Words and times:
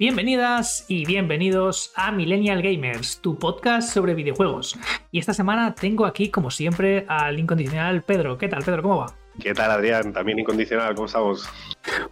Bienvenidas 0.00 0.84
y 0.86 1.04
bienvenidos 1.06 1.92
a 1.96 2.12
Millennial 2.12 2.62
Gamers, 2.62 3.20
tu 3.20 3.36
podcast 3.36 3.92
sobre 3.92 4.14
videojuegos. 4.14 4.78
Y 5.10 5.18
esta 5.18 5.34
semana 5.34 5.74
tengo 5.74 6.06
aquí, 6.06 6.30
como 6.30 6.52
siempre, 6.52 7.04
al 7.08 7.36
incondicional 7.36 8.04
Pedro. 8.04 8.38
¿Qué 8.38 8.46
tal, 8.46 8.62
Pedro? 8.62 8.82
¿Cómo 8.82 8.98
va? 8.98 9.06
¿Qué 9.40 9.54
tal, 9.54 9.72
Adrián? 9.72 10.12
También 10.12 10.38
incondicional, 10.38 10.94
¿cómo 10.94 11.06
estamos? 11.06 11.50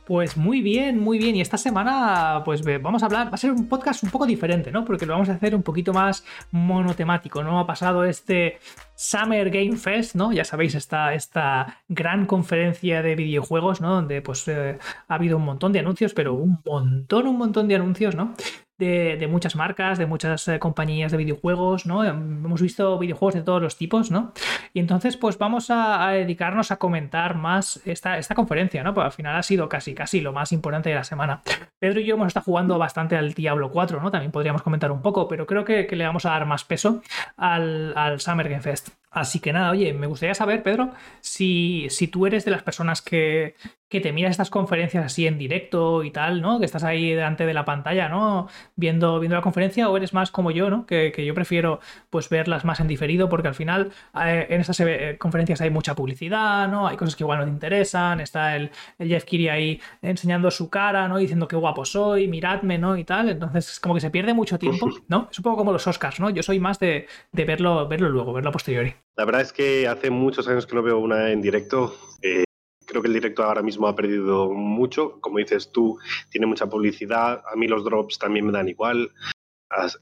Pues 0.06 0.36
muy 0.36 0.62
bien, 0.62 1.00
muy 1.00 1.18
bien. 1.18 1.34
Y 1.34 1.40
esta 1.40 1.58
semana, 1.58 2.42
pues 2.44 2.62
vamos 2.80 3.02
a 3.02 3.06
hablar, 3.06 3.26
va 3.26 3.32
a 3.32 3.36
ser 3.36 3.50
un 3.50 3.68
podcast 3.68 4.04
un 4.04 4.10
poco 4.10 4.24
diferente, 4.24 4.70
¿no? 4.70 4.84
Porque 4.84 5.04
lo 5.04 5.14
vamos 5.14 5.28
a 5.28 5.32
hacer 5.32 5.52
un 5.52 5.64
poquito 5.64 5.92
más 5.92 6.24
monotemático, 6.52 7.42
¿no? 7.42 7.58
Ha 7.58 7.66
pasado 7.66 8.04
este 8.04 8.60
Summer 8.94 9.50
Game 9.50 9.76
Fest, 9.76 10.14
¿no? 10.14 10.32
Ya 10.32 10.44
sabéis, 10.44 10.76
esta, 10.76 11.12
esta 11.12 11.82
gran 11.88 12.24
conferencia 12.26 13.02
de 13.02 13.16
videojuegos, 13.16 13.80
¿no? 13.80 13.96
Donde 13.96 14.22
pues 14.22 14.46
eh, 14.46 14.78
ha 15.08 15.14
habido 15.14 15.38
un 15.38 15.44
montón 15.44 15.72
de 15.72 15.80
anuncios, 15.80 16.14
pero 16.14 16.34
un 16.34 16.60
montón, 16.64 17.26
un 17.26 17.38
montón 17.38 17.66
de 17.66 17.74
anuncios, 17.74 18.14
¿no? 18.14 18.32
De, 18.78 19.26
muchas 19.30 19.56
marcas, 19.56 19.98
de 19.98 20.06
muchas 20.06 20.46
eh, 20.48 20.58
compañías 20.58 21.12
de 21.12 21.18
videojuegos, 21.18 21.86
¿no? 21.86 22.04
Hemos 22.04 22.60
visto 22.60 22.98
videojuegos 22.98 23.34
de 23.34 23.42
todos 23.42 23.62
los 23.62 23.76
tipos, 23.76 24.10
¿no? 24.10 24.32
Y 24.72 24.80
entonces, 24.80 25.16
pues 25.16 25.38
vamos 25.38 25.70
a, 25.70 26.08
dedicarnos 26.10 26.70
a 26.70 26.76
comentar 26.76 27.36
más 27.36 27.80
esta, 27.86 28.18
esta 28.18 28.34
conferencia, 28.34 28.82
¿no? 28.82 28.94
Pues 28.94 29.04
al 29.04 29.12
final 29.12 29.36
ha 29.36 29.42
sido 29.42 29.68
casi, 29.68 29.94
casi 29.94 30.20
lo 30.20 30.32
más 30.32 30.52
importante 30.52 30.90
de 30.90 30.96
la 30.96 31.04
semana. 31.04 31.42
Pedro 31.78 32.00
y 32.00 32.04
yo 32.04 32.14
hemos 32.14 32.28
estado 32.28 32.44
jugando 32.44 32.78
bastante 32.78 33.16
al 33.16 33.32
Diablo 33.32 33.70
4, 33.70 34.00
¿no? 34.00 34.10
También 34.10 34.32
podríamos 34.32 34.62
comentar 34.62 34.92
un 34.92 35.02
poco, 35.02 35.28
pero 35.28 35.46
creo 35.46 35.64
que, 35.64 35.86
le 35.96 36.04
vamos 36.04 36.26
a 36.26 36.30
dar 36.30 36.44
más 36.44 36.64
peso 36.64 37.02
al, 37.38 37.94
al 37.96 38.20
Summer 38.20 38.48
Game 38.48 38.60
Fest. 38.60 38.90
Así 39.16 39.40
que 39.40 39.50
nada, 39.50 39.70
oye, 39.70 39.94
me 39.94 40.06
gustaría 40.06 40.34
saber, 40.34 40.62
Pedro, 40.62 40.92
si, 41.22 41.86
si 41.88 42.06
tú 42.06 42.26
eres 42.26 42.44
de 42.44 42.50
las 42.50 42.62
personas 42.62 43.00
que, 43.00 43.54
que 43.88 44.00
te 44.00 44.12
miras 44.12 44.32
estas 44.32 44.50
conferencias 44.50 45.06
así 45.06 45.26
en 45.26 45.38
directo 45.38 46.04
y 46.04 46.10
tal, 46.10 46.42
¿no? 46.42 46.58
Que 46.58 46.66
estás 46.66 46.84
ahí 46.84 47.12
delante 47.12 47.46
de 47.46 47.54
la 47.54 47.64
pantalla, 47.64 48.10
¿no? 48.10 48.48
Viendo, 48.74 49.18
viendo 49.18 49.36
la 49.36 49.40
conferencia, 49.42 49.88
o 49.88 49.96
eres 49.96 50.12
más 50.12 50.30
como 50.30 50.50
yo, 50.50 50.68
¿no? 50.68 50.84
Que, 50.84 51.12
yo 51.24 51.32
prefiero 51.32 51.80
pues 52.10 52.28
verlas 52.28 52.66
más 52.66 52.80
en 52.80 52.88
diferido, 52.88 53.30
porque 53.30 53.48
al 53.48 53.54
final 53.54 53.90
eh, 54.22 54.48
en 54.50 54.60
estas 54.60 54.80
eh, 54.80 55.16
conferencias 55.18 55.62
hay 55.62 55.70
mucha 55.70 55.94
publicidad, 55.94 56.68
¿no? 56.68 56.86
Hay 56.86 56.98
cosas 56.98 57.16
que 57.16 57.22
igual 57.22 57.38
no 57.38 57.44
te 57.46 57.50
interesan, 57.52 58.20
está 58.20 58.54
el, 58.56 58.70
Jeff 58.98 59.24
Kiri 59.24 59.48
ahí 59.48 59.80
enseñando 60.02 60.50
su 60.50 60.68
cara, 60.68 61.08
¿no? 61.08 61.16
Diciendo 61.16 61.48
qué 61.48 61.56
guapo 61.56 61.86
soy, 61.86 62.28
miradme, 62.28 62.76
¿no? 62.76 62.98
Y 62.98 63.04
tal. 63.04 63.30
Entonces, 63.30 63.70
es 63.72 63.80
como 63.80 63.94
que 63.94 64.02
se 64.02 64.10
pierde 64.10 64.34
mucho 64.34 64.58
tiempo, 64.58 64.90
¿no? 65.08 65.28
Es 65.30 65.38
un 65.38 65.42
poco 65.42 65.56
como 65.56 65.72
los 65.72 65.86
Oscars, 65.86 66.20
¿no? 66.20 66.28
Yo 66.28 66.42
soy 66.42 66.60
más 66.60 66.78
de, 66.80 67.06
de 67.32 67.44
verlo, 67.46 67.88
verlo 67.88 68.10
luego, 68.10 68.34
verlo 68.34 68.50
a 68.50 68.52
posteriori. 68.52 69.05
La 69.16 69.24
verdad 69.24 69.40
es 69.40 69.52
que 69.52 69.88
hace 69.88 70.10
muchos 70.10 70.46
años 70.46 70.66
que 70.66 70.74
no 70.74 70.82
veo 70.82 70.98
una 70.98 71.32
en 71.32 71.40
directo. 71.40 71.96
Eh, 72.20 72.44
creo 72.86 73.00
que 73.00 73.08
el 73.08 73.14
directo 73.14 73.42
ahora 73.42 73.62
mismo 73.62 73.88
ha 73.88 73.96
perdido 73.96 74.50
mucho. 74.52 75.18
Como 75.20 75.38
dices 75.38 75.72
tú, 75.72 75.98
tiene 76.30 76.46
mucha 76.46 76.66
publicidad. 76.66 77.42
A 77.50 77.56
mí 77.56 77.66
los 77.66 77.82
drops 77.82 78.18
también 78.18 78.44
me 78.44 78.52
dan 78.52 78.68
igual. 78.68 79.10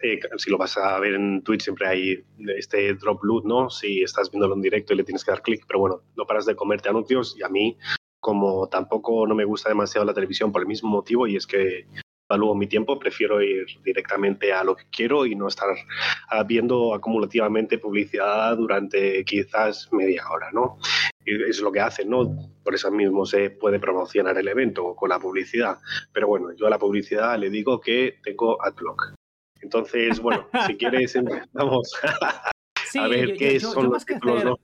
Eh, 0.02 0.20
si 0.36 0.50
lo 0.50 0.58
vas 0.58 0.76
a 0.76 0.98
ver 0.98 1.14
en 1.14 1.42
Twitch, 1.42 1.62
siempre 1.62 1.86
hay 1.86 2.24
este 2.56 2.94
drop 2.94 3.22
loot, 3.22 3.44
¿no? 3.44 3.70
Si 3.70 4.02
estás 4.02 4.30
viéndolo 4.30 4.54
en 4.54 4.62
directo 4.62 4.92
y 4.92 4.96
le 4.96 5.04
tienes 5.04 5.24
que 5.24 5.30
dar 5.30 5.42
clic, 5.42 5.64
pero 5.66 5.78
bueno, 5.78 6.02
no 6.16 6.26
paras 6.26 6.46
de 6.46 6.56
comerte 6.56 6.88
anuncios 6.88 7.36
y 7.38 7.42
a 7.42 7.48
mí, 7.48 7.78
como 8.20 8.68
tampoco 8.68 9.26
no 9.26 9.34
me 9.34 9.44
gusta 9.44 9.68
demasiado 9.68 10.04
la 10.04 10.14
televisión 10.14 10.52
por 10.52 10.62
el 10.62 10.68
mismo 10.68 10.90
motivo, 10.90 11.26
y 11.26 11.36
es 11.36 11.46
que 11.46 11.86
evalúo 12.34 12.54
mi 12.54 12.66
tiempo, 12.66 12.98
prefiero 12.98 13.40
ir 13.40 13.66
directamente 13.84 14.52
a 14.52 14.64
lo 14.64 14.74
que 14.74 14.84
quiero 14.90 15.24
y 15.24 15.34
no 15.34 15.48
estar 15.48 15.68
ah, 16.30 16.42
viendo 16.42 16.94
acumulativamente 16.94 17.78
publicidad 17.78 18.56
durante 18.56 19.24
quizás 19.24 19.88
media 19.92 20.28
hora, 20.28 20.50
¿no? 20.52 20.78
es 21.24 21.60
lo 21.60 21.72
que 21.72 21.80
hacen, 21.80 22.10
¿no? 22.10 22.36
Por 22.62 22.74
eso 22.74 22.90
mismo 22.90 23.24
se 23.24 23.48
puede 23.48 23.78
promocionar 23.78 24.36
el 24.36 24.46
evento 24.46 24.94
con 24.94 25.08
la 25.08 25.18
publicidad. 25.18 25.78
Pero 26.12 26.28
bueno, 26.28 26.52
yo 26.52 26.66
a 26.66 26.70
la 26.70 26.78
publicidad 26.78 27.38
le 27.38 27.48
digo 27.48 27.80
que 27.80 28.16
tengo 28.22 28.62
adblock. 28.62 29.14
Entonces, 29.62 30.20
bueno, 30.20 30.46
si 30.66 30.76
quieres 30.76 31.14
empezamos 31.16 31.92
a 32.98 33.08
ver 33.08 33.36
qué 33.38 33.58
son 33.58 33.90
los 33.90 34.04
títulos, 34.04 34.58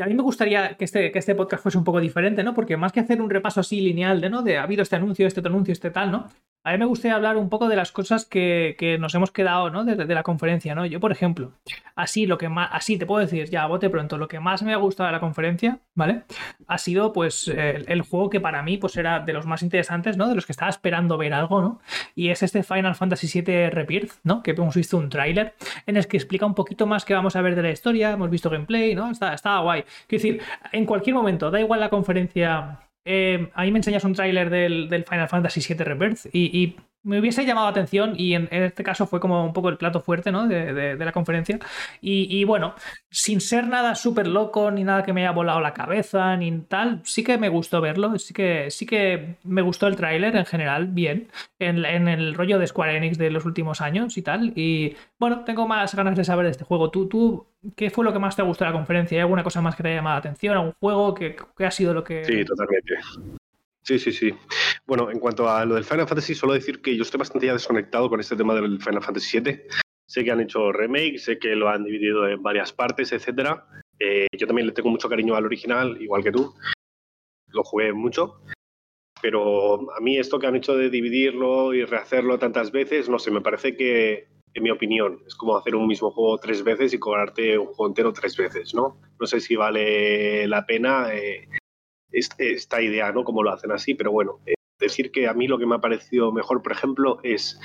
a 0.00 0.06
mí 0.06 0.14
me 0.14 0.22
gustaría 0.22 0.76
que 0.76 0.84
este, 0.84 1.10
que 1.10 1.18
este 1.18 1.34
podcast 1.34 1.62
fuese 1.62 1.76
un 1.76 1.84
poco 1.84 2.00
diferente, 2.00 2.44
¿no? 2.44 2.54
Porque 2.54 2.76
más 2.76 2.92
que 2.92 3.00
hacer 3.00 3.20
un 3.20 3.30
repaso 3.30 3.60
así 3.60 3.80
lineal 3.80 4.20
de, 4.20 4.30
¿no? 4.30 4.42
De 4.42 4.56
ha 4.56 4.62
habido 4.62 4.82
este 4.82 4.96
anuncio, 4.96 5.26
este 5.26 5.40
otro 5.40 5.50
anuncio, 5.50 5.72
este 5.72 5.90
tal, 5.90 6.12
¿no? 6.12 6.28
A 6.68 6.72
mí 6.72 6.78
me 6.78 6.84
gustaría 6.84 7.14
hablar 7.14 7.38
un 7.38 7.48
poco 7.48 7.66
de 7.66 7.76
las 7.76 7.92
cosas 7.92 8.26
que, 8.26 8.98
nos 9.00 9.14
hemos 9.14 9.30
quedado, 9.30 9.70
¿no? 9.70 9.86
De 9.86 10.14
la 10.14 10.22
conferencia, 10.22 10.74
¿no? 10.74 10.84
Yo, 10.84 11.00
por 11.00 11.12
ejemplo, 11.12 11.52
así 11.96 12.26
lo 12.26 12.36
que 12.36 12.50
más, 12.50 12.68
así 12.72 12.98
te 12.98 13.06
puedo 13.06 13.20
decir, 13.24 13.48
ya, 13.48 13.64
bote 13.64 13.88
pronto, 13.88 14.18
lo 14.18 14.28
que 14.28 14.38
más 14.38 14.62
me 14.62 14.74
ha 14.74 14.76
gustado 14.76 15.06
de 15.06 15.12
la 15.12 15.20
conferencia, 15.20 15.78
¿vale? 15.94 16.24
Ha 16.66 16.76
sido, 16.76 17.14
pues, 17.14 17.48
el, 17.48 18.02
juego 18.02 18.28
que 18.28 18.38
para 18.38 18.62
mí, 18.62 18.76
pues, 18.76 18.98
era 18.98 19.20
de 19.20 19.32
los 19.32 19.46
más 19.46 19.62
interesantes, 19.62 20.18
¿no? 20.18 20.28
De 20.28 20.34
los 20.34 20.44
que 20.44 20.52
estaba 20.52 20.68
esperando 20.68 21.16
ver 21.16 21.32
algo, 21.32 21.62
¿no? 21.62 21.80
Y 22.14 22.28
es 22.28 22.42
este 22.42 22.62
Final 22.62 22.94
Fantasy 22.94 23.40
VII 23.40 23.70
Rebirth, 23.70 24.12
¿no? 24.22 24.42
Que 24.42 24.50
hemos 24.50 24.74
visto 24.76 24.98
un 24.98 25.08
tráiler 25.08 25.54
en 25.86 25.96
el 25.96 26.06
que 26.06 26.18
explica 26.18 26.44
un 26.44 26.54
poquito 26.54 26.86
más 26.86 27.06
qué 27.06 27.14
vamos 27.14 27.34
a 27.34 27.40
ver 27.40 27.54
de 27.56 27.62
la 27.62 27.70
historia, 27.70 28.10
hemos 28.10 28.28
visto 28.28 28.50
gameplay, 28.50 28.94
¿no? 28.94 29.10
Está, 29.10 29.32
está 29.32 29.58
guay. 29.60 29.84
Quiero 30.06 30.22
decir, 30.22 30.42
en 30.72 30.84
cualquier 30.84 31.16
momento, 31.16 31.50
da 31.50 31.60
igual 31.60 31.80
la 31.80 31.88
conferencia 31.88 32.80
eh, 33.10 33.48
ahí 33.54 33.70
me 33.70 33.78
enseñas 33.78 34.04
un 34.04 34.12
tráiler 34.12 34.50
del, 34.50 35.04
Final 35.08 35.28
Fantasy 35.28 35.62
VII 35.66 35.82
Rebirth 35.82 36.26
y, 36.30 36.76
me 37.08 37.18
hubiese 37.18 37.46
llamado 37.46 37.66
la 37.66 37.70
atención 37.70 38.14
y 38.18 38.34
en, 38.34 38.48
este 38.50 38.84
caso 38.84 39.06
fue 39.06 39.18
como 39.18 39.42
un 39.42 39.54
poco 39.54 39.70
el 39.70 39.78
plato 39.78 40.00
fuerte 40.00 40.30
¿no? 40.30 40.46
de, 40.46 40.94
la 40.96 41.12
conferencia. 41.12 41.58
Y, 42.02 42.44
bueno, 42.44 42.74
sin 43.10 43.40
ser 43.40 43.66
nada 43.66 43.94
súper 43.94 44.26
loco 44.26 44.70
ni 44.70 44.84
nada 44.84 45.02
que 45.02 45.14
me 45.14 45.22
haya 45.22 45.32
volado 45.32 45.60
la 45.60 45.72
cabeza 45.72 46.36
ni 46.36 46.60
tal, 46.60 47.00
sí 47.04 47.24
que 47.24 47.38
me 47.38 47.48
gustó 47.48 47.80
verlo, 47.80 48.18
sí 48.18 48.34
que, 48.34 48.70
sí 48.70 48.84
que 48.84 49.36
me 49.42 49.62
gustó 49.62 49.86
el 49.86 49.96
tráiler 49.96 50.36
en 50.36 50.44
general, 50.44 50.88
bien, 50.88 51.28
en, 51.58 52.08
el 52.08 52.34
rollo 52.34 52.58
de 52.58 52.66
Square 52.66 52.96
Enix 52.98 53.16
de 53.16 53.30
los 53.30 53.46
últimos 53.46 53.80
años 53.80 54.18
y 54.18 54.22
tal. 54.22 54.52
Y 54.54 54.94
bueno, 55.18 55.44
tengo 55.44 55.66
más 55.66 55.94
ganas 55.94 56.14
de 56.14 56.24
saber 56.24 56.44
de 56.44 56.52
este 56.52 56.64
juego. 56.64 56.90
¿Tú, 56.90 57.08
tú 57.08 57.46
qué 57.74 57.88
fue 57.88 58.04
lo 58.04 58.12
que 58.12 58.18
más 58.18 58.36
te 58.36 58.42
gustó 58.42 58.64
de 58.64 58.70
la 58.70 58.76
conferencia? 58.76 59.16
¿Hay 59.16 59.22
alguna 59.22 59.42
cosa 59.42 59.62
más 59.62 59.74
que 59.74 59.82
te 59.82 59.88
haya 59.88 59.98
llamado 59.98 60.16
la 60.16 60.20
atención? 60.20 60.56
¿Algún 60.56 60.74
juego? 60.78 61.14
que 61.14 61.36
ha 61.64 61.70
sido 61.70 61.94
lo 61.94 62.04
que...? 62.04 62.22
Sí, 62.24 62.44
totalmente. 62.44 62.96
Sí, 63.82 63.98
sí, 63.98 64.12
sí. 64.12 64.34
Bueno, 64.86 65.10
en 65.10 65.18
cuanto 65.18 65.48
a 65.48 65.64
lo 65.64 65.74
del 65.74 65.84
Final 65.84 66.06
Fantasy, 66.06 66.34
solo 66.34 66.52
decir 66.52 66.82
que 66.82 66.96
yo 66.96 67.02
estoy 67.02 67.18
bastante 67.18 67.46
ya 67.46 67.52
desconectado 67.52 68.08
con 68.08 68.20
este 68.20 68.36
tema 68.36 68.54
del 68.54 68.80
Final 68.80 69.02
Fantasy 69.02 69.40
VII. 69.40 69.62
Sé 70.06 70.24
que 70.24 70.30
han 70.30 70.40
hecho 70.40 70.72
remake, 70.72 71.18
sé 71.18 71.38
que 71.38 71.54
lo 71.54 71.68
han 71.68 71.84
dividido 71.84 72.26
en 72.26 72.42
varias 72.42 72.72
partes, 72.72 73.12
etcétera. 73.12 73.66
Eh, 73.98 74.26
yo 74.38 74.46
también 74.46 74.66
le 74.66 74.72
tengo 74.72 74.90
mucho 74.90 75.08
cariño 75.08 75.34
al 75.34 75.44
original, 75.44 76.00
igual 76.00 76.22
que 76.22 76.32
tú. 76.32 76.54
Lo 77.48 77.62
jugué 77.62 77.92
mucho. 77.92 78.40
Pero 79.20 79.92
a 79.92 80.00
mí 80.00 80.18
esto 80.18 80.38
que 80.38 80.46
han 80.46 80.56
hecho 80.56 80.76
de 80.76 80.90
dividirlo 80.90 81.74
y 81.74 81.84
rehacerlo 81.84 82.38
tantas 82.38 82.70
veces, 82.70 83.08
no 83.08 83.18
sé, 83.18 83.30
me 83.30 83.40
parece 83.40 83.76
que, 83.76 84.28
en 84.54 84.62
mi 84.62 84.70
opinión, 84.70 85.22
es 85.26 85.34
como 85.34 85.56
hacer 85.56 85.74
un 85.74 85.86
mismo 85.86 86.10
juego 86.10 86.38
tres 86.38 86.62
veces 86.62 86.94
y 86.94 86.98
cobrarte 86.98 87.58
un 87.58 87.66
juego 87.66 87.88
entero 87.88 88.12
tres 88.12 88.36
veces, 88.36 88.74
¿no? 88.74 89.00
No 89.18 89.26
sé 89.26 89.40
si 89.40 89.56
vale 89.56 90.46
la 90.46 90.64
pena. 90.64 91.12
Eh, 91.12 91.48
esta 92.10 92.82
idea, 92.82 93.12
¿no? 93.12 93.24
Como 93.24 93.42
lo 93.42 93.50
hacen 93.50 93.72
así, 93.72 93.94
pero 93.94 94.12
bueno, 94.12 94.40
eh, 94.46 94.54
decir 94.78 95.10
que 95.10 95.28
a 95.28 95.34
mí 95.34 95.46
lo 95.46 95.58
que 95.58 95.66
me 95.66 95.74
ha 95.74 95.80
parecido 95.80 96.32
mejor, 96.32 96.62
por 96.62 96.72
ejemplo, 96.72 97.20
es, 97.22 97.60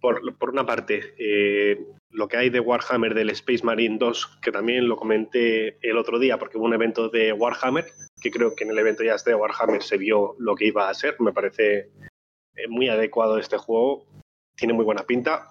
por, 0.00 0.22
una 0.50 0.66
parte, 0.66 1.14
eh, 1.18 1.84
lo 2.10 2.28
que 2.28 2.36
hay 2.36 2.50
de 2.50 2.60
Warhammer 2.60 3.14
del 3.14 3.30
Space 3.30 3.64
Marine 3.64 3.98
2, 3.98 4.38
que 4.42 4.52
también 4.52 4.88
lo 4.88 4.96
comenté 4.96 5.78
el 5.82 5.96
otro 5.96 6.18
día, 6.18 6.38
porque 6.38 6.58
hubo 6.58 6.66
un 6.66 6.74
evento 6.74 7.08
de 7.08 7.32
Warhammer, 7.32 7.86
que 8.20 8.30
creo 8.30 8.54
que 8.54 8.64
en 8.64 8.70
el 8.70 8.78
evento 8.78 9.02
ya 9.02 9.16
de 9.16 9.34
Warhammer 9.34 9.82
se 9.82 9.98
vio 9.98 10.34
lo 10.38 10.54
que 10.54 10.66
iba 10.66 10.88
a 10.88 10.94
ser, 10.94 11.16
me 11.20 11.32
parece 11.32 11.90
eh, 12.54 12.68
muy 12.68 12.88
adecuado 12.88 13.38
este 13.38 13.58
juego, 13.58 14.06
tiene 14.56 14.74
muy 14.74 14.84
buena 14.84 15.04
pinta. 15.04 15.48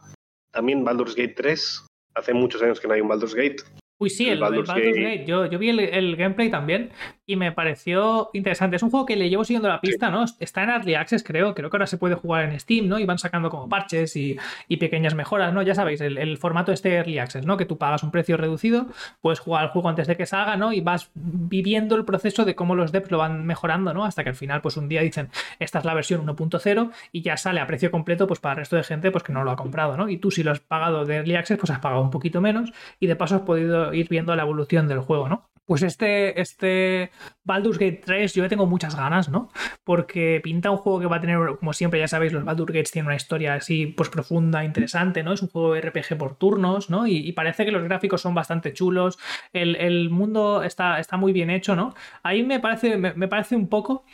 También 0.51 0.83
Baldur's 0.83 1.15
Gate 1.15 1.35
3, 1.35 1.85
hace 2.15 2.33
muchos 2.33 2.61
años 2.61 2.79
que 2.79 2.87
no 2.87 2.93
hay 2.93 3.01
un 3.01 3.07
Baldur's 3.07 3.35
Gate, 3.35 3.63
Uy, 3.99 4.11
sí, 4.11 4.29
el, 4.29 4.39
Baldur's, 4.39 4.69
Gate. 4.69 5.25
Yo, 5.25 5.49
vi 5.57 5.69
el, 5.69 6.15
gameplay 6.15 6.51
también 6.51 6.91
y 7.25 7.35
me 7.35 7.51
pareció 7.51 8.29
interesante. 8.33 8.75
Es 8.75 8.83
un 8.83 8.91
juego 8.91 9.07
que 9.07 9.15
le 9.15 9.27
llevo 9.27 9.43
siguiendo 9.43 9.67
la 9.67 9.81
pista, 9.81 10.11
¿no? 10.11 10.25
Está 10.39 10.63
en 10.63 10.69
Early 10.69 10.93
Access, 10.93 11.23
creo. 11.23 11.55
Creo 11.55 11.71
que 11.71 11.77
ahora 11.77 11.87
se 11.87 11.97
puede 11.97 12.13
jugar 12.13 12.43
en 12.43 12.59
Steam, 12.59 12.87
¿no? 12.87 12.99
Y 12.99 13.05
van 13.05 13.17
sacando 13.17 13.49
como 13.49 13.67
parches 13.67 14.15
y, 14.15 14.37
pequeñas 14.79 15.15
mejoras, 15.15 15.51
¿no? 15.51 15.63
Ya 15.63 15.73
sabéis, 15.73 16.01
el, 16.01 16.37
formato 16.37 16.71
este 16.71 16.93
Early 16.93 17.17
Access, 17.17 17.47
¿no? 17.47 17.57
Que 17.57 17.65
tú 17.65 17.79
pagas 17.79 18.03
un 18.03 18.11
precio 18.11 18.37
reducido, 18.37 18.85
puedes 19.19 19.39
jugar 19.39 19.63
el 19.63 19.69
juego 19.71 19.89
antes 19.89 20.05
de 20.05 20.15
que 20.15 20.27
salga, 20.27 20.57
¿no? 20.57 20.73
Y 20.73 20.81
vas 20.81 21.09
viviendo 21.15 21.95
el 21.95 22.05
proceso 22.05 22.45
de 22.45 22.53
cómo 22.53 22.75
los 22.75 22.91
devs 22.91 23.09
lo 23.09 23.17
van 23.17 23.47
mejorando, 23.47 23.95
¿no? 23.95 24.05
Hasta 24.05 24.23
que 24.23 24.29
al 24.29 24.35
final, 24.35 24.61
pues 24.61 24.77
un 24.77 24.89
día 24.89 25.01
dicen, 25.01 25.29
esta 25.57 25.79
es 25.79 25.85
la 25.85 25.95
versión 25.95 26.23
1.0 26.23 26.91
y 27.11 27.23
ya 27.23 27.35
sale 27.35 27.61
a 27.61 27.65
precio 27.65 27.89
completo, 27.89 28.27
pues 28.27 28.39
para 28.39 28.53
el 28.53 28.57
resto 28.59 28.75
de 28.75 28.83
gente, 28.83 29.09
pues 29.09 29.23
que 29.23 29.33
no 29.33 29.43
lo 29.43 29.49
ha 29.49 29.55
comprado, 29.55 29.97
¿no? 29.97 30.07
Y 30.07 30.17
tú 30.17 30.29
si 30.29 30.43
lo 30.43 30.51
has 30.51 30.59
pagado 30.59 31.03
de 31.03 31.15
Early 31.15 31.35
Access, 31.35 31.57
pues 31.57 31.71
has 31.71 31.79
pagado 31.79 32.03
un 32.03 32.11
poquito 32.11 32.41
menos 32.41 32.71
y 32.99 33.07
de 33.07 33.15
paso 33.15 33.37
has 33.37 33.41
podido 33.41 33.86
ir 33.93 34.07
viendo 34.09 34.35
la 34.35 34.43
evolución 34.43 34.87
del 34.87 34.99
juego, 34.99 35.29
¿no? 35.29 35.49
Pues 35.67 35.83
este, 35.83 36.39
este 36.39 37.11
Baldur's 37.43 37.77
Gate 37.77 38.01
3 38.05 38.33
yo 38.33 38.41
le 38.41 38.47
tengo 38.47 38.65
muchas 38.65 38.95
ganas, 38.95 39.27
¿no? 39.27 39.51
Porque 39.83 40.39
pinta 40.41 40.71
un 40.71 40.77
juego 40.77 41.01
que 41.01 41.07
va 41.07 41.17
a 41.17 41.21
tener, 41.21 41.37
como 41.59 41.73
siempre, 41.73 41.99
ya 41.99 42.07
sabéis, 42.07 42.31
los 42.31 42.45
Baldur's 42.45 42.71
Gates 42.71 42.91
tienen 42.91 43.07
una 43.07 43.17
historia 43.17 43.55
así 43.55 43.87
pues 43.87 44.07
profunda, 44.07 44.63
interesante, 44.63 45.23
¿no? 45.23 45.33
Es 45.33 45.41
un 45.41 45.49
juego 45.49 45.75
RPG 45.75 46.17
por 46.17 46.37
turnos, 46.37 46.89
¿no? 46.89 47.05
Y, 47.05 47.33
parece 47.33 47.65
que 47.65 47.71
los 47.71 47.83
gráficos 47.83 48.21
son 48.21 48.33
bastante 48.33 48.71
chulos, 48.71 49.19
el, 49.51 50.09
mundo 50.09 50.63
está, 50.63 50.99
está, 51.01 51.17
muy 51.17 51.33
bien 51.33 51.49
hecho, 51.49 51.75
¿no? 51.75 51.93
Ahí 52.23 52.43
me 52.43 52.61
parece, 52.61 52.95
me, 52.95 53.27
parece 53.27 53.57
un 53.57 53.67
poco 53.67 54.05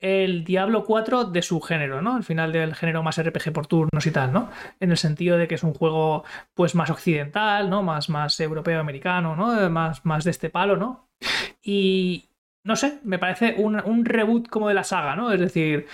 el 0.00 0.44
Diablo 0.44 0.84
4 0.84 1.24
de 1.24 1.42
su 1.42 1.60
género, 1.60 2.02
¿no? 2.02 2.16
Al 2.16 2.24
final 2.24 2.52
del 2.52 2.74
género 2.74 3.02
más 3.02 3.20
RPG 3.22 3.52
por 3.52 3.66
turnos 3.66 4.06
y 4.06 4.10
tal, 4.10 4.32
¿no? 4.32 4.50
En 4.80 4.90
el 4.90 4.96
sentido 4.96 5.38
de 5.38 5.48
que 5.48 5.54
es 5.54 5.62
un 5.62 5.74
juego 5.74 6.24
pues 6.54 6.74
más 6.74 6.90
occidental, 6.90 7.70
¿no? 7.70 7.82
Más, 7.82 8.08
más 8.08 8.38
europeo-americano, 8.40 9.36
¿no? 9.36 9.70
Más, 9.70 10.04
más 10.04 10.24
de 10.24 10.30
este 10.30 10.50
palo, 10.50 10.76
¿no? 10.76 11.08
Y, 11.62 12.30
no 12.66 12.74
sé, 12.74 12.98
me 13.04 13.18
parece 13.20 13.54
un, 13.58 14.04
reboot 14.04 14.48
como 14.48 14.66
de 14.66 14.74
la 14.74 14.82
saga, 14.82 15.14
¿no? 15.14 15.30
Es 15.32 15.38
decir, 15.38 15.86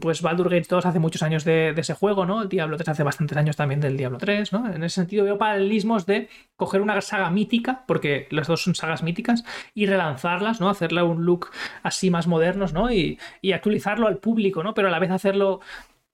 pues 0.00 0.22
Baldur 0.22 0.48
Gate 0.48 0.66
2 0.68 0.86
hace 0.86 1.00
muchos 1.00 1.24
años 1.24 1.44
de, 1.44 1.74
ese 1.76 1.94
juego, 1.94 2.24
¿no? 2.24 2.42
El 2.42 2.48
Diablo 2.48 2.76
3 2.76 2.90
hace 2.90 3.02
bastantes 3.02 3.36
años 3.36 3.56
también 3.56 3.80
del 3.80 3.96
Diablo 3.96 4.18
3, 4.18 4.52
¿no? 4.52 4.72
En 4.72 4.84
ese 4.84 4.94
sentido 4.94 5.24
veo 5.24 5.38
paralelismos 5.38 6.06
de 6.06 6.28
coger 6.54 6.82
una 6.82 7.00
saga 7.00 7.30
mítica, 7.30 7.82
porque 7.86 8.28
las 8.30 8.46
dos 8.46 8.62
son 8.62 8.76
sagas 8.76 9.02
míticas, 9.02 9.44
y 9.74 9.86
relanzarlas, 9.86 10.60
¿no? 10.60 10.70
Hacerle 10.70 11.02
un 11.02 11.24
look 11.24 11.50
así 11.82 12.10
más 12.10 12.28
modernos, 12.28 12.72
¿no? 12.72 12.92
Y, 12.92 13.18
y 13.42 13.50
actualizarlo 13.50 14.06
al 14.06 14.18
público, 14.18 14.62
¿no? 14.62 14.72
Pero 14.72 14.86
a 14.86 14.92
la 14.92 15.00
vez 15.00 15.10
hacerlo 15.10 15.60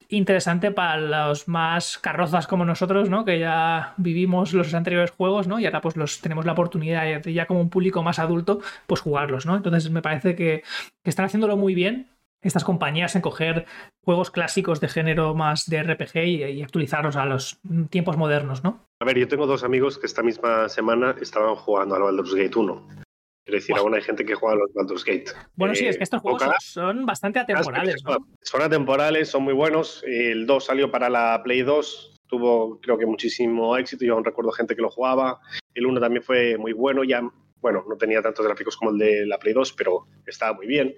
interesante 0.08 0.70
para 0.70 0.96
los 0.98 1.48
más 1.48 1.98
carrozas 1.98 2.46
como 2.46 2.64
nosotros, 2.64 3.10
¿no? 3.10 3.24
Que 3.24 3.38
ya 3.38 3.94
vivimos 3.96 4.52
los 4.52 4.72
anteriores 4.74 5.10
juegos, 5.10 5.48
¿no? 5.48 5.58
Y 5.58 5.66
ahora 5.66 5.80
pues 5.80 5.96
los 5.96 6.20
tenemos 6.20 6.44
la 6.44 6.52
oportunidad 6.52 7.22
de 7.22 7.32
ya 7.32 7.46
como 7.46 7.60
un 7.60 7.70
público 7.70 8.02
más 8.02 8.18
adulto, 8.18 8.60
pues 8.86 9.00
jugarlos, 9.00 9.46
¿no? 9.46 9.56
Entonces 9.56 9.90
me 9.90 10.02
parece 10.02 10.34
que, 10.34 10.62
están 11.04 11.26
haciéndolo 11.26 11.56
muy 11.56 11.74
bien 11.74 12.08
estas 12.42 12.64
compañías 12.64 13.16
en 13.16 13.22
coger 13.22 13.66
juegos 14.04 14.30
clásicos 14.30 14.80
de 14.80 14.88
género 14.88 15.34
más 15.34 15.66
de 15.66 15.82
RPG 15.82 16.16
y, 16.24 16.62
actualizarlos 16.62 17.16
a 17.16 17.24
los 17.26 17.58
tiempos 17.90 18.16
modernos, 18.16 18.62
¿no? 18.62 18.80
A 19.00 19.04
ver, 19.04 19.18
yo 19.18 19.28
tengo 19.28 19.46
dos 19.46 19.64
amigos 19.64 19.98
que 19.98 20.06
esta 20.06 20.22
misma 20.22 20.68
semana 20.68 21.14
estaban 21.20 21.54
jugando 21.56 21.96
al 21.96 22.02
Baldur's 22.02 22.34
Gate 22.34 22.56
1. 22.56 23.05
Quiero 23.46 23.60
decir, 23.60 23.76
aún 23.76 23.94
hay 23.94 24.02
gente 24.02 24.24
que 24.24 24.34
juega 24.34 24.56
a 24.56 24.58
los 24.58 24.74
Baldur's 24.74 25.04
Gate. 25.04 25.26
Bueno, 25.54 25.72
sí, 25.76 25.86
es 25.86 25.96
que 25.96 26.02
estos 26.02 26.20
juegos 26.20 26.42
son, 26.58 27.06
bastante 27.06 27.38
atemporales. 27.38 28.02
¿no? 28.04 28.16
Son 28.42 28.60
atemporales, 28.60 29.28
son 29.28 29.44
muy 29.44 29.54
buenos. 29.54 30.02
El 30.04 30.46
2 30.46 30.64
salió 30.64 30.90
para 30.90 31.08
la 31.08 31.40
Play 31.44 31.62
2, 31.62 32.22
tuvo 32.26 32.80
creo 32.80 32.98
que 32.98 33.06
muchísimo 33.06 33.76
éxito. 33.76 34.04
Yo 34.04 34.14
aún 34.14 34.24
recuerdo 34.24 34.50
gente 34.50 34.74
que 34.74 34.82
lo 34.82 34.90
jugaba. 34.90 35.38
El 35.74 35.86
1 35.86 36.00
también 36.00 36.24
fue 36.24 36.58
muy 36.58 36.72
bueno. 36.72 37.04
Ya, 37.04 37.22
bueno, 37.60 37.84
no 37.88 37.96
tenía 37.96 38.20
tantos 38.20 38.44
gráficos 38.44 38.76
como 38.76 38.90
el 38.90 38.98
de 38.98 39.26
la 39.26 39.38
Play 39.38 39.54
2, 39.54 39.74
pero 39.74 40.08
estaba 40.26 40.52
muy 40.52 40.66
bien. 40.66 40.96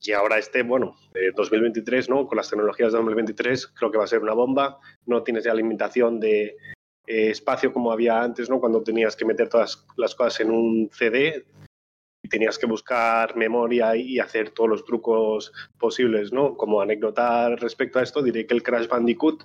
Y 0.00 0.12
ahora 0.12 0.38
este, 0.38 0.62
bueno, 0.62 0.96
2023, 1.36 2.08
¿no? 2.08 2.26
Con 2.26 2.36
las 2.36 2.48
tecnologías 2.48 2.92
de 2.92 2.96
2023, 2.96 3.66
creo 3.66 3.90
que 3.90 3.98
va 3.98 4.04
a 4.04 4.06
ser 4.06 4.20
una 4.20 4.32
bomba. 4.32 4.78
No 5.04 5.22
tienes 5.22 5.44
ya 5.44 5.52
limitación 5.52 6.18
de 6.18 6.56
eh, 7.06 7.28
espacio 7.28 7.74
como 7.74 7.92
había 7.92 8.22
antes, 8.22 8.48
¿no? 8.48 8.58
Cuando 8.58 8.82
tenías 8.82 9.14
que 9.16 9.26
meter 9.26 9.50
todas 9.50 9.84
las 9.98 10.14
cosas 10.14 10.40
en 10.40 10.50
un 10.50 10.88
CD 10.90 11.44
tenías 12.28 12.58
que 12.58 12.66
buscar 12.66 13.36
memoria 13.36 13.96
y 13.96 14.18
hacer 14.18 14.50
todos 14.50 14.70
los 14.70 14.84
trucos 14.84 15.52
posibles, 15.78 16.32
¿no? 16.32 16.56
Como 16.56 16.80
anécdota 16.80 17.54
respecto 17.56 17.98
a 17.98 18.02
esto, 18.02 18.22
diré 18.22 18.46
que 18.46 18.54
el 18.54 18.62
Crash 18.62 18.88
Bandicoot 18.88 19.44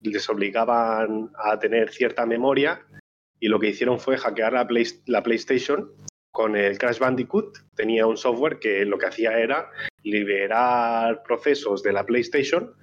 les 0.00 0.28
obligaban 0.28 1.30
a 1.36 1.58
tener 1.58 1.90
cierta 1.90 2.26
memoria 2.26 2.86
y 3.40 3.48
lo 3.48 3.58
que 3.58 3.68
hicieron 3.68 3.98
fue 3.98 4.16
hackear 4.16 4.52
la, 4.52 4.68
la 5.06 5.22
PlayStation 5.22 5.92
con 6.30 6.56
el 6.56 6.78
Crash 6.78 6.98
Bandicoot. 6.98 7.58
Tenía 7.74 8.06
un 8.06 8.16
software 8.16 8.58
que 8.58 8.84
lo 8.84 8.98
que 8.98 9.06
hacía 9.06 9.38
era 9.38 9.70
liberar 10.02 11.22
procesos 11.22 11.82
de 11.82 11.92
la 11.92 12.04
PlayStation 12.04 12.74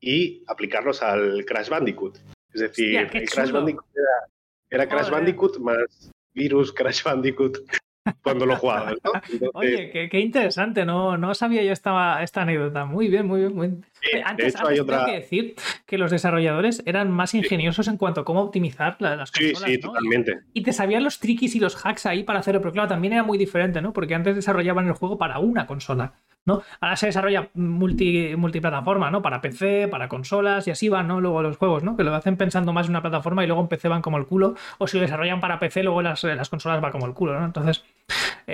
y 0.00 0.42
aplicarlos 0.46 1.02
al 1.02 1.44
Crash 1.44 1.68
Bandicoot. 1.68 2.18
Es 2.52 2.60
decir, 2.60 2.96
el 2.96 3.28
Crash 3.28 3.52
Bandicoot 3.52 3.86
era, 4.70 4.88
Crash 4.88 5.10
Bandicoot 5.10 5.58
más 5.58 6.10
virus 6.32 6.72
Crash 6.72 7.02
Bandicoot 7.02 7.58
cuando 8.22 8.46
lo 8.46 8.56
jugabas, 8.56 8.94
¿no? 9.04 9.12
Oye, 9.54 10.08
qué, 10.10 10.20
interesante, 10.20 10.84
no, 10.84 11.16
no 11.16 11.34
sabía 11.34 11.62
yo 11.62 11.72
esta, 11.72 12.22
esta 12.22 12.42
anécdota. 12.42 12.84
Muy 12.84 13.08
bien, 13.08 13.26
muy 13.26 13.40
bien. 13.40 13.54
Muy 13.54 13.68
eh, 14.02 14.22
antes, 14.24 14.56
hay 14.56 14.78
otra... 14.78 15.04
que 15.06 15.12
decir 15.12 15.54
que 15.86 15.98
los 15.98 16.10
desarrolladores 16.10 16.82
eran 16.86 17.10
más 17.10 17.34
ingeniosos 17.34 17.88
en 17.88 17.96
cuanto 17.96 18.22
a 18.22 18.24
cómo 18.24 18.40
optimizar 18.42 18.96
las 19.00 19.30
consolas. 19.30 19.62
Sí, 19.62 19.74
sí, 19.74 19.80
totalmente. 19.80 20.40
Y 20.52 20.62
te 20.62 20.72
sabían 20.72 21.04
los 21.04 21.18
triquis 21.18 21.54
y 21.54 21.60
los 21.60 21.84
hacks 21.84 22.06
ahí 22.06 22.22
para 22.22 22.40
hacerlo, 22.40 22.60
pero 22.60 22.72
claro, 22.72 22.88
también 22.88 23.12
era 23.12 23.22
muy 23.22 23.38
diferente, 23.38 23.80
¿no? 23.80 23.92
Porque 23.92 24.14
antes 24.14 24.34
desarrollaban 24.34 24.86
el 24.86 24.94
juego 24.94 25.18
para 25.18 25.38
una 25.38 25.66
consola. 25.66 26.14
¿no? 26.46 26.62
Ahora 26.80 26.96
se 26.96 27.06
desarrolla 27.06 27.50
multi, 27.54 28.34
multiplataforma, 28.36 29.10
¿no? 29.10 29.22
Para 29.22 29.40
PC, 29.40 29.88
para 29.88 30.08
consolas 30.08 30.66
y 30.66 30.70
así 30.70 30.88
van, 30.88 31.06
¿no? 31.06 31.20
Luego 31.20 31.42
los 31.42 31.56
juegos, 31.56 31.82
¿no? 31.82 31.96
Que 31.96 32.04
lo 32.04 32.14
hacen 32.14 32.36
pensando 32.36 32.72
más 32.72 32.86
en 32.86 32.92
una 32.92 33.02
plataforma 33.02 33.44
y 33.44 33.46
luego 33.46 33.62
en 33.62 33.68
PC 33.68 33.88
van 33.88 34.02
como 34.02 34.16
el 34.16 34.26
culo. 34.26 34.54
O 34.78 34.86
si 34.86 34.96
lo 34.96 35.02
desarrollan 35.02 35.40
para 35.40 35.58
PC, 35.58 35.82
luego 35.82 36.02
las, 36.02 36.24
las 36.24 36.48
consolas 36.48 36.80
van 36.80 36.92
como 36.92 37.06
el 37.06 37.12
culo, 37.12 37.38
¿no? 37.38 37.44
Entonces, 37.44 37.84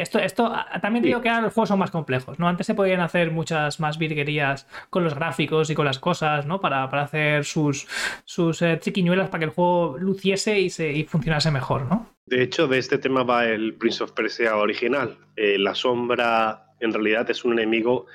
esto, 0.00 0.18
esto 0.18 0.52
también 0.80 1.04
digo 1.04 1.20
que 1.20 1.28
ahora 1.28 1.42
los 1.42 1.54
juegos 1.54 1.68
son 1.68 1.78
más 1.78 1.90
complejos, 1.90 2.38
¿no? 2.38 2.48
Antes 2.48 2.66
se 2.66 2.74
podían 2.74 3.00
hacer 3.00 3.30
muchas 3.30 3.80
más 3.80 3.98
virguerías 3.98 4.66
con 4.90 5.04
los 5.04 5.14
gráficos 5.14 5.70
y 5.70 5.74
con 5.74 5.84
las 5.84 5.98
cosas, 5.98 6.46
¿no? 6.46 6.60
Para, 6.60 6.84
hacer 6.84 7.44
sus, 7.44 7.86
sus 8.24 8.62
eh, 8.62 8.76
triquiñuelas 8.76 9.28
para 9.28 9.40
que 9.40 9.44
el 9.46 9.50
juego 9.50 9.96
luciese 9.98 10.58
y, 10.60 10.70
se, 10.70 10.92
y 10.92 11.04
funcionase 11.04 11.50
mejor, 11.50 11.86
¿no? 11.86 12.10
De 12.26 12.42
hecho, 12.42 12.66
de 12.66 12.78
este 12.78 12.98
tema 12.98 13.22
va 13.22 13.46
el 13.46 13.74
Prince 13.74 14.02
of 14.02 14.12
Persia 14.12 14.56
original. 14.56 15.16
Eh, 15.36 15.58
la 15.58 15.74
sombra 15.74 16.72
en 16.80 16.92
realidad 16.92 17.30
es 17.30 17.44
un 17.44 17.52
enemigo 17.52 18.06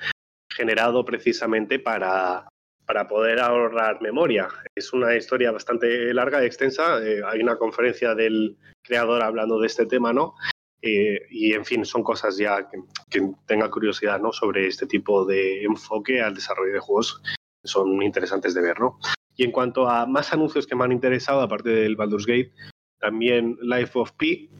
generado 0.54 1.04
precisamente 1.04 1.78
para, 1.78 2.46
para 2.86 3.08
poder 3.08 3.40
ahorrar 3.40 4.02
memoria. 4.02 4.48
Es 4.74 4.92
una 4.92 5.16
historia 5.16 5.50
bastante 5.50 6.12
larga 6.12 6.42
y 6.42 6.46
extensa. 6.46 7.02
Eh, 7.02 7.22
hay 7.24 7.40
una 7.40 7.56
conferencia 7.56 8.14
del 8.14 8.56
creador 8.82 9.22
hablando 9.22 9.58
de 9.58 9.66
este 9.66 9.86
tema, 9.86 10.12
¿no? 10.12 10.34
Eh, 10.82 11.26
y 11.30 11.52
en 11.52 11.64
fin, 11.64 11.84
son 11.84 12.02
cosas 12.02 12.36
ya 12.36 12.68
que, 13.08 13.22
tenga 13.46 13.70
curiosidad 13.70 14.20
¿no? 14.20 14.32
sobre 14.32 14.66
este 14.66 14.86
tipo 14.86 15.24
de 15.24 15.62
enfoque 15.62 16.20
al 16.20 16.34
desarrollo 16.34 16.72
de 16.72 16.80
juegos 16.80 17.22
son 17.64 18.02
interesantes 18.02 18.54
de 18.54 18.62
ver. 18.62 18.80
¿no? 18.80 18.98
Y 19.36 19.44
en 19.44 19.52
cuanto 19.52 19.88
a 19.88 20.06
más 20.06 20.32
anuncios 20.32 20.66
que 20.66 20.74
me 20.74 20.84
han 20.84 20.92
interesado, 20.92 21.40
aparte 21.40 21.70
del 21.70 21.96
Baldur's 21.96 22.26
Gate, 22.26 22.52
también 22.98 23.56
Life 23.62 23.98
of 23.98 24.12
Pi, 24.12 24.50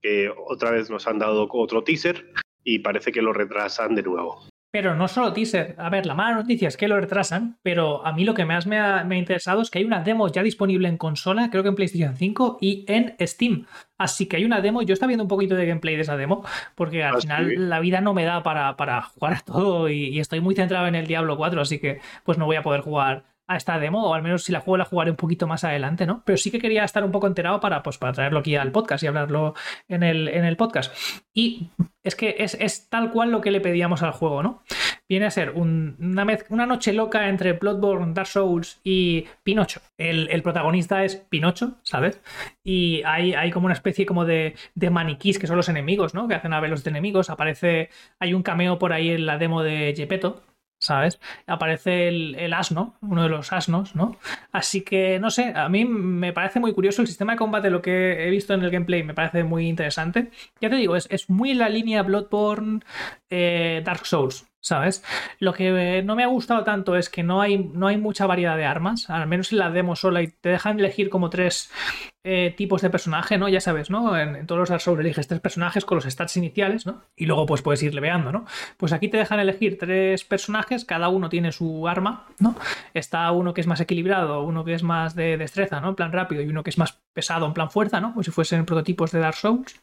que 0.00 0.32
otra 0.48 0.70
vez 0.70 0.90
nos 0.90 1.06
han 1.06 1.18
dado 1.18 1.48
otro 1.50 1.84
teaser 1.84 2.32
y 2.64 2.78
parece 2.78 3.12
que 3.12 3.22
lo 3.22 3.32
retrasan 3.32 3.94
de 3.94 4.02
nuevo. 4.02 4.42
Pero 4.72 4.94
no 4.94 5.06
solo 5.06 5.34
teaser. 5.34 5.74
A 5.76 5.90
ver, 5.90 6.06
la 6.06 6.14
mala 6.14 6.34
noticia 6.34 6.66
es 6.66 6.78
que 6.78 6.88
lo 6.88 6.98
retrasan, 6.98 7.58
pero 7.62 8.06
a 8.06 8.12
mí 8.14 8.24
lo 8.24 8.32
que 8.32 8.46
más 8.46 8.66
me 8.66 8.80
ha, 8.80 9.06
interesado 9.14 9.60
es 9.60 9.68
que 9.68 9.78
hay 9.78 9.84
una 9.84 10.02
demo 10.02 10.28
ya 10.28 10.42
disponible 10.42 10.88
en 10.88 10.96
consola, 10.96 11.50
creo 11.50 11.62
que 11.62 11.68
en 11.68 11.74
PlayStation 11.74 12.16
5 12.16 12.56
y 12.58 12.86
en 12.88 13.14
Steam. 13.20 13.66
Así 13.98 14.24
que 14.26 14.38
hay 14.38 14.46
una 14.46 14.62
demo. 14.62 14.80
Yo 14.80 14.94
estaba 14.94 15.08
viendo 15.08 15.24
un 15.24 15.28
poquito 15.28 15.56
de 15.56 15.66
gameplay 15.66 15.94
de 15.96 16.02
esa 16.02 16.16
demo, 16.16 16.42
porque 16.74 17.04
al 17.04 17.16
ah, 17.16 17.20
final 17.20 17.68
la 17.68 17.80
vida 17.80 18.00
no 18.00 18.14
me 18.14 18.24
da 18.24 18.42
para, 18.42 18.74
para 18.78 19.02
jugar 19.02 19.34
a 19.34 19.40
todo 19.40 19.90
y, 19.90 20.08
y, 20.08 20.20
estoy 20.20 20.40
muy 20.40 20.54
centrado 20.54 20.86
en 20.86 20.94
el 20.94 21.06
Diablo 21.06 21.36
4, 21.36 21.60
así 21.60 21.78
que 21.78 22.00
pues 22.24 22.38
no 22.38 22.46
voy 22.46 22.56
a 22.56 22.62
poder 22.62 22.80
jugar 22.80 23.24
a 23.52 23.56
esta 23.56 23.78
demo, 23.78 24.08
o 24.08 24.14
al 24.14 24.22
menos 24.22 24.44
si 24.44 24.52
la 24.52 24.60
juego 24.60 24.76
la 24.76 24.84
jugaré 24.84 25.10
un 25.10 25.16
poquito 25.16 25.46
más 25.46 25.64
adelante, 25.64 26.06
¿no? 26.06 26.22
Pero 26.24 26.36
sí 26.36 26.50
que 26.50 26.58
quería 26.58 26.84
estar 26.84 27.04
un 27.04 27.12
poco 27.12 27.26
enterado 27.26 27.60
para, 27.60 27.82
pues, 27.82 27.98
para 27.98 28.12
traerlo 28.12 28.40
aquí 28.40 28.56
al 28.56 28.72
podcast 28.72 29.02
y 29.04 29.06
hablarlo 29.06 29.54
en 29.88 30.02
el, 30.02 30.28
en 30.28 30.44
el 30.44 30.56
podcast. 30.56 30.94
Y 31.34 31.70
es 32.02 32.16
que 32.16 32.36
es, 32.38 32.88
tal 32.88 33.10
cual 33.10 33.30
lo 33.30 33.40
que 33.40 33.50
le 33.50 33.60
pedíamos 33.60 34.02
al 34.02 34.12
juego, 34.12 34.42
¿no? 34.42 34.62
Viene 35.08 35.26
a 35.26 35.30
ser 35.30 35.50
una, 35.50 36.26
una, 36.48 36.66
noche 36.66 36.92
loca 36.92 37.28
entre 37.28 37.52
Bloodborne, 37.52 38.14
Dark 38.14 38.26
Souls 38.26 38.80
y 38.82 39.26
Pinocho. 39.42 39.80
El, 39.98 40.42
protagonista 40.42 41.04
es 41.04 41.16
Pinocho, 41.16 41.78
¿sabes? 41.82 42.20
Y 42.64 43.02
hay, 43.04 43.34
hay 43.34 43.50
como 43.50 43.66
una 43.66 43.74
especie 43.74 44.06
como 44.06 44.24
de, 44.24 44.54
de, 44.74 44.90
maniquís 44.90 45.38
que 45.38 45.46
son 45.46 45.56
los 45.56 45.68
enemigos, 45.68 46.14
¿no? 46.14 46.28
Que 46.28 46.34
hacen 46.34 46.52
a 46.52 46.60
ver 46.60 46.70
los 46.70 46.86
enemigos. 46.86 47.30
Aparece, 47.30 47.90
hay 48.18 48.34
un 48.34 48.42
cameo 48.42 48.78
por 48.78 48.92
ahí 48.92 49.10
en 49.10 49.26
la 49.26 49.38
demo 49.38 49.62
de 49.62 49.94
Gepetto, 49.96 50.42
¿sabes? 50.82 51.20
Aparece 51.46 52.08
el, 52.08 52.52
asno, 52.52 52.96
uno 53.02 53.22
de 53.22 53.28
los 53.28 53.52
asnos, 53.52 53.94
¿no? 53.94 54.16
Así 54.50 54.80
que, 54.80 55.20
no 55.20 55.30
sé, 55.30 55.52
a 55.54 55.68
mí 55.68 55.84
me 55.84 56.32
parece 56.32 56.58
muy 56.58 56.72
curioso 56.74 57.02
el 57.02 57.08
sistema 57.08 57.32
de 57.32 57.38
combate, 57.38 57.70
lo 57.70 57.80
que 57.80 58.26
he 58.26 58.30
visto 58.30 58.52
en 58.52 58.62
el 58.62 58.70
gameplay 58.70 59.04
me 59.04 59.14
parece 59.14 59.44
muy 59.44 59.68
interesante. 59.68 60.32
Ya 60.60 60.68
te 60.70 60.76
digo, 60.76 60.96
es, 60.96 61.06
es 61.08 61.30
muy 61.30 61.54
la 61.54 61.68
línea 61.68 62.02
Bloodborne, 62.02 62.80
eh, 63.30 63.80
Dark 63.84 64.06
Souls, 64.06 64.44
¿sabes? 64.60 65.04
Lo 65.38 65.52
que 65.52 66.02
no 66.02 66.16
me 66.16 66.24
ha 66.24 66.26
gustado 66.26 66.64
tanto 66.64 66.96
es 66.96 67.08
que 67.08 67.22
no 67.22 67.40
hay, 67.40 67.58
no 67.58 67.86
hay 67.86 67.96
mucha 67.96 68.26
variedad 68.26 68.56
de 68.56 68.64
armas, 68.64 69.08
al 69.08 69.28
menos 69.28 69.52
en 69.52 69.58
la 69.58 69.70
demo 69.70 69.94
sola, 69.94 70.20
y 70.20 70.28
te 70.28 70.48
dejan 70.48 70.80
elegir 70.80 71.10
como 71.10 71.30
tres 71.30 71.70
eh, 72.24 72.54
tipos 72.56 72.82
de 72.82 72.90
personaje, 72.90 73.36
¿no? 73.36 73.48
Ya 73.48 73.60
sabes, 73.60 73.90
¿no? 73.90 74.16
En, 74.16 74.46
todos 74.46 74.60
los 74.60 74.68
Dark 74.68 74.80
Souls 74.80 75.00
eliges 75.00 75.26
tres 75.26 75.40
personajes 75.40 75.84
con 75.84 75.96
los 75.96 76.04
stats 76.04 76.36
iniciales, 76.36 76.86
¿no? 76.86 77.02
Y 77.16 77.26
luego 77.26 77.46
pues 77.46 77.62
puedes 77.62 77.82
ir 77.82 77.94
leveando, 77.94 78.30
¿no? 78.30 78.44
Pues 78.76 78.92
aquí 78.92 79.08
te 79.08 79.16
dejan 79.16 79.40
elegir 79.40 79.76
tres 79.76 80.22
personajes, 80.22 80.84
cada 80.84 81.08
uno 81.08 81.28
tiene 81.28 81.50
su 81.50 81.88
arma, 81.88 82.26
¿no? 82.38 82.54
Está 82.94 83.28
uno 83.32 83.54
que 83.54 83.60
es 83.60 83.66
más 83.66 83.80
equilibrado, 83.80 84.42
uno 84.42 84.64
que 84.64 84.74
es 84.74 84.84
más 84.84 85.16
de 85.16 85.36
destreza, 85.36 85.80
¿no? 85.80 85.88
En 85.88 85.94
plan 85.96 86.12
rápido, 86.12 86.42
y 86.42 86.48
uno 86.48 86.62
que 86.62 86.70
es 86.70 86.78
más 86.78 87.00
pesado, 87.12 87.44
en 87.44 87.54
plan 87.54 87.70
fuerza, 87.72 88.00
¿no? 88.00 88.12
Como 88.12 88.22
si 88.22 88.30
fuesen 88.30 88.66
prototipos 88.66 89.10
de 89.10 89.18
Dark 89.18 89.36
Souls. 89.36 89.80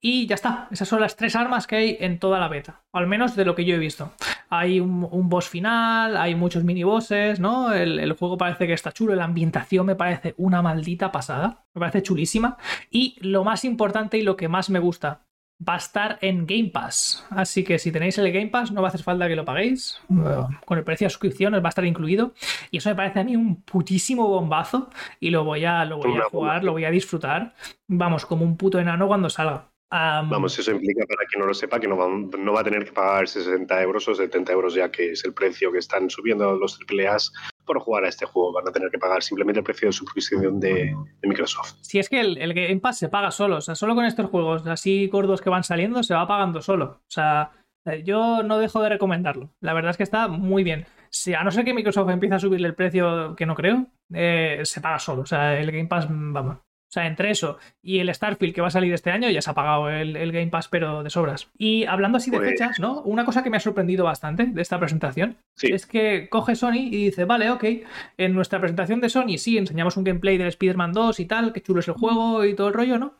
Y 0.00 0.26
ya 0.28 0.36
está, 0.36 0.68
esas 0.70 0.86
son 0.86 1.00
las 1.00 1.16
tres 1.16 1.34
armas 1.34 1.66
que 1.66 1.76
hay 1.76 1.96
en 1.98 2.20
toda 2.20 2.38
la 2.38 2.46
beta, 2.46 2.82
al 2.92 3.08
menos 3.08 3.34
de 3.34 3.44
lo 3.44 3.56
que 3.56 3.64
yo 3.64 3.74
he 3.74 3.78
visto. 3.78 4.12
Hay 4.48 4.78
un, 4.78 5.28
boss 5.28 5.48
final, 5.48 6.16
hay 6.16 6.36
muchos 6.36 6.62
minibosses, 6.62 7.40
¿no? 7.40 7.72
El, 7.72 7.98
el 7.98 8.12
juego 8.12 8.38
parece 8.38 8.68
que 8.68 8.74
está 8.74 8.92
chulo, 8.92 9.16
la 9.16 9.24
ambientación 9.24 9.86
me 9.86 9.96
parece 9.96 10.34
una 10.36 10.62
maldita 10.62 11.10
pasada 11.10 11.63
me 11.74 11.80
parece 11.80 12.02
chulísima. 12.02 12.56
Y 12.90 13.16
lo 13.20 13.44
más 13.44 13.64
importante 13.64 14.18
y 14.18 14.22
lo 14.22 14.36
que 14.36 14.48
más 14.48 14.70
me 14.70 14.78
gusta 14.78 15.26
va 15.66 15.74
a 15.74 15.78
estar 15.78 16.18
en 16.20 16.46
Game 16.46 16.70
Pass. 16.70 17.26
Así 17.30 17.64
que 17.64 17.78
si 17.78 17.92
tenéis 17.92 18.18
el 18.18 18.32
Game 18.32 18.48
Pass, 18.48 18.72
no 18.72 18.82
va 18.82 18.88
a 18.88 18.90
hacer 18.90 19.02
falta 19.02 19.28
que 19.28 19.36
lo 19.36 19.44
paguéis. 19.44 20.00
Con 20.64 20.78
el 20.78 20.84
precio 20.84 21.06
de 21.06 21.10
suscripción 21.10 21.54
os 21.54 21.62
va 21.62 21.68
a 21.68 21.70
estar 21.70 21.84
incluido. 21.84 22.32
Y 22.70 22.78
eso 22.78 22.88
me 22.90 22.96
parece 22.96 23.20
a 23.20 23.24
mí 23.24 23.36
un 23.36 23.62
putísimo 23.62 24.28
bombazo. 24.28 24.90
Y 25.20 25.30
lo 25.30 25.44
voy 25.44 25.64
a, 25.64 25.84
lo 25.84 25.98
voy 25.98 26.16
a 26.16 26.24
jugar, 26.24 26.64
lo 26.64 26.72
voy 26.72 26.84
a 26.84 26.90
disfrutar. 26.90 27.54
Vamos, 27.88 28.26
como 28.26 28.44
un 28.44 28.56
puto 28.56 28.78
enano 28.78 29.06
cuando 29.06 29.30
salga. 29.30 29.70
Vamos, 29.90 30.58
eso 30.58 30.72
implica, 30.72 31.06
para 31.06 31.24
quien 31.26 31.40
no 31.40 31.46
lo 31.46 31.54
sepa, 31.54 31.78
que 31.78 31.86
no 31.86 31.96
va, 31.96 32.08
no 32.08 32.52
va, 32.52 32.62
a 32.62 32.64
tener 32.64 32.84
que 32.84 32.90
pagar 32.90 33.28
60 33.28 33.80
euros 33.80 34.08
o 34.08 34.14
70 34.14 34.52
euros, 34.52 34.74
ya 34.74 34.90
que 34.90 35.12
es 35.12 35.24
el 35.24 35.32
precio 35.32 35.70
que 35.70 35.78
están 35.78 36.10
subiendo 36.10 36.56
los 36.56 36.80
AAAs 36.80 37.32
por 37.64 37.80
jugar 37.80 38.04
a 38.04 38.08
este 38.08 38.26
juego. 38.26 38.52
Van 38.52 38.68
a 38.68 38.72
tener 38.72 38.90
que 38.90 38.98
pagar 38.98 39.22
simplemente 39.22 39.60
el 39.60 39.64
precio 39.64 39.88
de 39.88 39.92
suscripción 39.92 40.60
de, 40.60 40.94
Microsoft. 41.22 41.74
Si 41.82 41.98
es 41.98 42.08
que 42.08 42.20
el, 42.20 42.54
Game 42.54 42.80
Pass 42.80 42.98
se 42.98 43.08
paga 43.08 43.30
solo, 43.30 43.56
o 43.56 43.60
sea, 43.60 43.74
solo 43.74 43.94
con 43.94 44.04
estos 44.04 44.30
juegos 44.30 44.66
así 44.66 45.08
gordos 45.08 45.40
que 45.40 45.50
van 45.50 45.64
saliendo 45.64 46.02
se 46.02 46.14
va 46.14 46.26
pagando 46.26 46.60
solo. 46.60 46.84
O 46.84 47.10
sea, 47.10 47.50
eh, 47.86 48.02
yo 48.04 48.42
no 48.42 48.58
dejo 48.58 48.82
de 48.82 48.88
recomendarlo. 48.88 49.50
La 49.60 49.74
verdad 49.74 49.90
es 49.90 49.96
que 49.96 50.02
está 50.02 50.28
muy 50.28 50.64
bien. 50.64 50.86
Si, 51.10 51.34
a 51.34 51.44
no 51.44 51.50
ser 51.50 51.64
que 51.64 51.74
Microsoft 51.74 52.10
empiece 52.10 52.34
a 52.34 52.40
subirle 52.40 52.68
el 52.68 52.74
precio, 52.74 53.36
que 53.36 53.46
no 53.46 53.54
creo, 53.54 53.86
eh, 54.12 54.60
se 54.64 54.80
paga 54.80 54.98
solo. 54.98 55.22
O 55.22 55.26
sea, 55.26 55.58
el 55.58 55.70
Game 55.70 55.86
Pass, 55.86 56.06
vamos, 56.08 56.58
sea, 56.94 57.06
entre 57.06 57.30
eso 57.30 57.58
y 57.82 57.98
el 57.98 58.12
Starfield 58.14 58.54
que 58.54 58.60
va 58.60 58.68
a 58.68 58.70
salir 58.70 58.92
este 58.94 59.10
año, 59.10 59.28
ya 59.28 59.42
se 59.42 59.50
ha 59.50 59.54
pagado 59.54 59.90
el, 59.90 60.32
Game 60.32 60.48
Pass, 60.48 60.68
pero 60.68 61.02
de 61.02 61.10
sobras. 61.10 61.48
Y 61.58 61.84
hablando 61.84 62.18
así 62.18 62.30
de 62.30 62.38
pues 62.38 62.50
fechas, 62.50 62.80
¿no? 62.80 63.02
Una 63.02 63.24
cosa 63.24 63.42
que 63.42 63.50
me 63.50 63.56
ha 63.56 63.60
sorprendido 63.60 64.04
bastante 64.04 64.46
de 64.46 64.62
esta 64.62 64.78
presentación 64.78 65.36
es 65.60 65.86
que 65.86 66.28
coge 66.28 66.56
Sony 66.56 66.88
y 66.90 67.04
dice, 67.06 67.24
vale, 67.24 67.50
ok, 67.50 67.64
en 68.16 68.34
nuestra 68.34 68.60
presentación 68.60 69.00
de 69.00 69.08
Sony 69.08 69.38
sí 69.38 69.58
enseñamos 69.58 69.96
un 69.96 70.04
gameplay 70.04 70.38
del 70.38 70.48
Spider-Man 70.48 70.92
2 70.92 71.20
y 71.20 71.26
tal, 71.26 71.52
que 71.52 71.62
chulo 71.62 71.80
es 71.80 71.88
el 71.88 71.94
juego 71.94 72.44
y 72.44 72.54
todo 72.54 72.68
el 72.68 72.74
rollo, 72.74 72.98
¿no? 72.98 73.14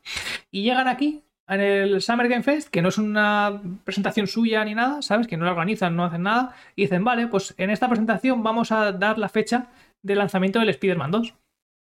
Y 0.50 0.62
llegan 0.62 0.88
aquí 0.88 1.24
en 1.48 1.60
el 1.60 2.00
Summer 2.00 2.28
Game 2.28 2.42
Fest, 2.42 2.70
que 2.70 2.80
no 2.80 2.88
es 2.88 2.98
una 2.98 3.60
presentación 3.84 4.26
suya 4.26 4.64
ni 4.64 4.74
nada, 4.74 5.02
¿sabes? 5.02 5.26
Que 5.26 5.36
no 5.36 5.44
la 5.44 5.50
organizan, 5.50 5.94
no 5.94 6.04
hacen 6.04 6.22
nada, 6.22 6.54
y 6.74 6.82
dicen, 6.82 7.04
vale, 7.04 7.26
pues 7.26 7.54
en 7.58 7.70
esta 7.70 7.88
presentación 7.88 8.42
vamos 8.42 8.72
a 8.72 8.92
dar 8.92 9.18
la 9.18 9.28
fecha 9.28 9.68
de 10.02 10.14
lanzamiento 10.14 10.60
del 10.60 10.70
Spider-Man 10.70 11.10
2 11.10 11.34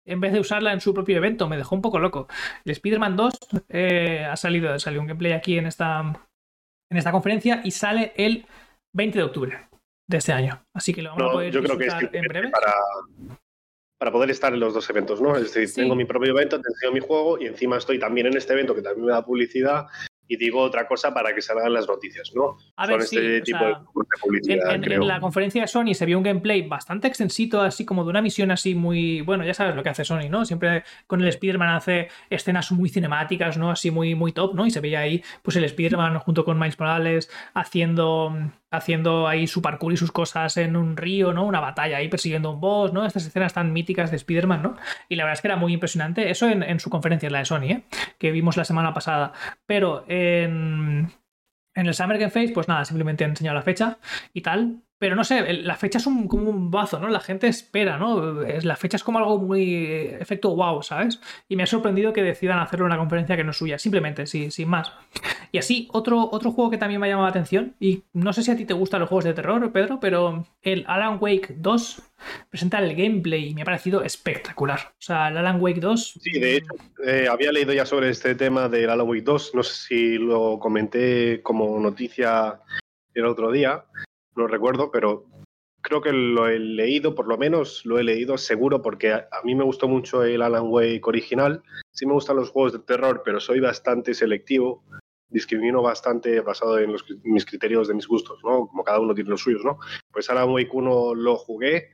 en 0.07 0.19
vez 0.19 0.33
de 0.33 0.39
usarla 0.39 0.73
en 0.73 0.81
su 0.81 0.93
propio 0.93 1.17
evento. 1.17 1.47
Me 1.47 1.57
dejó 1.57 1.75
un 1.75 1.81
poco 1.81 1.99
loco. 1.99 2.27
El 2.65 2.71
Spider-Man 2.71 3.15
2 3.15 3.33
eh, 3.69 4.25
ha 4.29 4.35
salido, 4.35 4.79
salió 4.79 5.01
un 5.01 5.07
gameplay 5.07 5.33
aquí 5.33 5.57
en 5.57 5.67
esta, 5.67 5.99
en 6.89 6.97
esta 6.97 7.11
conferencia 7.11 7.61
y 7.63 7.71
sale 7.71 8.13
el 8.15 8.45
20 8.93 9.19
de 9.19 9.23
octubre 9.23 9.67
de 10.07 10.17
este 10.17 10.31
año. 10.31 10.63
Así 10.73 10.93
que 10.93 11.01
lo 11.01 11.09
vamos 11.11 11.29
a 11.29 11.33
poder 11.33 11.51
yo 11.51 11.61
creo 11.61 11.77
que 11.77 12.17
en 12.17 12.25
breve. 12.25 12.49
Para, 12.49 12.73
para 13.99 14.11
poder 14.11 14.29
estar 14.29 14.53
en 14.53 14.59
los 14.59 14.73
dos 14.73 14.89
eventos, 14.89 15.21
¿no? 15.21 15.35
Es 15.35 15.53
decir, 15.53 15.83
tengo 15.83 15.95
mi 15.95 16.05
propio 16.05 16.31
evento, 16.31 16.61
te 16.61 16.69
enseño 16.69 16.93
mi 16.93 16.99
juego 16.99 17.39
y 17.39 17.47
encima 17.47 17.77
estoy 17.77 17.99
también 17.99 18.27
en 18.27 18.37
este 18.37 18.53
evento 18.53 18.73
que 18.73 18.81
también 18.81 19.05
me 19.05 19.11
da 19.11 19.25
publicidad 19.25 19.87
y 20.27 20.37
digo 20.37 20.61
otra 20.61 20.87
cosa 20.87 21.13
para 21.13 21.33
que 21.33 21.41
salgan 21.41 21.73
las 21.73 21.87
noticias, 21.87 22.31
¿no? 22.35 22.57
A 22.75 22.87
ver, 22.87 23.01
este 23.01 23.41
tipo 23.41 23.65
de 23.65 23.75
publicidad. 24.21 24.75
En, 24.75 25.07
la 25.07 25.19
conferencia 25.19 25.61
de 25.61 25.67
Sony 25.67 25.93
se 25.93 26.05
vio 26.05 26.17
un 26.17 26.23
gameplay 26.23 26.67
bastante 26.67 27.07
extensito, 27.07 27.61
así 27.61 27.85
como 27.85 28.03
de 28.03 28.09
una 28.09 28.21
misión 28.21 28.51
así 28.51 28.75
muy. 28.75 29.21
Bueno, 29.21 29.43
ya 29.43 29.53
sabes 29.53 29.75
lo 29.75 29.83
que 29.83 29.89
hace 29.89 30.03
Sony, 30.03 30.29
¿no? 30.29 30.45
Siempre 30.45 30.83
con 31.07 31.21
el 31.21 31.27
Spider-Man 31.27 31.69
hace 31.69 32.09
escenas 32.29 32.71
muy 32.71 32.89
cinemáticas, 32.89 33.57
¿no? 33.57 33.71
Así 33.71 33.91
muy, 33.91 34.15
muy 34.15 34.31
top, 34.31 34.53
¿no? 34.55 34.65
Y 34.65 34.71
se 34.71 34.79
veía 34.79 34.99
ahí, 34.99 35.23
pues 35.41 35.55
el 35.57 35.63
Spider-Man 35.63 36.19
junto 36.19 36.43
con 36.43 36.59
Miles 36.59 36.79
Morales 36.79 37.29
haciendo 37.53 38.33
haciendo 38.71 39.27
ahí 39.27 39.47
su 39.47 39.61
parkour 39.61 39.93
y 39.93 39.97
sus 39.97 40.11
cosas 40.11 40.57
en 40.57 40.75
un 40.75 40.97
río, 40.97 41.33
¿no? 41.33 41.45
Una 41.45 41.59
batalla 41.59 41.97
ahí 41.97 42.09
persiguiendo 42.09 42.51
un 42.51 42.59
boss, 42.59 42.93
¿no? 42.93 43.05
Estas 43.05 43.25
escenas 43.25 43.53
tan 43.53 43.71
míticas 43.71 44.11
de 44.11 44.17
Spider-Man, 44.17 44.61
¿no? 44.61 44.75
Y 45.09 45.15
la 45.15 45.23
verdad 45.23 45.35
es 45.35 45.41
que 45.41 45.47
era 45.47 45.55
muy 45.55 45.73
impresionante. 45.73 46.29
Eso 46.29 46.47
en, 46.49 46.79
su 46.79 46.89
conferencia, 46.89 47.29
la 47.29 47.39
de 47.39 47.45
Sony, 47.45 47.63
¿eh? 47.63 47.83
Que 48.17 48.31
vimos 48.31 48.57
la 48.57 48.65
semana 48.65 48.93
pasada. 48.93 49.33
Pero 49.65 50.05
en, 50.07 51.11
en 51.75 51.87
el 51.87 51.93
Summer 51.93 52.17
Game 52.17 52.31
Face, 52.31 52.51
pues 52.53 52.67
nada, 52.67 52.85
simplemente 52.85 53.23
he 53.23 53.27
enseñado 53.27 53.55
la 53.55 53.61
fecha 53.61 53.99
y 54.33 54.41
tal. 54.41 54.81
Pero 54.99 55.15
no 55.15 55.23
sé, 55.23 55.53
la 55.53 55.75
fecha 55.75 55.99
es 55.99 56.07
un, 56.07 56.27
como 56.27 56.49
un 56.49 56.71
bazo, 56.71 56.99
¿no? 56.99 57.07
La 57.07 57.19
gente 57.19 57.47
espera, 57.47 57.97
¿no? 57.97 58.41
La 58.41 58.75
fecha 58.75 58.97
es 58.97 59.03
como 59.03 59.19
algo 59.19 59.37
muy 59.37 59.75
efecto 60.19 60.55
wow, 60.55 60.81
¿sabes? 60.81 61.19
Y 61.47 61.55
me 61.55 61.63
ha 61.63 61.67
sorprendido 61.67 62.13
que 62.13 62.23
decidan 62.23 62.59
hacerlo 62.59 62.85
en 62.85 62.93
una 62.93 62.99
conferencia 62.99 63.37
que 63.37 63.43
no 63.43 63.51
es 63.51 63.57
suya, 63.57 63.77
simplemente, 63.77 64.25
sí, 64.25 64.49
sin 64.49 64.69
más. 64.69 64.91
Y 65.51 65.59
así, 65.59 65.87
otro, 65.91 66.29
otro 66.31 66.51
juego 66.51 66.71
que 66.71 66.79
también 66.79 66.99
me 66.99 67.07
ha 67.07 67.09
llamado 67.11 67.27
la 67.27 67.31
atención, 67.31 67.75
y 67.79 68.03
no 68.13 68.33
sé 68.33 68.41
si 68.41 68.49
a 68.49 68.57
ti 68.57 68.65
te 68.65 68.73
gustan 68.73 69.01
los 69.01 69.09
juegos 69.09 69.25
de 69.25 69.33
terror, 69.33 69.71
Pedro, 69.71 69.99
pero 69.99 70.45
el 70.63 70.83
Alan 70.87 71.17
Wake 71.21 71.55
2 71.57 72.01
presenta 72.49 72.79
el 72.79 72.95
gameplay 72.95 73.49
y 73.49 73.53
me 73.53 73.61
ha 73.61 73.65
parecido 73.65 74.03
espectacular. 74.03 74.79
O 74.93 75.01
sea, 75.01 75.27
el 75.27 75.37
Alan 75.37 75.61
Wake 75.61 75.79
2. 75.79 76.19
Sí, 76.21 76.39
de 76.39 76.57
hecho, 76.57 76.73
eh, 77.05 77.27
había 77.29 77.51
leído 77.51 77.71
ya 77.71 77.85
sobre 77.85 78.09
este 78.09 78.33
tema 78.33 78.67
del 78.67 78.89
Alan 78.89 79.07
Wake 79.07 79.21
2, 79.21 79.53
no 79.53 79.61
sé 79.61 79.73
si 79.87 80.17
lo 80.17 80.57
comenté 80.57 81.41
como 81.43 81.79
noticia 81.79 82.59
el 83.13 83.25
otro 83.25 83.51
día 83.51 83.85
no 84.37 84.47
recuerdo, 84.47 84.91
pero 84.91 85.25
creo 85.81 86.01
que 86.01 86.11
lo 86.11 86.47
he 86.47 86.59
leído, 86.59 87.15
por 87.15 87.27
lo 87.27 87.37
menos 87.37 87.85
lo 87.85 87.97
he 87.97 88.03
leído 88.03 88.37
seguro, 88.37 88.81
porque 88.81 89.13
a, 89.13 89.27
mí 89.43 89.55
me 89.55 89.63
gustó 89.63 89.87
mucho 89.87 90.23
el 90.23 90.41
Alan 90.41 90.67
Wake 90.67 91.01
original. 91.05 91.63
Sí 91.91 92.05
me 92.05 92.13
gustan 92.13 92.35
los 92.35 92.49
juegos 92.49 92.73
de 92.73 92.79
terror, 92.79 93.21
pero 93.23 93.39
soy 93.39 93.59
bastante 93.59 94.13
selectivo. 94.13 94.83
Discrimino 95.29 95.81
bastante 95.81 96.39
basado 96.41 96.79
en 96.79 96.95
mis 97.23 97.45
criterios 97.45 97.87
de 97.87 97.93
mis 97.93 98.07
gustos, 98.07 98.39
¿no? 98.43 98.67
Como 98.67 98.83
cada 98.83 98.99
uno 98.99 99.13
tiene 99.13 99.29
los 99.29 99.41
suyos, 99.41 99.63
¿no? 99.63 99.79
Pues 100.11 100.29
Alan 100.29 100.49
Wake 100.49 100.71
1 100.71 101.15
lo 101.15 101.35
jugué 101.35 101.89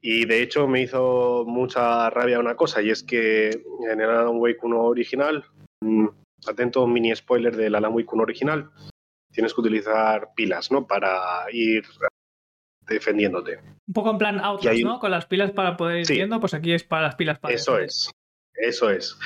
y 0.00 0.26
de 0.26 0.42
hecho 0.42 0.68
me 0.68 0.82
hizo 0.82 1.44
mucha 1.46 2.10
rabia 2.10 2.38
una 2.38 2.56
cosa, 2.56 2.82
y 2.82 2.90
es 2.90 3.02
que 3.02 3.48
en 3.48 4.00
el 4.00 4.10
Alan 4.10 4.36
Wake 4.36 4.58
1 4.62 4.82
original, 4.82 5.44
mm, 5.80 6.06
atento 6.46 6.86
mini 6.86 7.16
spoiler 7.16 7.56
del 7.56 7.74
Alan 7.74 7.94
Wake 7.94 8.12
1 8.12 8.22
original, 8.22 8.70
tienes 9.34 9.52
que 9.52 9.60
utilizar 9.60 10.32
pilas, 10.34 10.70
¿no? 10.70 10.86
Para 10.86 11.44
ir 11.52 11.84
defendiéndote. 12.86 13.58
Un 13.86 13.94
poco 13.94 14.10
en 14.10 14.18
plan 14.18 14.40
Outlast, 14.40 14.80
¿no? 14.80 15.00
Con 15.00 15.10
las 15.10 15.26
pilas 15.26 15.50
para 15.50 15.76
poder 15.76 16.00
ir 16.00 16.08
viendo, 16.08 16.40
pues 16.40 16.54
aquí 16.54 16.72
es 16.72 16.84
para 16.84 17.02
las 17.02 17.16
pilas 17.16 17.38
para 17.38 17.54
Eso 17.54 17.78
es, 17.78 18.10
eso 18.54 18.90
es. 18.90 19.18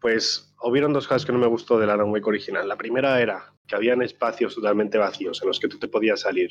Pues 0.00 0.52
hubieron 0.62 0.92
dos 0.92 1.06
cosas 1.06 1.24
que 1.24 1.32
no 1.32 1.38
me 1.38 1.46
gustó 1.46 1.78
del 1.78 1.90
Alan 1.90 2.10
Wake 2.10 2.26
original. 2.26 2.66
La 2.66 2.76
primera 2.76 3.20
era 3.20 3.54
que 3.68 3.76
habían 3.76 4.02
espacios 4.02 4.54
totalmente 4.54 4.98
vacíos 4.98 5.40
en 5.42 5.48
los 5.48 5.60
que 5.60 5.68
tú 5.68 5.78
te 5.78 5.88
podías 5.88 6.20
salir 6.20 6.50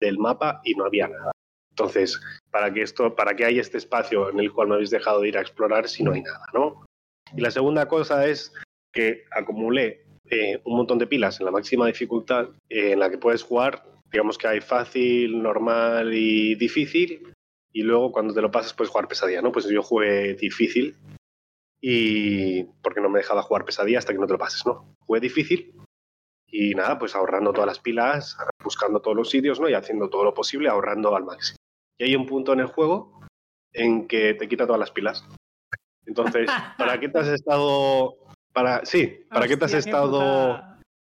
del 0.00 0.18
mapa 0.18 0.60
y 0.64 0.74
no 0.74 0.84
había 0.84 1.08
nada. 1.08 1.32
Entonces, 1.70 2.20
¿para 2.50 2.72
qué 2.72 2.82
esto, 2.82 3.16
para 3.16 3.34
qué 3.34 3.46
hay 3.46 3.58
este 3.58 3.78
espacio 3.78 4.30
en 4.30 4.38
el 4.38 4.52
cual 4.52 4.68
me 4.68 4.74
habéis 4.74 4.90
dejado 4.90 5.22
de 5.22 5.28
ir 5.28 5.38
a 5.38 5.40
explorar 5.40 5.88
si 5.88 6.04
no 6.04 6.12
hay 6.12 6.22
nada, 6.22 6.44
no? 6.52 6.84
Y 7.34 7.40
la 7.40 7.50
segunda 7.50 7.88
cosa 7.88 8.26
es 8.26 8.52
que 8.92 9.24
acumulé 9.30 10.04
eh, 10.34 10.62
un 10.64 10.76
montón 10.76 10.96
de 10.96 11.06
pilas 11.06 11.38
en 11.38 11.44
la 11.44 11.52
máxima 11.52 11.86
dificultad 11.86 12.48
eh, 12.70 12.92
en 12.92 13.00
la 13.00 13.10
que 13.10 13.18
puedes 13.18 13.42
jugar. 13.42 13.84
Digamos 14.10 14.38
que 14.38 14.48
hay 14.48 14.62
fácil, 14.62 15.42
normal 15.42 16.14
y 16.14 16.54
difícil. 16.54 17.34
Y 17.70 17.82
luego 17.82 18.12
cuando 18.12 18.32
te 18.32 18.40
lo 18.40 18.50
pasas 18.50 18.72
puedes 18.72 18.90
jugar 18.90 19.08
pesadilla, 19.08 19.42
¿no? 19.42 19.52
Pues 19.52 19.68
yo 19.68 19.82
jugué 19.82 20.32
difícil 20.32 20.96
y 21.82 22.64
porque 22.82 23.02
no 23.02 23.10
me 23.10 23.18
dejaba 23.18 23.42
jugar 23.42 23.66
pesadilla 23.66 23.98
hasta 23.98 24.14
que 24.14 24.18
no 24.18 24.26
te 24.26 24.32
lo 24.32 24.38
pases, 24.38 24.64
¿no? 24.64 24.94
Jugué 25.00 25.20
difícil 25.20 25.74
y 26.46 26.74
nada, 26.74 26.98
pues 26.98 27.14
ahorrando 27.14 27.52
todas 27.52 27.66
las 27.66 27.80
pilas, 27.80 28.38
buscando 28.64 29.02
todos 29.02 29.16
los 29.16 29.28
sitios, 29.28 29.60
¿no? 29.60 29.68
Y 29.68 29.74
haciendo 29.74 30.08
todo 30.08 30.24
lo 30.24 30.32
posible, 30.32 30.70
ahorrando 30.70 31.14
al 31.14 31.24
máximo. 31.24 31.58
Y 31.98 32.04
hay 32.04 32.16
un 32.16 32.24
punto 32.24 32.54
en 32.54 32.60
el 32.60 32.66
juego 32.68 33.20
en 33.74 34.08
que 34.08 34.32
te 34.32 34.48
quita 34.48 34.64
todas 34.64 34.80
las 34.80 34.92
pilas. 34.92 35.26
Entonces, 36.06 36.48
¿para 36.78 36.98
qué 36.98 37.10
te 37.10 37.18
has 37.18 37.28
estado 37.28 38.21
para, 38.52 38.84
sí, 38.84 39.24
¿para 39.30 39.48
qué 39.48 39.56
te 39.56 39.64
has 39.64 39.74
estado 39.74 40.60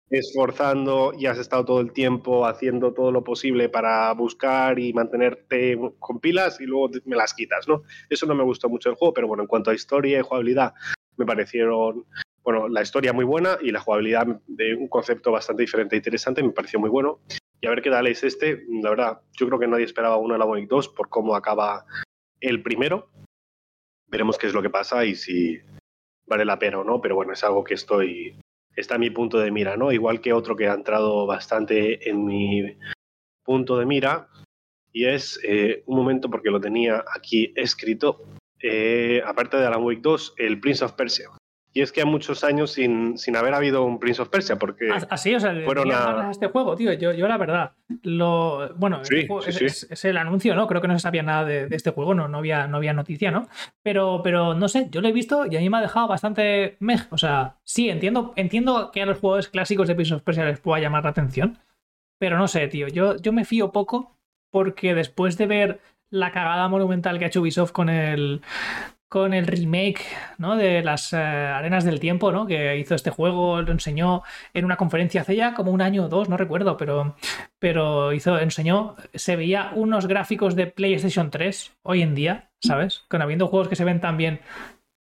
esforzando 0.09 1.13
y 1.17 1.25
has 1.25 1.37
estado 1.37 1.65
todo 1.65 1.81
el 1.81 1.91
tiempo 1.91 2.45
haciendo 2.45 2.93
todo 2.93 3.11
lo 3.11 3.23
posible 3.23 3.67
para 3.69 4.11
buscar 4.13 4.79
y 4.79 4.93
mantenerte 4.93 5.77
con 5.99 6.19
pilas 6.19 6.61
y 6.61 6.65
luego 6.65 6.91
me 7.05 7.15
las 7.15 7.33
quitas, 7.33 7.67
¿no? 7.67 7.83
Eso 8.09 8.25
no 8.25 8.35
me 8.35 8.43
gustó 8.43 8.69
mucho 8.69 8.89
el 8.89 8.95
juego, 8.95 9.13
pero 9.13 9.27
bueno, 9.27 9.43
en 9.43 9.47
cuanto 9.47 9.69
a 9.69 9.75
historia 9.75 10.19
y 10.19 10.23
jugabilidad, 10.23 10.73
me 11.17 11.25
parecieron, 11.25 12.05
bueno, 12.43 12.69
la 12.69 12.81
historia 12.81 13.11
muy 13.11 13.25
buena 13.25 13.57
y 13.61 13.71
la 13.71 13.81
jugabilidad 13.81 14.27
de 14.47 14.75
un 14.75 14.87
concepto 14.87 15.31
bastante 15.31 15.63
diferente 15.63 15.95
e 15.95 15.99
interesante 15.99 16.43
me 16.43 16.51
pareció 16.51 16.79
muy 16.79 16.89
bueno. 16.89 17.19
Y 17.59 17.67
a 17.67 17.71
ver 17.71 17.81
qué 17.81 17.89
tal 17.89 18.07
es 18.07 18.23
este, 18.23 18.63
la 18.81 18.91
verdad, 18.91 19.21
yo 19.33 19.47
creo 19.47 19.59
que 19.59 19.67
nadie 19.67 19.85
esperaba 19.85 20.17
uno 20.17 20.37
la 20.37 20.45
2 20.45 20.89
por 20.89 21.09
cómo 21.09 21.35
acaba 21.35 21.85
el 22.39 22.61
primero. 22.61 23.09
Veremos 24.07 24.37
qué 24.37 24.47
es 24.47 24.53
lo 24.53 24.61
que 24.61 24.69
pasa 24.69 25.03
y 25.03 25.15
si, 25.15 25.59
vale 26.27 26.45
la 26.45 26.59
pena 26.59 26.79
o 26.79 26.83
no, 26.83 27.01
pero 27.01 27.15
bueno, 27.15 27.33
es 27.33 27.43
algo 27.43 27.63
que 27.63 27.73
estoy, 27.73 28.39
está 28.75 28.95
en 28.95 29.01
mi 29.01 29.09
punto 29.09 29.39
de 29.39 29.51
mira, 29.51 29.77
¿no? 29.77 29.91
Igual 29.91 30.21
que 30.21 30.33
otro 30.33 30.55
que 30.55 30.67
ha 30.67 30.73
entrado 30.73 31.25
bastante 31.25 32.09
en 32.09 32.25
mi 32.25 32.77
punto 33.43 33.77
de 33.77 33.85
mira, 33.85 34.27
y 34.91 35.05
es 35.05 35.39
eh, 35.43 35.83
un 35.85 35.95
momento 35.95 36.29
porque 36.29 36.49
lo 36.49 36.59
tenía 36.59 37.03
aquí 37.15 37.53
escrito, 37.55 38.23
eh, 38.61 39.21
aparte 39.25 39.57
de 39.57 39.65
Alan 39.65 39.83
Wake 39.83 40.01
2, 40.01 40.35
el 40.37 40.59
Prince 40.59 40.83
of 40.83 40.93
Persia. 40.93 41.29
Y 41.77 41.81
es 41.81 41.91
que 41.91 42.01
hay 42.01 42.07
muchos 42.07 42.43
años 42.43 42.71
sin, 42.71 43.19
sin 43.19 43.35
haber 43.35 43.53
habido 43.53 43.83
un 43.83 43.99
Prince 43.99 44.19
of 44.19 44.29
Persia, 44.29 44.55
porque 44.55 44.89
así, 45.11 45.35
o 45.35 45.39
sea, 45.39 45.53
fueron 45.63 45.91
a... 45.91 46.31
este 46.31 46.47
juego, 46.47 46.75
tío. 46.75 46.91
Yo, 46.93 47.13
yo 47.13 47.27
la 47.27 47.37
verdad, 47.37 47.73
lo 48.01 48.73
bueno, 48.77 49.03
es, 49.03 50.05
el 50.05 50.17
anuncio, 50.17 50.55
¿no? 50.55 50.65
Creo 50.65 50.81
que 50.81 50.87
no 50.87 50.95
se 50.95 51.01
sabía 51.01 51.21
nada 51.21 51.45
de, 51.45 51.67
este 51.69 51.91
juego, 51.91 52.15
no, 52.15 52.27
no, 52.27 52.39
había, 52.39 52.65
no 52.65 52.77
había 52.77 52.93
noticia, 52.93 53.29
¿no? 53.29 53.47
Pero, 53.83 54.21
pero 54.23 54.55
no 54.55 54.67
sé, 54.69 54.87
yo 54.89 55.01
lo 55.01 55.07
he 55.07 55.11
visto 55.11 55.45
y 55.45 55.55
a 55.55 55.59
mí 55.59 55.69
me 55.69 55.77
ha 55.77 55.81
dejado 55.81 56.07
bastante 56.07 56.77
mej. 56.79 57.01
O 57.11 57.19
sea, 57.19 57.57
sí, 57.63 57.91
entiendo, 57.91 58.33
entiendo 58.37 58.89
que 58.89 59.03
a 59.03 59.05
los 59.05 59.19
juegos 59.19 59.47
clásicos 59.47 59.87
de 59.87 59.93
Prince 59.93 60.15
of 60.15 60.23
Persia 60.23 60.45
les 60.45 60.59
pueda 60.59 60.81
llamar 60.81 61.03
la 61.03 61.11
atención, 61.11 61.59
pero 62.17 62.39
no 62.39 62.47
sé, 62.47 62.67
tío. 62.69 62.87
Yo, 62.87 63.17
yo 63.17 63.33
me 63.33 63.45
fío 63.45 63.71
poco 63.71 64.17
porque 64.49 64.95
después 64.95 65.37
de 65.37 65.45
ver 65.45 65.79
la 66.09 66.31
cagada 66.31 66.69
monumental 66.69 67.19
que 67.19 67.25
ha 67.25 67.27
hecho 67.27 67.41
Ubisoft 67.41 67.71
con 67.71 67.89
el 67.89 68.41
con 69.09 69.33
el 69.33 69.47
remake 69.47 70.03
¿no? 70.37 70.55
de 70.55 70.83
las 70.83 71.13
eh, 71.13 71.17
Arenas 71.17 71.85
del 71.85 71.99
Tiempo, 71.99 72.31
¿no? 72.31 72.45
que 72.45 72.77
hizo 72.77 72.95
este 72.95 73.09
juego, 73.09 73.61
lo 73.61 73.71
enseñó 73.71 74.23
en 74.53 74.65
una 74.65 74.75
conferencia 74.75 75.21
hace 75.21 75.35
ya 75.35 75.53
como 75.53 75.71
un 75.71 75.81
año 75.81 76.05
o 76.05 76.09
dos, 76.09 76.29
no 76.29 76.37
recuerdo, 76.37 76.77
pero, 76.77 77.15
pero 77.59 78.13
hizo, 78.13 78.37
enseñó, 78.37 78.95
se 79.13 79.35
veía 79.35 79.71
unos 79.75 80.07
gráficos 80.07 80.55
de 80.55 80.67
PlayStation 80.67 81.31
3 81.31 81.77
hoy 81.83 82.01
en 82.01 82.15
día, 82.15 82.49
¿sabes? 82.59 83.05
Con 83.07 83.21
habiendo 83.21 83.47
juegos 83.47 83.69
que 83.69 83.75
se 83.75 83.85
ven 83.85 84.01
tan 84.01 84.17
bien 84.17 84.41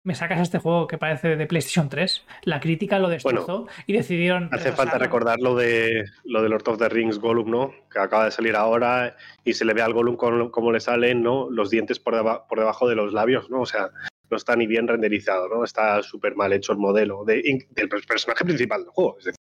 me 0.03 0.15
sacas 0.15 0.41
este 0.41 0.59
juego 0.59 0.87
que 0.87 0.97
parece 0.97 1.35
de 1.35 1.45
PlayStation 1.47 1.89
3, 1.89 2.25
la 2.43 2.59
crítica 2.59 2.99
lo 2.99 3.09
destrozó 3.09 3.67
y 3.87 3.93
decidieron. 3.93 4.49
Hace 4.51 4.73
falta 4.73 4.97
recordar 4.97 5.39
lo 5.39 5.55
de, 5.55 6.05
lo 6.25 6.41
de 6.41 6.49
Lord 6.49 6.67
of 6.67 6.77
the 6.77 6.89
Rings 6.89 7.19
Gollum, 7.19 7.49
¿no? 7.49 7.73
Que 7.91 7.99
acaba 7.99 8.25
de 8.25 8.31
salir 8.31 8.55
ahora 8.55 9.15
y 9.45 9.53
se 9.53 9.65
le 9.65 9.73
ve 9.73 9.81
al 9.81 9.93
Gollum 9.93 10.17
como 10.17 10.71
le 10.71 10.79
salen, 10.79 11.23
¿no? 11.23 11.49
Los 11.49 11.69
dientes 11.69 11.99
por, 11.99 12.15
por 12.47 12.59
debajo 12.59 12.87
de 12.87 12.95
los 12.95 13.13
labios, 13.13 13.49
¿no? 13.49 13.61
O 13.61 13.65
sea, 13.65 13.91
no 14.29 14.37
está 14.37 14.55
ni 14.55 14.67
bien 14.67 14.87
renderizado, 14.87 15.47
¿no? 15.47 15.63
Está 15.63 16.01
súper 16.03 16.35
mal 16.35 16.51
hecho 16.51 16.73
el 16.73 16.79
modelo 16.79 17.23
del 17.23 17.89
personaje 18.07 18.43
principal 18.43 18.81
del 18.81 18.89
juego. 18.91 19.17
Es 19.19 19.25
decir, 19.25 19.39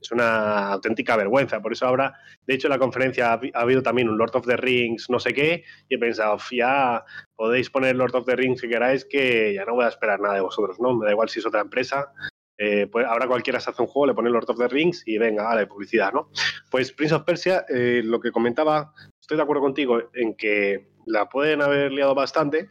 es 0.00 0.12
una 0.12 0.72
auténtica 0.72 1.16
vergüenza. 1.16 1.60
Por 1.60 1.72
eso 1.72 1.86
ahora, 1.86 2.14
de 2.46 2.54
hecho, 2.54 2.68
en 2.68 2.72
la 2.72 2.78
conferencia 2.78 3.32
ha, 3.32 3.40
habido 3.54 3.82
también 3.82 4.08
un 4.08 4.18
Lord 4.18 4.36
of 4.36 4.46
the 4.46 4.56
Rings, 4.56 5.10
no 5.10 5.18
sé 5.18 5.32
qué, 5.32 5.64
y 5.88 5.94
he 5.94 5.98
pensado, 5.98 6.38
ya 6.50 7.04
podéis 7.34 7.70
poner 7.70 7.96
Lord 7.96 8.14
of 8.14 8.26
the 8.26 8.36
Rings 8.36 8.60
si 8.60 8.68
queráis, 8.68 9.04
que 9.04 9.54
ya 9.54 9.64
no 9.64 9.74
voy 9.74 9.84
a 9.84 9.88
esperar 9.88 10.20
nada 10.20 10.34
de 10.34 10.40
vosotros, 10.40 10.78
¿no? 10.80 10.94
Me 10.94 11.06
da 11.06 11.12
igual 11.12 11.28
si 11.28 11.40
es 11.40 11.46
otra 11.46 11.60
empresa. 11.60 12.12
Eh, 12.60 12.88
pues 12.90 13.06
ahora 13.06 13.28
cualquiera 13.28 13.60
se 13.60 13.70
hace 13.70 13.82
un 13.82 13.88
juego, 13.88 14.06
le 14.06 14.14
pone 14.14 14.30
Lord 14.30 14.50
of 14.50 14.58
the 14.58 14.66
Rings 14.66 15.04
y 15.06 15.16
venga, 15.16 15.54
la 15.54 15.66
publicidad, 15.68 16.12
¿no? 16.12 16.30
Pues 16.70 16.92
Prince 16.92 17.14
of 17.14 17.22
Persia, 17.22 17.64
eh, 17.68 18.02
lo 18.04 18.18
que 18.20 18.32
comentaba, 18.32 18.92
estoy 19.20 19.36
de 19.36 19.44
acuerdo 19.44 19.62
contigo 19.62 20.10
en 20.12 20.34
que 20.34 20.88
la 21.06 21.28
pueden 21.28 21.62
haber 21.62 21.92
liado 21.92 22.16
bastante, 22.16 22.68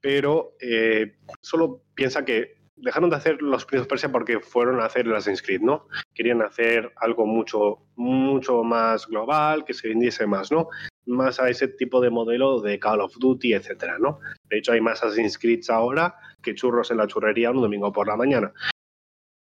pero 0.00 0.56
eh, 0.60 1.16
solo 1.42 1.82
piensa 1.94 2.24
que 2.24 2.59
dejaron 2.82 3.10
de 3.10 3.16
hacer 3.16 3.42
los 3.42 3.64
Prince 3.64 3.82
of 3.82 3.88
Persia 3.88 4.10
porque 4.10 4.40
fueron 4.40 4.80
a 4.80 4.86
hacer 4.86 5.06
el 5.06 5.14
Assassin's 5.14 5.42
Creed, 5.42 5.60
¿no? 5.60 5.86
Querían 6.14 6.42
hacer 6.42 6.92
algo 6.96 7.26
mucho, 7.26 7.78
mucho 7.96 8.62
más 8.62 9.06
global, 9.06 9.64
que 9.64 9.74
se 9.74 9.88
vendiese 9.88 10.26
más, 10.26 10.50
¿no? 10.50 10.68
Más 11.06 11.40
a 11.40 11.48
ese 11.48 11.68
tipo 11.68 12.00
de 12.00 12.10
modelo 12.10 12.60
de 12.60 12.78
Call 12.78 13.00
of 13.00 13.16
Duty, 13.18 13.54
etcétera, 13.54 13.98
¿no? 13.98 14.20
De 14.48 14.58
hecho, 14.58 14.72
hay 14.72 14.80
más 14.80 15.02
Assassin's 15.02 15.38
Creed 15.38 15.62
ahora 15.68 16.14
que 16.42 16.54
churros 16.54 16.90
en 16.90 16.98
la 16.98 17.06
churrería 17.06 17.50
un 17.50 17.62
domingo 17.62 17.92
por 17.92 18.08
la 18.08 18.16
mañana. 18.16 18.52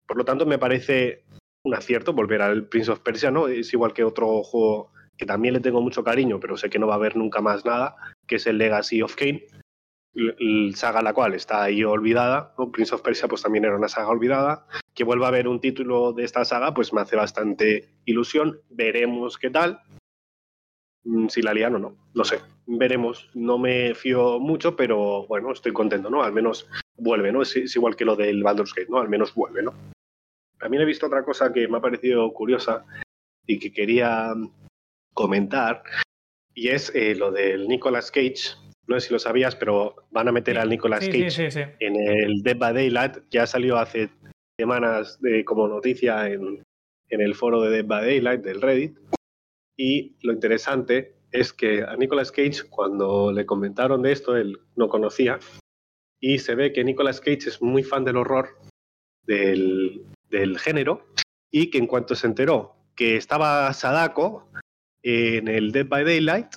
Por 0.07 0.17
lo 0.17 0.25
tanto, 0.25 0.47
me 0.47 0.59
parece 0.59 1.25
un 1.65 1.75
acierto 1.75 2.13
volver 2.13 2.43
al 2.43 2.69
Prince 2.69 2.91
of 2.91 3.01
Persia, 3.01 3.31
¿no? 3.31 3.49
Es 3.49 3.73
igual 3.73 3.93
que 3.93 4.05
otro 4.05 4.43
juego 4.43 4.93
que 5.17 5.27
también 5.27 5.55
le 5.55 5.61
tengo 5.61 5.81
mucho 5.81 6.05
cariño, 6.05 6.39
pero 6.41 6.57
sé 6.57 6.69
que 6.69 6.79
no 6.79 6.87
va 6.87 6.95
a 6.95 6.97
haber 6.97 7.17
nunca 7.17 7.41
más 7.41 7.65
nada, 7.65 7.97
que 8.27 8.37
es 8.37 8.47
el 8.47 8.59
Legacy 8.59 9.03
of 9.03 9.17
Kane, 9.17 9.47
saga 10.75 11.03
la 11.03 11.13
cual 11.13 11.35
está 11.35 11.65
ahí 11.65 11.85
olvidada, 11.85 12.55
Prince 12.73 12.95
of 12.95 13.03
Persia 13.03 13.29
pues 13.29 13.43
también 13.43 13.65
era 13.65 13.77
una 13.77 13.89
saga 13.89 14.09
olvidada, 14.09 14.67
que 14.95 15.05
vuelva 15.05 15.27
a 15.27 15.29
haber 15.29 15.49
un 15.49 15.61
título 15.61 16.13
de 16.13 16.25
esta 16.25 16.45
saga 16.45 16.73
pues 16.73 16.93
me 16.93 17.01
hace 17.01 17.17
bastante 17.17 17.89
ilusión, 18.05 18.61
veremos 18.71 19.37
qué 19.37 19.51
tal, 19.51 19.81
mm, 21.05 21.29
si 21.29 21.43
la 21.43 21.55
lían 21.55 21.75
o 21.75 21.79
no, 21.79 21.97
no 22.15 22.25
sé, 22.25 22.41
veremos, 22.67 23.31
no 23.35 23.59
me 23.59 23.95
fío 23.95 24.39
mucho, 24.39 24.77
pero 24.77 25.27
bueno, 25.27 25.53
estoy 25.53 25.73
contento, 25.73 26.11
¿no? 26.11 26.23
Al 26.23 26.33
menos 26.33 26.69
vuelve, 26.97 27.33
¿no? 27.33 27.43
Es, 27.43 27.77
igual 27.77 27.97
que 27.97 28.05
lo 28.05 28.17
del 28.17 28.43
Baldur's 28.43 28.75
Gate, 28.75 28.91
¿no? 28.91 28.99
Al 28.99 29.09
menos 29.09 29.35
vuelve, 29.35 29.63
¿no? 29.63 29.75
También 30.59 30.83
he 30.83 30.87
visto 30.87 31.07
otra 31.07 31.25
cosa 31.25 31.53
que 31.53 31.69
me 31.69 31.77
ha 31.77 31.81
parecido 31.81 32.33
curiosa 32.33 32.85
y 33.47 33.59
que 33.59 33.73
quería 33.73 34.33
comentar, 35.13 35.83
y 36.55 36.69
es 36.69 36.95
eh, 36.95 37.15
lo 37.15 37.31
del 37.31 37.69
Nicolas 37.69 38.11
Cage, 38.11 38.57
no 38.87 38.99
sé 38.99 39.09
si 39.09 39.13
lo 39.13 39.19
sabías, 39.19 39.57
pero 39.57 39.97
van 40.11 40.29
a 40.29 40.33
meter 40.33 40.59
al 40.59 40.69
Nicolas 40.69 41.07
Cage 41.07 41.75
en 41.81 41.97
el 41.97 42.43
Dead 42.43 42.57
by 42.57 42.75
Daylight. 42.75 43.19
Ya 43.31 43.47
salió 43.47 43.77
hace 43.79 44.11
semanas 44.59 45.21
de, 45.21 45.45
como 45.45 45.69
noticia 45.69 46.29
en, 46.29 46.63
el 47.09 47.35
foro 47.35 47.61
de 47.63 47.71
Dead 47.71 47.87
by 47.87 48.05
Daylight 48.05 48.43
del 48.43 48.63
Reddit. 48.63 48.99
Y 49.77 50.17
lo 50.23 50.33
interesante 50.33 51.17
es 51.33 51.53
que 51.53 51.83
a 51.83 51.97
Nicolas 51.97 52.33
Cage, 52.33 52.65
cuando 52.71 53.33
le 53.33 53.45
comentaron 53.45 54.03
de 54.03 54.13
esto, 54.13 54.37
él 54.37 54.59
no 54.77 54.89
conocía. 54.89 55.39
Y 56.21 56.39
se 56.39 56.55
ve 56.55 56.73
que 56.73 56.85
Nicolas 56.85 57.21
Cage 57.21 57.49
es 57.49 57.61
muy 57.61 57.83
fan 57.83 58.05
del 58.05 58.17
horror, 58.17 58.57
del, 59.25 60.07
del 60.31 60.59
género, 60.59 61.07
y 61.51 61.71
que 61.71 61.79
en 61.79 61.87
cuanto 61.87 62.15
se 62.15 62.27
enteró 62.27 62.77
que 62.97 63.17
estaba 63.17 63.73
Sadako 63.75 64.49
en 65.03 65.49
el 65.49 65.71
Dead 65.71 65.87
by 65.87 66.05
Daylight, 66.05 66.49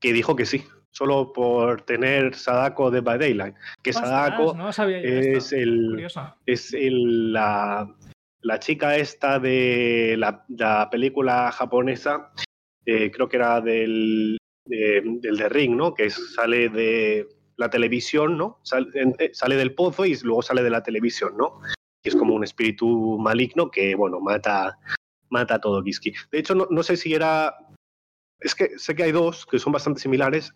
que 0.00 0.12
dijo 0.12 0.36
que 0.36 0.44
sí, 0.44 0.64
solo 0.96 1.30
por 1.30 1.82
tener 1.82 2.34
Sadako 2.34 2.90
de 2.90 3.02
by 3.02 3.18
Daylight. 3.18 3.54
Que 3.82 3.92
Sadako 3.92 4.56
es, 4.88 5.52
el, 5.52 6.06
es 6.46 6.72
el, 6.72 7.34
la, 7.34 7.94
la, 8.40 8.58
chica 8.58 8.96
esta 8.96 9.38
de 9.38 10.16
la, 10.16 10.88
película 10.90 11.52
japonesa, 11.52 12.32
eh, 12.86 13.10
creo 13.10 13.28
que 13.28 13.36
era 13.36 13.60
del, 13.60 14.38
del 14.64 15.36
de 15.36 15.48
Ring, 15.50 15.76
¿no? 15.76 15.92
Que 15.92 16.08
sale 16.08 16.70
de 16.70 17.28
la 17.58 17.68
televisión, 17.68 18.38
¿no? 18.38 18.60
Eh, 18.94 19.30
sale, 19.34 19.56
del 19.56 19.74
pozo 19.74 20.06
y 20.06 20.16
luego 20.22 20.40
sale 20.40 20.62
de 20.62 20.70
la 20.70 20.82
televisión, 20.82 21.36
¿no? 21.36 21.60
Y 22.02 22.08
es 22.08 22.16
como 22.16 22.34
un 22.34 22.44
espíritu 22.44 23.18
maligno 23.18 23.70
que, 23.70 23.94
bueno, 23.94 24.18
mata, 24.20 24.78
mata 25.28 25.56
a 25.56 25.60
todo 25.60 25.84
Kiski. 25.84 26.14
De 26.32 26.38
hecho, 26.38 26.54
no, 26.54 26.66
no 26.70 26.82
sé 26.82 26.96
si 26.96 27.12
era 27.12 27.54
es 28.40 28.54
que 28.54 28.78
sé 28.78 28.94
que 28.94 29.02
hay 29.02 29.12
dos 29.12 29.46
que 29.46 29.58
son 29.58 29.72
bastante 29.72 30.00
similares, 30.00 30.52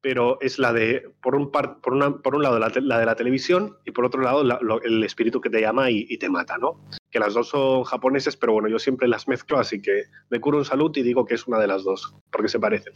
pero 0.00 0.38
es 0.40 0.58
la 0.58 0.72
de, 0.72 1.10
por 1.22 1.34
un, 1.34 1.50
par, 1.50 1.80
por 1.80 1.92
una, 1.92 2.18
por 2.18 2.34
un 2.34 2.42
lado, 2.42 2.58
la, 2.58 2.68
de 2.68 3.06
la 3.06 3.16
televisión 3.16 3.76
y 3.84 3.90
por 3.90 4.04
otro 4.04 4.22
lado, 4.22 4.42
el 4.84 5.04
espíritu 5.04 5.40
que 5.40 5.50
te 5.50 5.60
llama 5.60 5.90
y, 5.90 6.16
te 6.18 6.28
mata, 6.28 6.58
¿no? 6.58 6.80
Que 7.10 7.18
las 7.18 7.34
dos 7.34 7.48
son 7.48 7.84
japoneses, 7.84 8.36
pero 8.36 8.52
bueno, 8.52 8.68
yo 8.68 8.78
siempre 8.78 9.08
las 9.08 9.28
mezclo, 9.28 9.58
así 9.58 9.82
que 9.82 10.04
me 10.30 10.40
curo 10.40 10.58
un 10.58 10.64
salud 10.64 10.96
y 10.96 11.02
digo 11.02 11.24
que 11.24 11.34
es 11.34 11.46
una 11.46 11.58
de 11.58 11.66
las 11.66 11.84
dos, 11.84 12.14
porque 12.30 12.48
se 12.48 12.60
parecen. 12.60 12.94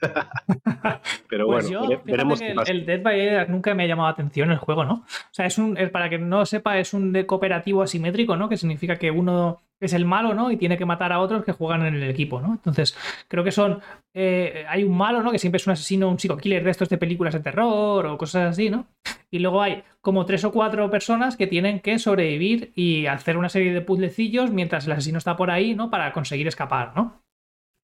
Pero 1.28 1.46
pues 1.46 1.68
bueno, 1.68 2.02
veremos. 2.04 2.40
el, 2.40 2.86
Dead 2.86 3.02
by 3.02 3.18
Daylight 3.18 3.48
nunca 3.48 3.74
me 3.74 3.82
ha 3.82 3.86
llamado 3.86 4.08
la 4.08 4.12
atención 4.12 4.52
el 4.52 4.58
juego, 4.58 4.84
¿no? 4.84 4.94
O 4.94 5.32
sea, 5.32 5.44
es 5.46 5.58
un, 5.58 5.76
para 5.92 6.08
que 6.08 6.18
no 6.18 6.46
sepa, 6.46 6.78
es 6.78 6.94
un 6.94 7.12
de 7.12 7.26
cooperativo 7.26 7.82
asimétrico, 7.82 8.36
¿no? 8.36 8.48
Que 8.48 8.56
significa 8.56 8.96
que 8.96 9.10
uno 9.10 9.60
es 9.80 9.92
el 9.92 10.04
malo, 10.04 10.34
¿no? 10.34 10.50
Y 10.50 10.56
tiene 10.56 10.76
que 10.76 10.84
matar 10.84 11.12
a 11.12 11.20
otros 11.20 11.44
que 11.44 11.52
juegan 11.52 11.86
en 11.86 11.94
el 11.94 12.10
equipo, 12.10 12.40
¿no? 12.40 12.52
Entonces, 12.52 12.96
creo 13.28 13.44
que 13.44 13.52
son. 13.52 13.80
Eh, 14.14 14.64
hay 14.68 14.84
un 14.84 14.96
malo, 14.96 15.22
¿no? 15.22 15.30
Que 15.30 15.38
siempre 15.38 15.58
es 15.58 15.66
un 15.66 15.72
asesino, 15.72 16.08
un 16.08 16.18
psico-killer 16.18 16.64
de 16.64 16.70
estos 16.70 16.88
de 16.88 16.98
películas 16.98 17.34
de 17.34 17.40
terror 17.40 18.06
o 18.06 18.18
cosas 18.18 18.50
así, 18.50 18.70
¿no? 18.70 18.86
Y 19.30 19.38
luego 19.38 19.62
hay 19.62 19.82
como 20.00 20.24
tres 20.26 20.44
o 20.44 20.52
cuatro 20.52 20.90
personas 20.90 21.36
que 21.36 21.46
tienen 21.46 21.80
que 21.80 21.98
sobrevivir 21.98 22.72
y 22.74 23.06
hacer 23.06 23.36
una 23.36 23.48
serie 23.48 23.72
de 23.72 23.80
puzzlecillos 23.80 24.50
mientras 24.50 24.86
el 24.86 24.92
asesino 24.92 25.18
está 25.18 25.36
por 25.36 25.50
ahí, 25.50 25.74
¿no? 25.74 25.90
Para 25.90 26.12
conseguir 26.12 26.48
escapar, 26.48 26.92
¿no? 26.96 27.22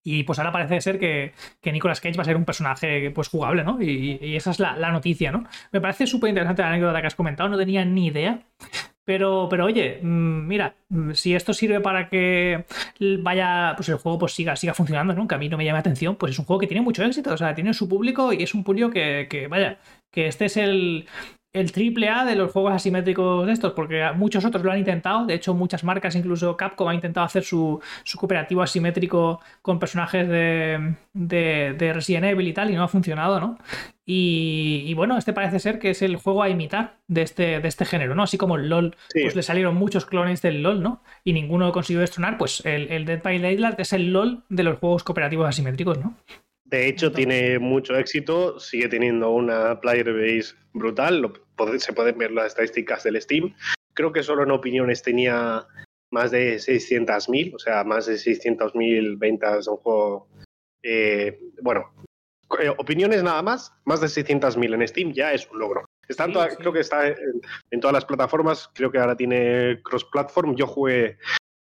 Y 0.07 0.25
pues 0.25 0.39
ahora 0.39 0.53
parece 0.53 0.81
ser 0.83 0.99
que, 0.99 1.33
que, 1.63 1.73
Nicolas 1.73 2.01
Cage 2.03 2.17
va 2.17 2.23
a 2.23 2.27
ser 2.27 2.37
un 2.37 2.45
personaje 2.45 3.11
pues 3.11 3.29
jugable, 3.29 3.65
¿no? 3.65 3.81
Y, 3.81 4.37
esa 4.37 4.51
es 4.51 4.61
la, 4.61 4.93
noticia, 4.93 5.33
¿no? 5.33 5.45
Me 5.73 5.81
parece 5.81 6.07
súper 6.07 6.29
interesante 6.29 6.61
la 6.61 6.69
anécdota 6.69 7.01
que 7.01 7.07
has 7.07 7.15
comentado, 7.15 7.49
no 7.49 7.57
tenía 7.57 7.87
ni 7.87 8.09
idea. 8.09 8.43
Pero, 9.05 9.49
pero 9.51 9.67
oye, 9.67 10.01
mm, 10.03 10.47
mira, 10.47 10.77
mm, 10.89 11.13
si 11.13 11.35
esto 11.35 11.53
sirve 11.53 11.81
para 11.81 12.09
que 12.09 12.65
vaya, 13.23 13.75
pues 13.77 13.89
el 13.91 13.97
juego 13.97 14.19
pues 14.19 14.33
siga, 14.33 14.57
siga 14.57 14.75
funcionando, 14.75 15.15
¿no? 15.15 15.29
Que 15.29 15.35
a 15.35 15.39
mí 15.39 15.49
no 15.49 15.59
me 15.59 15.65
llama 15.65 15.81
atención, 15.81 16.17
pues 16.17 16.33
es 16.33 16.39
un 16.39 16.47
juego 16.47 16.61
que 16.61 16.67
tiene 16.67 16.83
mucho 16.83 17.05
éxito, 17.05 17.33
o 17.33 17.37
sea, 17.37 17.55
tiene 17.55 17.75
su 17.75 17.89
público 17.89 18.33
y 18.33 18.43
es 18.43 18.55
un 18.55 18.65
público 18.65 18.91
que, 18.91 19.27
que 19.29 19.47
vaya, 19.49 19.79
que 20.11 20.27
este 20.29 20.47
es 20.47 20.57
el, 20.57 21.07
el 21.55 21.71
triple 21.71 22.09
A 22.09 22.25
de 22.25 22.35
los 22.35 22.51
juegos 22.51 22.73
asimétricos 22.73 23.47
de 23.47 23.53
estos, 23.53 23.73
porque 23.73 24.05
muchos 24.17 24.45
otros 24.45 24.65
lo 24.65 24.73
han 24.73 24.79
intentado. 24.79 25.25
De 25.25 25.35
hecho, 25.35 25.55
muchas 25.55 25.85
marcas, 25.85 26.17
incluso 26.17 26.57
Capcom, 26.57 26.89
ha 26.89 26.95
intentado 26.95 27.25
hacer 27.25 27.45
su, 27.45 27.81
cooperativo 28.17 28.61
asimétrico 28.61 29.41
con 29.63 29.79
personajes 29.79 30.29
de, 30.29 30.97
de, 31.13 31.93
Resident 31.95 32.27
Evil 32.27 32.49
y 32.49 32.53
tal, 32.53 32.73
y 32.73 32.75
no 32.75 32.83
ha 32.83 32.89
funcionado, 32.89 33.39
¿no? 33.39 33.57
Y, 34.05 34.93
bueno, 34.95 35.17
este 35.17 35.33
parece 35.33 35.61
ser 35.61 35.79
que 35.79 35.91
es 35.91 36.03
el 36.03 36.17
juego 36.17 36.43
a 36.43 36.49
imitar 36.49 36.99
de 37.07 37.23
este, 37.23 37.61
de 37.61 37.69
este 37.69 37.85
género, 37.85 38.17
¿no? 38.17 38.25
Así 38.25 38.37
como 38.37 38.57
el 38.57 38.69
LOL, 38.69 38.97
pues 39.13 39.37
le 39.37 39.43
salieron 39.45 39.77
muchos 39.77 40.07
clones 40.07 40.43
del 40.43 40.61
LOL, 40.61 40.83
¿no? 40.83 41.03
Y 41.23 41.33
ninguno 41.33 41.71
consiguió 41.71 42.01
destronar, 42.01 42.37
pues 42.37 42.63
el, 42.67 42.91
el 42.91 43.07
Dead 43.07 43.23
by 43.23 43.39
Daylight 43.39 43.79
es 43.79 43.93
el 43.93 44.13
LOL 44.13 44.43
de 44.49 44.65
los 44.65 44.79
juegos 44.79 45.05
cooperativos 45.05 45.49
asimétricos, 45.49 45.99
¿no? 45.99 46.17
De 46.75 46.89
hecho, 46.89 47.13
tiene 47.13 47.61
mucho 47.61 47.97
éxito, 47.97 48.59
sigue 48.59 48.89
teniendo 48.89 49.31
una 49.31 49.79
player 49.81 50.13
base 50.13 50.57
brutal, 50.73 51.33
se 51.79 51.93
pueden 51.93 52.19
ver 52.19 52.33
las 52.33 52.47
estadísticas 52.47 53.05
del 53.05 53.23
Steam. 53.23 53.55
Creo 53.95 54.13
que 54.13 54.25
solo 54.25 54.43
en 54.43 54.51
opiniones 54.51 55.01
tenía 55.01 55.69
más 56.11 56.33
de 56.33 56.57
600.000, 56.57 57.55
o 57.55 57.59
sea, 57.61 57.85
más 57.85 58.07
de 58.07 58.15
600.000 58.15 59.17
ventas 59.21 59.67
de 59.67 59.71
un 59.71 59.77
juego. 59.77 60.27
Eh, 60.83 61.39
bueno, 61.63 61.95
eh, 62.61 62.75
opiniones 62.77 63.23
nada 63.23 63.41
más, 63.41 63.73
más 63.85 64.01
de 64.01 64.09
600.000 64.09 64.75
en 64.75 64.89
Steam 64.89 65.13
ya 65.13 65.33
es 65.33 65.49
un 65.53 65.61
logro. 65.61 65.85
Está 66.09 66.27
Creo 66.59 66.73
que 66.73 66.81
está 66.81 67.07
en, 67.07 67.81
todas 67.81 67.95
las 67.95 68.05
plataformas, 68.05 68.69
creo 68.75 68.91
que 68.91 68.99
ahora 68.99 69.17
tiene 69.17 69.81
cross-platform. 69.85 70.57
Yo 70.57 70.67
jugué 70.67 71.19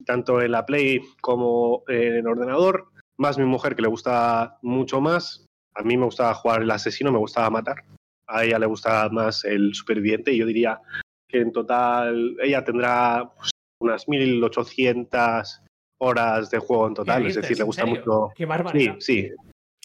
tanto 0.06 0.42
en 0.42 0.52
la 0.52 0.66
Play 0.66 1.00
como 1.22 1.86
en 1.88 2.28
ordenador, 2.28 2.90
más 3.18 3.38
mi 3.38 3.46
mujer 3.46 3.76
que 3.76 3.82
le 3.82 3.88
gusta 3.88 4.58
mucho 4.62 5.02
más. 5.02 5.46
A 5.76 5.84
mí 5.84 5.98
me 5.98 6.06
gustaba 6.06 6.34
jugar 6.34 6.62
el 6.62 6.72
asesino, 6.72 7.12
me 7.12 7.18
gustaba 7.18 7.50
matar. 7.50 7.84
A 8.28 8.44
ella 8.44 8.60
le 8.60 8.66
gusta 8.66 9.10
más 9.10 9.46
el 9.46 9.74
superviviente 9.74 10.32
y 10.32 10.38
yo 10.38 10.46
diría 10.46 10.82
que 11.30 11.42
en 11.42 11.52
total 11.52 12.36
ella 12.42 12.64
tendrá 12.64 13.30
pues, 13.38 13.52
unas 13.82 14.08
1800 14.08 15.62
horas 16.00 16.50
de 16.50 16.60
juego 16.60 16.88
en 16.88 16.94
total, 16.94 17.26
es 17.26 17.36
decir, 17.36 17.58
le 17.58 17.64
gusta 17.64 17.86
mucho. 17.86 18.32
Qué 18.36 18.46
barbaridad. 18.46 18.96
Sí, 19.00 19.24
sí. 19.24 19.32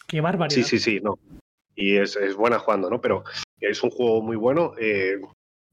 Qué 0.07 0.21
barbaridad. 0.21 0.55
Sí, 0.55 0.63
sí, 0.63 0.79
sí, 0.79 0.99
no. 1.01 1.17
Y 1.75 1.95
es, 1.97 2.15
es 2.15 2.35
buena 2.35 2.59
jugando, 2.59 2.89
¿no? 2.89 3.01
Pero 3.01 3.23
es 3.59 3.81
un 3.81 3.89
juego 3.89 4.21
muy 4.21 4.35
bueno 4.35 4.73
eh, 4.79 5.19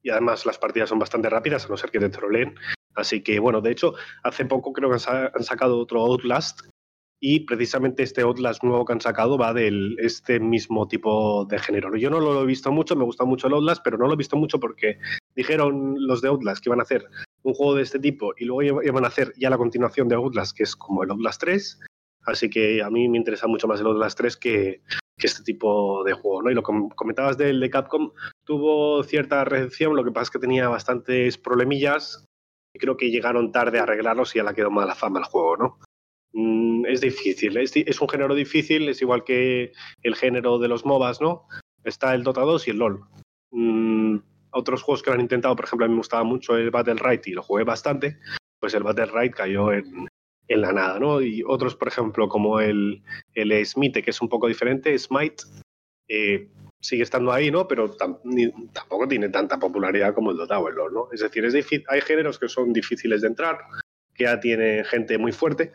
y 0.01 0.09
además 0.09 0.45
las 0.45 0.57
partidas 0.57 0.89
son 0.89 0.99
bastante 0.99 1.29
rápidas, 1.29 1.65
a 1.65 1.69
no 1.69 1.77
ser 1.77 1.91
que 1.91 1.99
te 1.99 2.09
troleen. 2.09 2.55
Así 2.95 3.21
que, 3.21 3.39
bueno, 3.39 3.61
de 3.61 3.71
hecho, 3.71 3.93
hace 4.23 4.45
poco 4.45 4.73
creo 4.73 4.89
que 4.89 4.97
han 5.07 5.43
sacado 5.43 5.79
otro 5.79 6.01
Outlast 6.01 6.61
y 7.23 7.41
precisamente 7.41 8.01
este 8.01 8.21
Outlast 8.21 8.63
nuevo 8.63 8.83
que 8.83 8.93
han 8.93 8.99
sacado 8.99 9.37
va 9.37 9.53
de 9.53 9.95
este 9.99 10.39
mismo 10.39 10.87
tipo 10.87 11.45
de 11.45 11.59
género. 11.59 11.95
Yo 11.95 12.09
no 12.09 12.19
lo 12.19 12.41
he 12.41 12.45
visto 12.47 12.71
mucho, 12.71 12.95
me 12.95 13.03
gusta 13.03 13.25
mucho 13.25 13.45
el 13.45 13.53
Outlast, 13.53 13.83
pero 13.83 13.99
no 13.99 14.07
lo 14.07 14.13
he 14.13 14.17
visto 14.17 14.35
mucho 14.35 14.59
porque 14.59 14.97
dijeron 15.35 15.95
los 15.99 16.21
de 16.21 16.29
Outlast 16.29 16.63
que 16.63 16.69
iban 16.69 16.79
a 16.79 16.83
hacer 16.83 17.05
un 17.43 17.53
juego 17.53 17.75
de 17.75 17.83
este 17.83 17.99
tipo 17.99 18.33
y 18.35 18.45
luego 18.45 18.81
iban 18.81 19.05
a 19.05 19.09
hacer 19.09 19.33
ya 19.37 19.51
la 19.51 19.59
continuación 19.59 20.07
de 20.07 20.15
Outlast, 20.15 20.57
que 20.57 20.63
es 20.63 20.75
como 20.75 21.03
el 21.03 21.11
Outlast 21.11 21.39
3. 21.41 21.79
Así 22.25 22.49
que 22.49 22.81
a 22.81 22.89
mí 22.89 23.07
me 23.07 23.19
interesa 23.19 23.45
mucho 23.45 23.67
más 23.67 23.79
el 23.79 23.85
Outlast 23.85 24.17
3 24.17 24.37
que, 24.37 24.81
que 25.15 25.27
este 25.27 25.43
tipo 25.43 26.03
de 26.03 26.13
juego. 26.13 26.41
¿no? 26.41 26.49
Y 26.49 26.55
lo 26.55 26.63
que 26.63 26.73
comentabas 26.95 27.37
del 27.37 27.59
de 27.59 27.69
Capcom, 27.69 28.13
tuvo 28.43 29.03
cierta 29.03 29.45
recepción, 29.45 29.95
lo 29.95 30.03
que 30.03 30.11
pasa 30.11 30.23
es 30.23 30.31
que 30.31 30.39
tenía 30.39 30.69
bastantes 30.69 31.37
problemillas 31.37 32.25
y 32.73 32.79
creo 32.79 32.97
que 32.97 33.11
llegaron 33.11 33.51
tarde 33.51 33.77
a 33.77 33.83
arreglarlos 33.83 34.33
y 34.33 34.39
ya 34.39 34.43
la 34.43 34.55
quedó 34.55 34.71
mala 34.71 34.95
fama 34.95 35.19
el 35.19 35.25
juego. 35.25 35.57
¿no? 35.57 35.77
Mm, 36.33 36.85
es 36.85 37.01
difícil, 37.01 37.57
es, 37.57 38.01
un 38.01 38.09
género 38.09 38.33
difícil, 38.35 38.87
es 38.87 39.01
igual 39.01 39.23
que 39.23 39.73
el 40.03 40.15
género 40.15 40.59
de 40.59 40.67
los 40.67 40.85
MOBAs, 40.85 41.19
¿no? 41.21 41.47
Está 41.83 42.13
el 42.13 42.23
Dota 42.23 42.41
2 42.41 42.67
y 42.67 42.71
el 42.71 42.77
LOL. 42.77 43.01
Mm, 43.51 44.17
otros 44.51 44.81
juegos 44.81 45.03
que 45.03 45.09
lo 45.09 45.15
han 45.15 45.21
intentado, 45.21 45.55
por 45.55 45.65
ejemplo, 45.65 45.85
a 45.85 45.89
mí 45.89 45.93
me 45.93 45.99
gustaba 45.99 46.23
mucho 46.23 46.55
el 46.55 46.71
Battle 46.71 47.01
Right 47.03 47.27
y 47.27 47.31
lo 47.31 47.43
jugué 47.43 47.63
bastante, 47.63 48.17
pues 48.59 48.73
el 48.73 48.83
Battle 48.83 49.11
Right 49.13 49.33
cayó 49.33 49.73
en, 49.73 50.07
en 50.47 50.61
la 50.61 50.71
nada, 50.71 50.99
¿no? 50.99 51.21
Y 51.21 51.43
otros, 51.45 51.75
por 51.75 51.89
ejemplo, 51.89 52.29
como 52.29 52.59
el, 52.59 53.01
el 53.33 53.65
Smite, 53.65 54.01
que 54.01 54.11
es 54.11 54.21
un 54.21 54.29
poco 54.29 54.47
diferente, 54.47 54.97
Smite, 54.97 55.43
eh, 56.07 56.49
sigue 56.81 57.03
estando 57.03 57.31
ahí, 57.31 57.51
¿no? 57.51 57.67
Pero 57.67 57.91
tampoco 57.91 59.07
tiene 59.07 59.29
tanta 59.29 59.59
popularidad 59.59 60.13
como 60.13 60.31
el 60.31 60.37
Dota 60.37 60.59
o 60.59 60.69
el 60.69 60.75
LoL, 60.75 60.93
¿no? 60.93 61.07
Es 61.11 61.21
decir, 61.21 61.43
es 61.45 61.55
hay 61.87 62.01
géneros 62.01 62.39
que 62.39 62.47
son 62.47 62.71
difíciles 62.71 63.21
de 63.21 63.27
entrar, 63.27 63.59
que 64.13 64.23
ya 64.25 64.39
tiene 64.39 64.83
gente 64.83 65.17
muy 65.17 65.31
fuerte, 65.31 65.71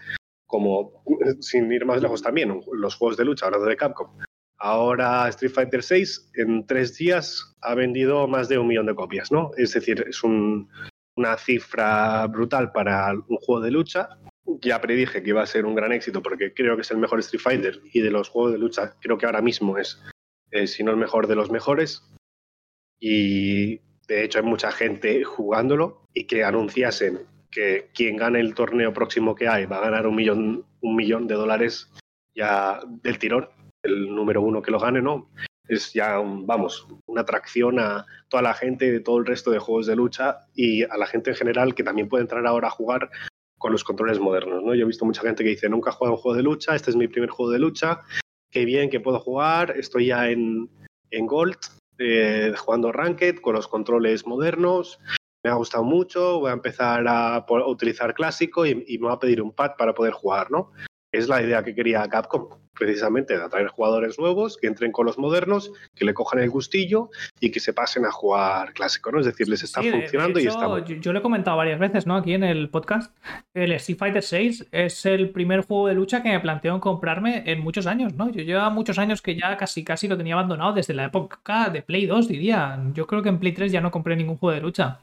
como, 0.47 1.03
sin 1.41 1.71
ir 1.73 1.85
más 1.85 2.01
lejos 2.01 2.23
también, 2.23 2.61
los 2.73 2.95
juegos 2.95 3.17
de 3.17 3.25
lucha, 3.25 3.47
hablando 3.47 3.67
de 3.67 3.77
Capcom. 3.77 4.19
Ahora 4.59 5.29
Street 5.29 5.53
Fighter 5.53 5.81
VI 5.89 6.05
en 6.35 6.67
tres 6.67 6.97
días 6.97 7.57
ha 7.61 7.75
vendido 7.75 8.27
más 8.27 8.49
de 8.49 8.59
un 8.59 8.69
millón 8.69 8.87
de 8.87 8.95
copias, 8.95 9.31
¿no? 9.31 9.51
Es 9.57 9.75
decir, 9.75 10.05
es 10.09 10.23
una 10.25 11.37
cifra 11.37 12.27
brutal 12.27 12.73
para 12.73 13.13
un 13.13 13.37
juego 13.37 13.61
de 13.61 13.71
lucha. 13.71 14.09
Ya 14.63 14.81
predije 14.81 15.23
que 15.23 15.31
iba 15.31 15.43
a 15.43 15.47
ser 15.47 15.67
un 15.67 15.75
gran 15.75 15.93
éxito 15.93 16.23
porque 16.23 16.55
creo 16.55 16.75
que 16.77 16.83
es 16.83 16.91
el 16.91 16.99
mejor 16.99 17.19
Street 17.21 17.43
Fighter 17.43 17.81
y 17.93 18.01
de 18.01 18.11
los 18.11 18.31
juegos 18.31 18.53
de 18.53 18.59
lucha 18.59 18.95
creo 19.01 19.19
que 19.19 19.27
ahora 19.27 19.43
mismo 19.43 19.77
es, 19.77 20.01
si 20.67 20.83
no 20.83 20.93
el 20.93 20.97
mejor 20.97 21.27
de 21.27 21.37
los 21.37 21.51
mejores. 21.51 22.03
Y 22.99 23.81
de 24.09 24.25
hecho 24.25 24.39
hay 24.39 24.45
mucha 24.45 24.71
gente 24.71 25.23
jugándolo 25.25 26.07
y 26.15 26.27
que 26.27 26.45
anunciasen 26.45 27.27
que 27.57 27.89
quien 27.95 28.19
gane 28.19 28.39
el 28.39 28.55
torneo 28.55 28.93
próximo 28.93 29.35
que 29.35 29.49
hay 29.49 29.65
va 29.65 29.79
a 29.79 29.89
ganar 29.89 30.07
un 30.07 30.15
millón, 30.15 30.67
un 30.83 30.95
millón 30.95 31.27
de 31.27 31.37
dólares 31.37 31.91
ya 32.35 32.81
del 33.03 33.19
tirón, 33.19 33.49
el 33.83 34.15
número 34.15 34.43
uno 34.43 34.61
que 34.61 34.71
lo 34.71 34.79
gane, 34.79 35.01
¿no? 35.01 35.31
Es 35.67 35.95
ya, 35.95 36.19
vamos, 36.19 36.87
una 37.07 37.23
atracción 37.23 37.81
a 37.81 38.05
toda 38.29 38.43
la 38.43 38.53
gente 38.53 38.93
de 38.93 39.01
todo 39.01 39.17
el 39.17 39.25
resto 39.25 39.51
de 39.51 39.59
juegos 39.59 39.87
de 39.87 39.97
lucha 39.97 40.41
y 40.55 40.83
a 40.83 40.99
la 40.99 41.07
gente 41.07 41.31
en 41.31 41.37
general 41.37 41.75
que 41.75 41.83
también 41.83 42.11
puede 42.11 42.25
entrar 42.25 42.47
ahora 42.47 42.69
a 42.69 42.73
jugar 42.73 43.09
con 43.57 43.73
los 43.73 43.85
controles 43.85 44.21
modernos, 44.21 44.63
¿no? 44.63 44.75
Yo 44.75 44.83
he 44.83 44.89
visto 44.89 45.07
mucha 45.07 45.23
gente 45.23 45.43
que 45.43 45.51
dice, 45.51 45.71
nunca 45.71 45.89
he 45.89 45.95
jugado 45.95 46.17
un 46.17 46.21
juego 46.21 46.37
de 46.37 46.43
lucha, 46.43 46.75
este 46.77 46.91
es 46.91 46.97
mi 46.97 47.09
primer 47.09 47.31
juego 47.31 47.53
de 47.53 47.59
lucha, 47.59 48.03
qué 48.51 48.67
bien 48.67 48.91
que 48.91 49.01
puedo 49.01 49.19
jugar, 49.19 49.73
estoy 49.79 50.09
ya 50.09 50.29
en, 50.29 50.69
en 51.11 51.27
Gold, 51.27 51.57
eh, 51.97 52.53
jugando 52.55 52.93
Ranked 52.93 53.37
con 53.37 53.55
los 53.55 53.67
controles 53.67 54.27
modernos, 54.27 55.01
me 55.47 55.53
ha 55.53 55.55
gustado 55.55 55.85
mucho, 55.85 56.41
voy 56.41 56.51
a 56.51 56.55
empezar 56.55 57.05
a, 57.07 57.47
utilizar 57.67 58.15
clásico 58.15 58.67
y, 58.67 58.99
me 58.99 59.07
va 59.07 59.13
a 59.13 59.19
pedir 59.21 59.41
un 59.41 59.53
pad 59.53 59.73
para 59.79 59.95
poder 59.95 60.13
jugar, 60.13 60.51
¿no? 60.51 60.73
Es 61.13 61.29
la 61.29 61.41
idea 61.41 61.63
que 61.63 61.73
quería 61.73 62.07
Capcom, 62.09 62.49
precisamente, 62.75 63.39
de 63.39 63.45
atraer 63.45 63.69
jugadores 63.69 64.19
nuevos 64.19 64.57
que 64.57 64.67
entren 64.67 64.91
con 64.91 65.07
los 65.07 65.19
modernos, 65.19 65.71
que 65.95 66.05
le 66.05 66.15
cojan 66.15 66.41
el 66.41 66.51
gustillo 66.51 67.11
y 67.39 67.53
que 67.53 67.61
se 67.61 67.73
pasen 67.73 68.05
a 68.05 68.11
jugar 68.11 68.73
clásico, 68.73 69.13
¿no? 69.13 69.21
Es 69.21 69.27
decir, 69.27 69.49
les 69.49 69.63
está 69.63 69.83
funcionando 69.83 70.41
y 70.41 70.49
está. 70.49 70.67
Yo, 70.81 70.97
yo, 70.97 71.13
lo 71.13 71.21
he 71.21 71.23
comentado 71.23 71.57
varias 71.57 71.79
veces, 71.79 72.09
¿no? 72.09 72.17
Aquí 72.17 72.35
en 72.35 72.43
el 72.43 72.69
podcast. 72.69 73.17
El 73.55 73.71
Street 73.71 73.99
Fighter 73.99 74.25
VI 74.29 74.67
es 74.73 75.07
el 75.07 75.31
primer 75.31 75.61
juego 75.65 75.87
de 75.87 75.95
lucha 75.95 76.25
que 76.25 76.31
me 76.31 76.41
planteo 76.41 76.75
en 76.75 76.81
comprarme 76.81 77.45
en 77.47 77.61
muchos 77.61 77.87
años, 77.87 78.15
¿no? 78.15 78.31
Yo 78.31 78.43
llevo 78.43 78.69
muchos 78.73 78.99
años 78.99 79.23
que 79.23 79.37
ya 79.37 79.57
casi 79.57 79.85
casi 79.85 80.09
lo 80.09 80.17
tenía 80.17 80.35
abandonado 80.35 80.73
desde 80.73 80.93
la 80.93 81.05
época 81.05 81.71
de 81.71 81.83
Play 81.83 82.07
2, 82.07 82.27
diría. 82.27 82.83
Yo 82.95 83.07
creo 83.07 83.23
que 83.23 83.29
en 83.29 83.39
Play 83.39 83.53
3 83.53 83.71
ya 83.71 83.81
no 83.81 83.93
compré 83.93 84.17
ningún 84.17 84.37
juego 84.37 84.55
de 84.55 84.61
lucha. 84.61 85.01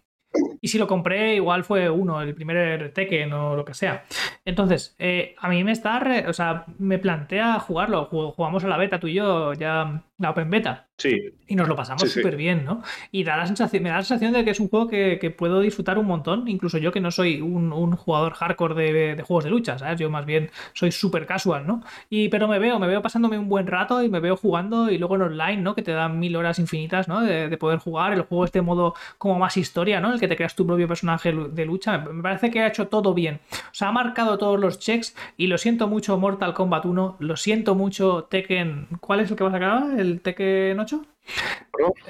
Y 0.63 0.69
si 0.69 0.77
lo 0.77 0.87
compré, 0.87 1.35
igual 1.35 1.65
fue 1.65 1.89
uno, 1.89 2.21
el 2.21 2.33
primer 2.33 2.93
Tekken 2.93 3.33
o 3.33 3.53
lo 3.57 3.65
que 3.65 3.73
sea. 3.73 4.05
Entonces, 4.45 4.95
eh, 4.97 5.35
a 5.37 5.49
mí 5.49 5.61
me 5.65 5.73
está, 5.73 6.01
o 6.25 6.31
sea, 6.31 6.63
me 6.79 6.99
plantea 6.99 7.59
jugarlo. 7.59 8.05
Jugamos 8.05 8.63
a 8.63 8.69
la 8.69 8.77
beta 8.77 8.97
tú 8.97 9.07
y 9.07 9.15
yo, 9.15 9.51
ya 9.51 10.05
la 10.17 10.31
Open 10.31 10.49
Beta. 10.49 10.87
Sí. 10.97 11.33
Y 11.47 11.55
nos 11.55 11.67
lo 11.67 11.75
pasamos 11.75 12.09
súper 12.09 12.35
bien, 12.35 12.63
¿no? 12.63 12.81
Y 13.11 13.23
da 13.23 13.35
la 13.35 13.47
sensación, 13.47 13.83
me 13.83 13.89
da 13.89 13.97
la 13.97 14.03
sensación 14.03 14.31
de 14.31 14.45
que 14.45 14.51
es 14.51 14.59
un 14.59 14.69
juego 14.69 14.87
que, 14.87 15.35
puedo 15.37 15.59
disfrutar 15.59 15.97
un 15.97 16.05
montón, 16.05 16.47
incluso 16.47 16.77
yo 16.77 16.91
que 16.91 17.01
no 17.01 17.11
soy 17.11 17.41
un, 17.41 17.95
jugador 17.95 18.33
hardcore 18.33 19.15
de, 19.15 19.23
juegos 19.23 19.43
de 19.43 19.49
lucha, 19.49 19.77
¿sabes? 19.77 19.99
Yo 19.99 20.09
más 20.09 20.25
bien 20.25 20.51
soy 20.73 20.91
súper 20.91 21.25
casual, 21.25 21.65
¿no? 21.65 21.81
Y, 22.09 22.29
pero 22.29 22.47
me 22.47 22.59
veo, 22.59 22.79
me 22.79 22.87
veo 22.87 23.01
pasándome 23.01 23.37
un 23.37 23.49
buen 23.49 23.67
rato 23.67 24.03
y 24.03 24.09
me 24.09 24.19
veo 24.19 24.37
jugando 24.37 24.89
y 24.89 24.97
luego 24.97 25.15
en 25.15 25.23
online, 25.23 25.57
¿no? 25.57 25.75
Que 25.75 25.81
te 25.81 25.91
dan 25.91 26.19
mil 26.19 26.35
horas 26.35 26.59
infinitas, 26.59 27.07
¿no? 27.07 27.21
De, 27.21 27.57
poder 27.57 27.79
jugar, 27.79 28.13
el 28.13 28.21
juego 28.21 28.45
este 28.45 28.61
modo 28.61 28.93
como 29.17 29.39
más 29.39 29.57
historia, 29.57 29.99
¿no? 29.99 30.13
El 30.13 30.19
que 30.19 30.27
te 30.27 30.35
creas 30.35 30.55
tu 30.55 30.65
propio 30.65 30.87
personaje 30.87 31.31
de 31.33 31.65
lucha. 31.65 31.97
Me 31.97 32.21
parece 32.21 32.51
que 32.51 32.61
ha 32.61 32.67
hecho 32.67 32.87
todo 32.87 33.13
bien. 33.13 33.39
O 33.51 33.73
sea, 33.73 33.89
ha 33.89 33.91
marcado 33.91 34.37
todos 34.37 34.59
los 34.59 34.79
checks 34.79 35.15
y 35.37 35.47
lo 35.47 35.57
siento 35.57 35.87
mucho 35.87 36.17
Mortal 36.17 36.53
Kombat 36.53 36.85
1, 36.85 37.17
lo 37.19 37.35
siento 37.37 37.75
mucho 37.75 38.25
Tekken. 38.29 38.87
¿Cuál 38.99 39.21
es 39.21 39.31
el 39.31 39.37
que 39.37 39.43
va 39.43 39.49
a 39.49 39.53
sacar? 39.53 40.02
¿El 40.03 40.19
Tekken 40.19 40.77
8? 40.77 41.05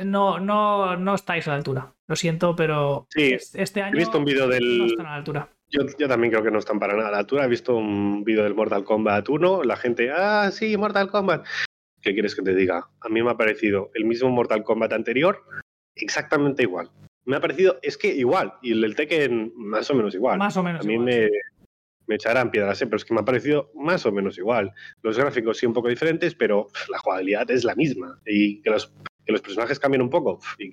No, 0.03 0.39
no, 0.39 0.97
no 0.97 1.15
estáis 1.15 1.47
a 1.47 1.51
la 1.51 1.57
altura. 1.57 1.93
Lo 2.07 2.15
siento, 2.15 2.55
pero 2.55 3.07
este 3.15 3.81
año 3.83 3.95
he 3.95 3.99
visto 3.99 4.17
un 4.17 4.25
vídeo 4.25 4.47
del... 4.47 4.79
no 4.79 4.85
están 4.85 5.05
a 5.05 5.09
la 5.09 5.15
altura. 5.15 5.49
Yo, 5.69 6.07
también 6.07 6.31
creo 6.31 6.43
que 6.43 6.51
no 6.51 6.59
están 6.59 6.79
para 6.79 6.95
nada 6.95 7.09
a 7.09 7.11
la 7.11 7.17
altura. 7.19 7.45
He 7.45 7.47
visto 7.47 7.75
un 7.75 8.23
vídeo 8.23 8.43
del 8.43 8.55
Mortal 8.55 8.83
Kombat 8.83 9.29
1, 9.29 9.63
la 9.63 9.75
gente, 9.75 10.11
ah, 10.11 10.49
sí, 10.51 10.75
Mortal 10.75 11.09
Kombat. 11.09 11.45
¿Qué 12.01 12.13
quieres 12.13 12.35
que 12.35 12.41
te 12.41 12.55
diga? 12.55 12.89
A 12.99 13.09
mí 13.09 13.21
me 13.21 13.29
ha 13.29 13.37
parecido 13.37 13.91
el 13.93 14.05
mismo 14.05 14.29
Mortal 14.29 14.63
Kombat 14.63 14.93
anterior, 14.93 15.43
exactamente 15.95 16.63
igual. 16.63 16.89
Me 17.25 17.35
ha 17.35 17.41
parecido, 17.41 17.79
es 17.81 17.97
que 17.97 18.07
igual, 18.07 18.55
y 18.61 18.73
el 18.73 18.81
del 18.81 18.95
Tekken 18.95 19.53
más 19.55 19.89
o 19.89 19.95
menos 19.95 20.13
igual. 20.13 20.39
Más 20.39 20.57
o 20.57 20.63
menos. 20.63 20.83
A 20.83 20.87
mí 20.87 20.97
me, 20.97 21.29
me 22.07 22.15
echarán 22.15 22.51
piedras, 22.51 22.81
¿eh? 22.81 22.85
pero 22.85 22.97
es 22.97 23.05
que 23.05 23.13
me 23.13 23.21
ha 23.21 23.25
parecido 23.25 23.71
más 23.75 24.05
o 24.05 24.11
menos 24.11 24.37
igual. 24.37 24.71
Los 25.01 25.17
gráficos 25.17 25.57
sí 25.57 25.65
un 25.65 25.73
poco 25.73 25.89
diferentes, 25.89 26.35
pero 26.35 26.67
la 26.89 26.99
jugabilidad 26.99 27.49
es 27.51 27.63
la 27.63 27.75
misma. 27.75 28.19
Y 28.25 28.61
que 28.61 28.69
los, 28.69 28.93
personajes 29.25 29.79
cambien 29.79 30.01
un 30.01 30.09
poco, 30.09 30.39
¿y? 30.59 30.71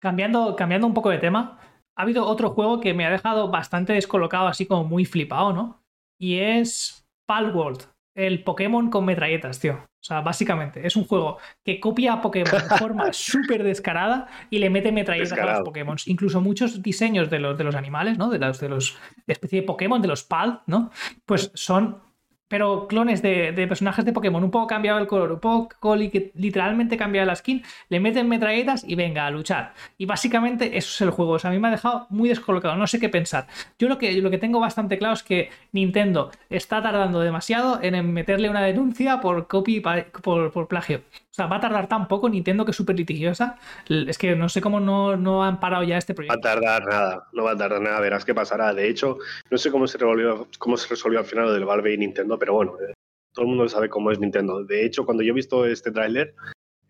Cambiando, 0.00 0.54
cambiando 0.56 0.86
un 0.86 0.94
poco 0.94 1.10
de 1.10 1.18
tema, 1.18 1.60
ha 1.96 2.02
habido 2.02 2.24
otro 2.26 2.50
juego 2.50 2.80
que 2.80 2.94
me 2.94 3.04
ha 3.04 3.10
dejado 3.10 3.50
bastante 3.50 3.92
descolocado, 3.92 4.46
así 4.46 4.66
como 4.66 4.84
muy 4.84 5.04
flipado, 5.04 5.52
¿no? 5.52 5.82
Y 6.20 6.38
es 6.38 7.04
Palworld 7.26 7.86
el 8.18 8.42
Pokémon 8.42 8.90
con 8.90 9.04
metralletas, 9.04 9.60
tío. 9.60 9.74
O 9.74 10.04
sea, 10.04 10.22
básicamente, 10.22 10.84
es 10.84 10.96
un 10.96 11.04
juego 11.04 11.38
que 11.64 11.78
copia 11.78 12.14
a 12.14 12.20
Pokémon 12.20 12.50
de 12.50 12.76
forma 12.76 13.12
súper 13.12 13.62
descarada 13.62 14.26
y 14.50 14.58
le 14.58 14.70
mete 14.70 14.90
metralletas 14.90 15.38
a 15.38 15.46
los 15.46 15.60
Pokémon. 15.60 15.96
Incluso 16.06 16.40
muchos 16.40 16.82
diseños 16.82 17.30
de 17.30 17.38
los, 17.38 17.56
de 17.56 17.64
los 17.64 17.76
animales, 17.76 18.18
¿no? 18.18 18.28
De 18.28 18.38
los, 18.38 18.58
de 18.58 18.68
los 18.68 18.98
de 19.26 19.32
especie 19.32 19.60
de 19.60 19.66
Pokémon, 19.66 20.02
de 20.02 20.08
los 20.08 20.24
PAL, 20.24 20.62
¿no? 20.66 20.90
Pues 21.26 21.52
son 21.54 22.07
pero 22.48 22.88
clones 22.88 23.22
de, 23.22 23.52
personajes 23.68 24.04
de 24.04 24.12
Pokémon, 24.12 24.42
un 24.42 24.50
poco 24.50 24.66
cambiado 24.66 24.98
el 24.98 25.06
color, 25.06 25.32
un 25.32 25.40
poco 25.40 25.96
literalmente 25.96 26.96
cambiado 26.96 27.26
la 27.26 27.36
skin, 27.36 27.62
le 27.88 28.00
meten 28.00 28.28
metralletas 28.28 28.84
y 28.84 28.94
venga 28.94 29.26
a 29.26 29.30
luchar. 29.30 29.74
Y 29.98 30.06
básicamente 30.06 30.76
eso 30.76 30.90
es 30.90 31.00
el 31.02 31.10
juego. 31.10 31.32
O 31.32 31.38
sea, 31.38 31.50
a 31.50 31.52
mí 31.52 31.58
me 31.58 31.68
ha 31.68 31.72
dejado 31.72 32.06
muy 32.10 32.28
descolocado, 32.28 32.76
no 32.76 32.86
sé 32.86 32.98
qué 32.98 33.08
pensar. 33.08 33.46
Yo 33.78 33.88
lo 33.88 33.98
que, 33.98 34.38
tengo 34.38 34.60
bastante 34.60 34.98
claro 34.98 35.14
es 35.14 35.22
que 35.22 35.50
Nintendo 35.72 36.30
está 36.50 36.82
tardando 36.82 37.20
demasiado 37.20 37.80
en 37.82 38.12
meterle 38.12 38.50
una 38.50 38.62
denuncia 38.62 39.20
por 39.20 39.46
copy, 39.46 39.80
por 39.80 40.68
plagio. 40.68 41.02
Sea, 41.38 41.46
va 41.46 41.58
a 41.58 41.60
tardar 41.60 41.86
tan 41.86 42.08
poco 42.08 42.28
Nintendo 42.28 42.64
que 42.64 42.72
es 42.72 42.76
súper 42.76 42.96
litigiosa. 42.96 43.56
Es 43.88 44.18
que 44.18 44.34
no 44.34 44.48
sé 44.48 44.60
cómo 44.60 44.80
no, 44.80 45.16
no, 45.16 45.44
han 45.44 45.60
parado 45.60 45.84
ya 45.84 45.96
este 45.96 46.12
proyecto. 46.12 46.36
Va 46.36 46.50
a 46.50 46.54
tardar 46.54 46.84
nada, 46.84 47.28
no 47.32 47.44
va 47.44 47.52
a 47.52 47.56
tardar 47.56 47.80
nada, 47.80 48.00
verás 48.00 48.24
qué 48.24 48.34
pasará. 48.34 48.74
De 48.74 48.88
hecho, 48.88 49.18
no 49.48 49.56
sé 49.56 49.70
cómo 49.70 49.86
se 49.86 49.98
resolvió, 49.98 50.48
cómo 50.58 50.76
se 50.76 50.88
resolvió 50.88 51.20
al 51.20 51.26
final 51.26 51.44
lo 51.44 51.52
del 51.52 51.64
Valve 51.64 51.94
y 51.94 51.98
Nintendo, 51.98 52.36
pero 52.40 52.54
bueno, 52.54 52.72
eh, 52.80 52.92
todo 53.32 53.44
el 53.44 53.50
mundo 53.50 53.68
sabe 53.68 53.88
cómo 53.88 54.10
es 54.10 54.18
Nintendo. 54.18 54.64
De 54.64 54.84
hecho, 54.84 55.04
cuando 55.04 55.22
yo 55.22 55.30
he 55.30 55.34
visto 55.36 55.64
este 55.64 55.92
tráiler, 55.92 56.34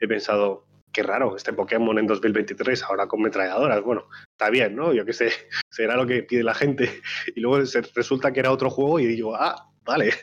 he 0.00 0.08
pensado, 0.08 0.64
qué 0.94 1.02
raro, 1.02 1.36
este 1.36 1.52
Pokémon 1.52 1.98
en 1.98 2.06
2023 2.06 2.84
ahora 2.84 3.06
con 3.06 3.20
metralladoras. 3.20 3.82
Bueno, 3.82 4.08
está 4.32 4.48
bien, 4.48 4.74
¿no? 4.74 4.94
Yo 4.94 5.04
qué 5.04 5.12
sé, 5.12 5.28
será 5.70 5.94
lo 5.94 6.06
que 6.06 6.22
pide 6.22 6.42
la 6.42 6.54
gente. 6.54 7.02
Y 7.36 7.40
luego 7.40 7.62
resulta 7.94 8.32
que 8.32 8.40
era 8.40 8.50
otro 8.50 8.70
juego 8.70 8.98
y 8.98 9.04
digo, 9.08 9.36
ah, 9.36 9.68
vale, 9.84 10.14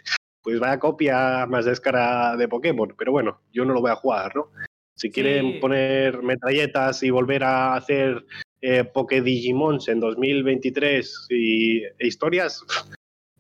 pues 0.46 0.60
vaya 0.60 0.78
copia 0.80 1.48
más 1.48 1.66
descara 1.66 2.38
de 2.38 2.48
Pokémon. 2.48 2.94
Pero 2.96 3.12
bueno, 3.12 3.42
yo 3.52 3.66
no 3.66 3.74
lo 3.74 3.82
voy 3.82 3.90
a 3.90 3.96
jugar, 3.96 4.36
¿no? 4.36 4.52
Si 4.96 5.10
quieren 5.10 5.60
poner 5.60 6.22
metralletas 6.22 7.02
y 7.02 7.10
volver 7.10 7.44
a 7.44 7.76
hacer 7.76 8.24
eh, 8.62 8.84
Poké 8.84 9.22
Digimons 9.22 9.90
en 9.90 10.00
2023 10.00 11.28
y, 11.32 11.84
e 11.84 11.94
historias, 12.00 12.64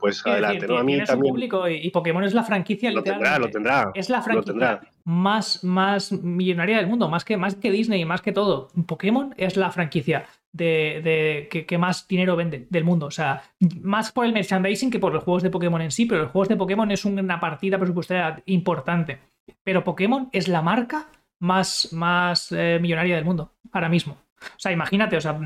pues 0.05 0.25
adelante. 0.25 0.67
¿no? 0.67 0.77
A 0.77 0.83
mí 0.83 1.03
también... 1.03 1.33
público 1.33 1.67
y, 1.67 1.89
Pokémon 1.89 2.23
es 2.23 2.33
la 2.33 2.43
franquicia 2.43 2.91
lo 2.91 3.03
tendrá, 3.03 3.39
lo 3.39 3.49
tendrá. 3.49 3.91
Es 3.93 4.09
la 4.09 4.21
franquicia 4.21 4.81
más, 5.03 5.63
más 5.63 6.11
millonaria 6.11 6.77
del 6.77 6.87
mundo, 6.87 7.09
más 7.09 7.25
que, 7.25 7.37
más 7.37 7.55
que 7.55 7.71
Disney 7.71 8.01
y 8.01 8.05
más 8.05 8.21
que 8.21 8.31
todo. 8.31 8.69
Pokémon 8.85 9.33
es 9.37 9.57
la 9.57 9.71
franquicia 9.71 10.25
de, 10.51 11.47
que, 11.67 11.77
más 11.77 12.07
dinero 12.07 12.35
vende 12.35 12.67
del 12.69 12.83
mundo. 12.83 13.07
O 13.07 13.11
sea, 13.11 13.43
más 13.81 14.11
por 14.11 14.25
el 14.25 14.33
merchandising 14.33 14.91
que 14.91 14.99
por 14.99 15.13
los 15.13 15.23
juegos 15.23 15.43
de 15.43 15.49
Pokémon 15.49 15.81
en 15.81 15.91
sí, 15.91 16.05
pero 16.05 16.23
los 16.23 16.31
juegos 16.31 16.49
de 16.49 16.55
Pokémon 16.55 16.89
es 16.91 17.05
una 17.05 17.39
partida 17.39 17.77
presupuestaria 17.77 18.41
importante. 18.45 19.19
Pero 19.63 19.83
Pokémon 19.83 20.29
es 20.31 20.47
la 20.47 20.61
marca 20.61 21.07
más, 21.39 21.89
más 21.91 22.51
eh, 22.51 22.79
millonaria 22.81 23.15
del 23.15 23.25
mundo 23.25 23.51
ahora 23.71 23.89
mismo. 23.89 24.17
O 24.41 24.59
sea, 24.59 24.71
imagínate, 24.71 25.17
o 25.17 25.21
sea, 25.21 25.37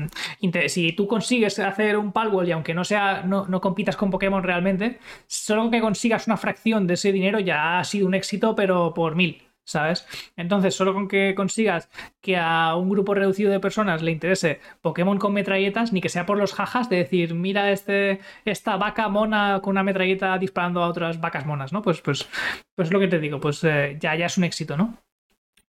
si 0.68 0.92
tú 0.92 1.06
consigues 1.06 1.58
hacer 1.58 1.96
un 1.96 2.12
Palworld 2.12 2.48
y 2.48 2.52
aunque 2.52 2.74
no 2.74 2.84
sea, 2.84 3.22
no, 3.22 3.46
no, 3.46 3.60
compitas 3.60 3.96
con 3.96 4.10
Pokémon 4.10 4.42
realmente, 4.42 4.98
solo 5.26 5.70
que 5.70 5.80
consigas 5.80 6.26
una 6.26 6.36
fracción 6.36 6.86
de 6.86 6.94
ese 6.94 7.12
dinero 7.12 7.40
ya 7.40 7.78
ha 7.78 7.84
sido 7.84 8.06
un 8.06 8.14
éxito, 8.14 8.54
pero 8.54 8.94
por 8.94 9.14
mil. 9.14 9.42
¿Sabes? 9.62 10.04
Entonces, 10.36 10.74
solo 10.74 10.92
con 10.94 11.06
que 11.06 11.34
consigas 11.36 11.90
que 12.20 12.36
a 12.36 12.74
un 12.74 12.88
grupo 12.88 13.14
reducido 13.14 13.52
de 13.52 13.60
personas 13.60 14.02
le 14.02 14.10
interese 14.10 14.58
Pokémon 14.80 15.18
con 15.18 15.32
metralletas, 15.32 15.92
ni 15.92 16.00
que 16.00 16.08
sea 16.08 16.26
por 16.26 16.38
los 16.38 16.54
jajas 16.54 16.90
de 16.90 16.96
decir, 16.96 17.34
mira 17.34 17.70
este, 17.70 18.18
esta 18.44 18.76
vaca 18.76 19.08
mona 19.08 19.60
con 19.62 19.72
una 19.72 19.84
metralleta 19.84 20.36
disparando 20.38 20.82
a 20.82 20.88
otras 20.88 21.20
vacas 21.20 21.46
monas, 21.46 21.72
¿no? 21.72 21.82
Pues, 21.82 22.00
pues, 22.00 22.28
pues 22.74 22.90
lo 22.90 22.98
que 22.98 23.06
te 23.06 23.20
digo, 23.20 23.38
pues 23.38 23.62
eh, 23.62 23.96
ya, 24.00 24.16
ya 24.16 24.26
es 24.26 24.38
un 24.38 24.44
éxito, 24.44 24.76
¿no? 24.76 24.98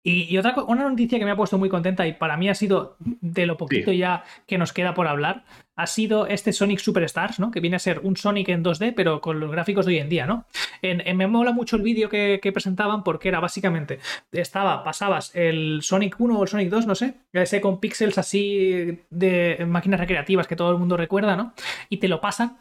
Y, 0.02 0.38
otra 0.38 0.56
una 0.64 0.88
noticia 0.88 1.20
que 1.20 1.26
me 1.26 1.32
ha 1.32 1.36
puesto 1.36 1.58
muy 1.58 1.68
contenta 1.68 2.08
y 2.08 2.14
para 2.14 2.38
mí 2.38 2.48
ha 2.48 2.56
sido 2.56 2.96
de 3.00 3.46
lo 3.46 3.58
poquito 3.58 3.92
ya 3.92 4.24
que 4.48 4.58
nos 4.58 4.72
queda 4.72 4.94
por 4.94 5.08
hablar, 5.08 5.44
ha 5.76 5.88
sido 5.88 6.26
este 6.26 6.54
Sonic 6.54 6.80
Superstars, 6.80 7.40
¿no? 7.40 7.52
Que 7.52 7.60
viene 7.60 7.76
a 7.76 7.80
ser 7.80 8.00
un 8.04 8.16
Sonic 8.16 8.50
en 8.50 8.64
2D, 8.64 8.94
pero 8.96 9.20
con 9.20 9.42
los 9.42 9.52
gráficos 9.52 9.86
de 9.86 9.94
hoy 9.94 10.00
en 10.00 10.10
día, 10.10 10.26
¿no? 10.26 10.46
En, 10.82 11.18
me 11.18 11.28
mola 11.28 11.52
mucho 11.52 11.76
el 11.76 11.82
vídeo 11.82 12.08
que, 12.08 12.40
presentaban 12.54 13.04
porque 13.04 13.28
era 13.28 13.42
básicamente, 13.42 14.00
estaba, 14.32 14.84
pasabas 14.84 15.36
el 15.36 15.82
Sonic 15.82 16.20
1 16.20 16.38
o 16.38 16.44
el 16.44 16.50
Sonic 16.50 16.70
2, 16.70 16.88
no 16.88 16.96
sé, 16.96 17.16
ese 17.34 17.60
con 17.60 17.80
píxeles 17.80 18.18
así 18.18 19.00
de 19.10 19.66
máquinas 19.68 20.00
recreativas 20.00 20.48
que 20.48 20.56
todo 20.56 20.72
el 20.72 20.78
mundo 20.78 20.96
recuerda, 20.96 21.36
¿no? 21.36 21.54
Y 21.90 21.98
te 21.98 22.08
lo 22.08 22.22
pasan 22.22 22.58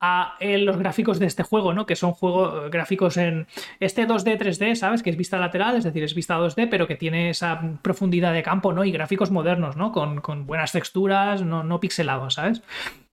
a 0.00 0.36
los 0.40 0.78
gráficos 0.78 1.18
de 1.18 1.26
este 1.26 1.42
juego, 1.42 1.74
¿no? 1.74 1.86
Que 1.86 1.96
son 1.96 2.12
juegos 2.12 2.70
gráficos 2.70 3.16
en 3.16 3.46
este 3.80 4.06
2D, 4.06 4.38
3D, 4.38 4.74
¿sabes? 4.74 5.02
Que 5.02 5.10
es 5.10 5.16
vista 5.16 5.38
lateral, 5.38 5.76
es 5.76 5.84
decir, 5.84 6.02
es 6.02 6.14
vista 6.14 6.38
2D, 6.38 6.68
pero 6.70 6.86
que 6.86 6.96
tiene 6.96 7.30
esa 7.30 7.78
profundidad 7.82 8.32
de 8.32 8.42
campo, 8.42 8.72
¿no? 8.72 8.84
Y 8.84 8.92
gráficos 8.92 9.30
modernos, 9.30 9.76
¿no? 9.76 9.92
Con, 9.92 10.46
buenas 10.46 10.72
texturas, 10.72 11.42
no, 11.42 11.62
no 11.62 11.80
pixelados, 11.80 12.34
¿sabes? 12.34 12.62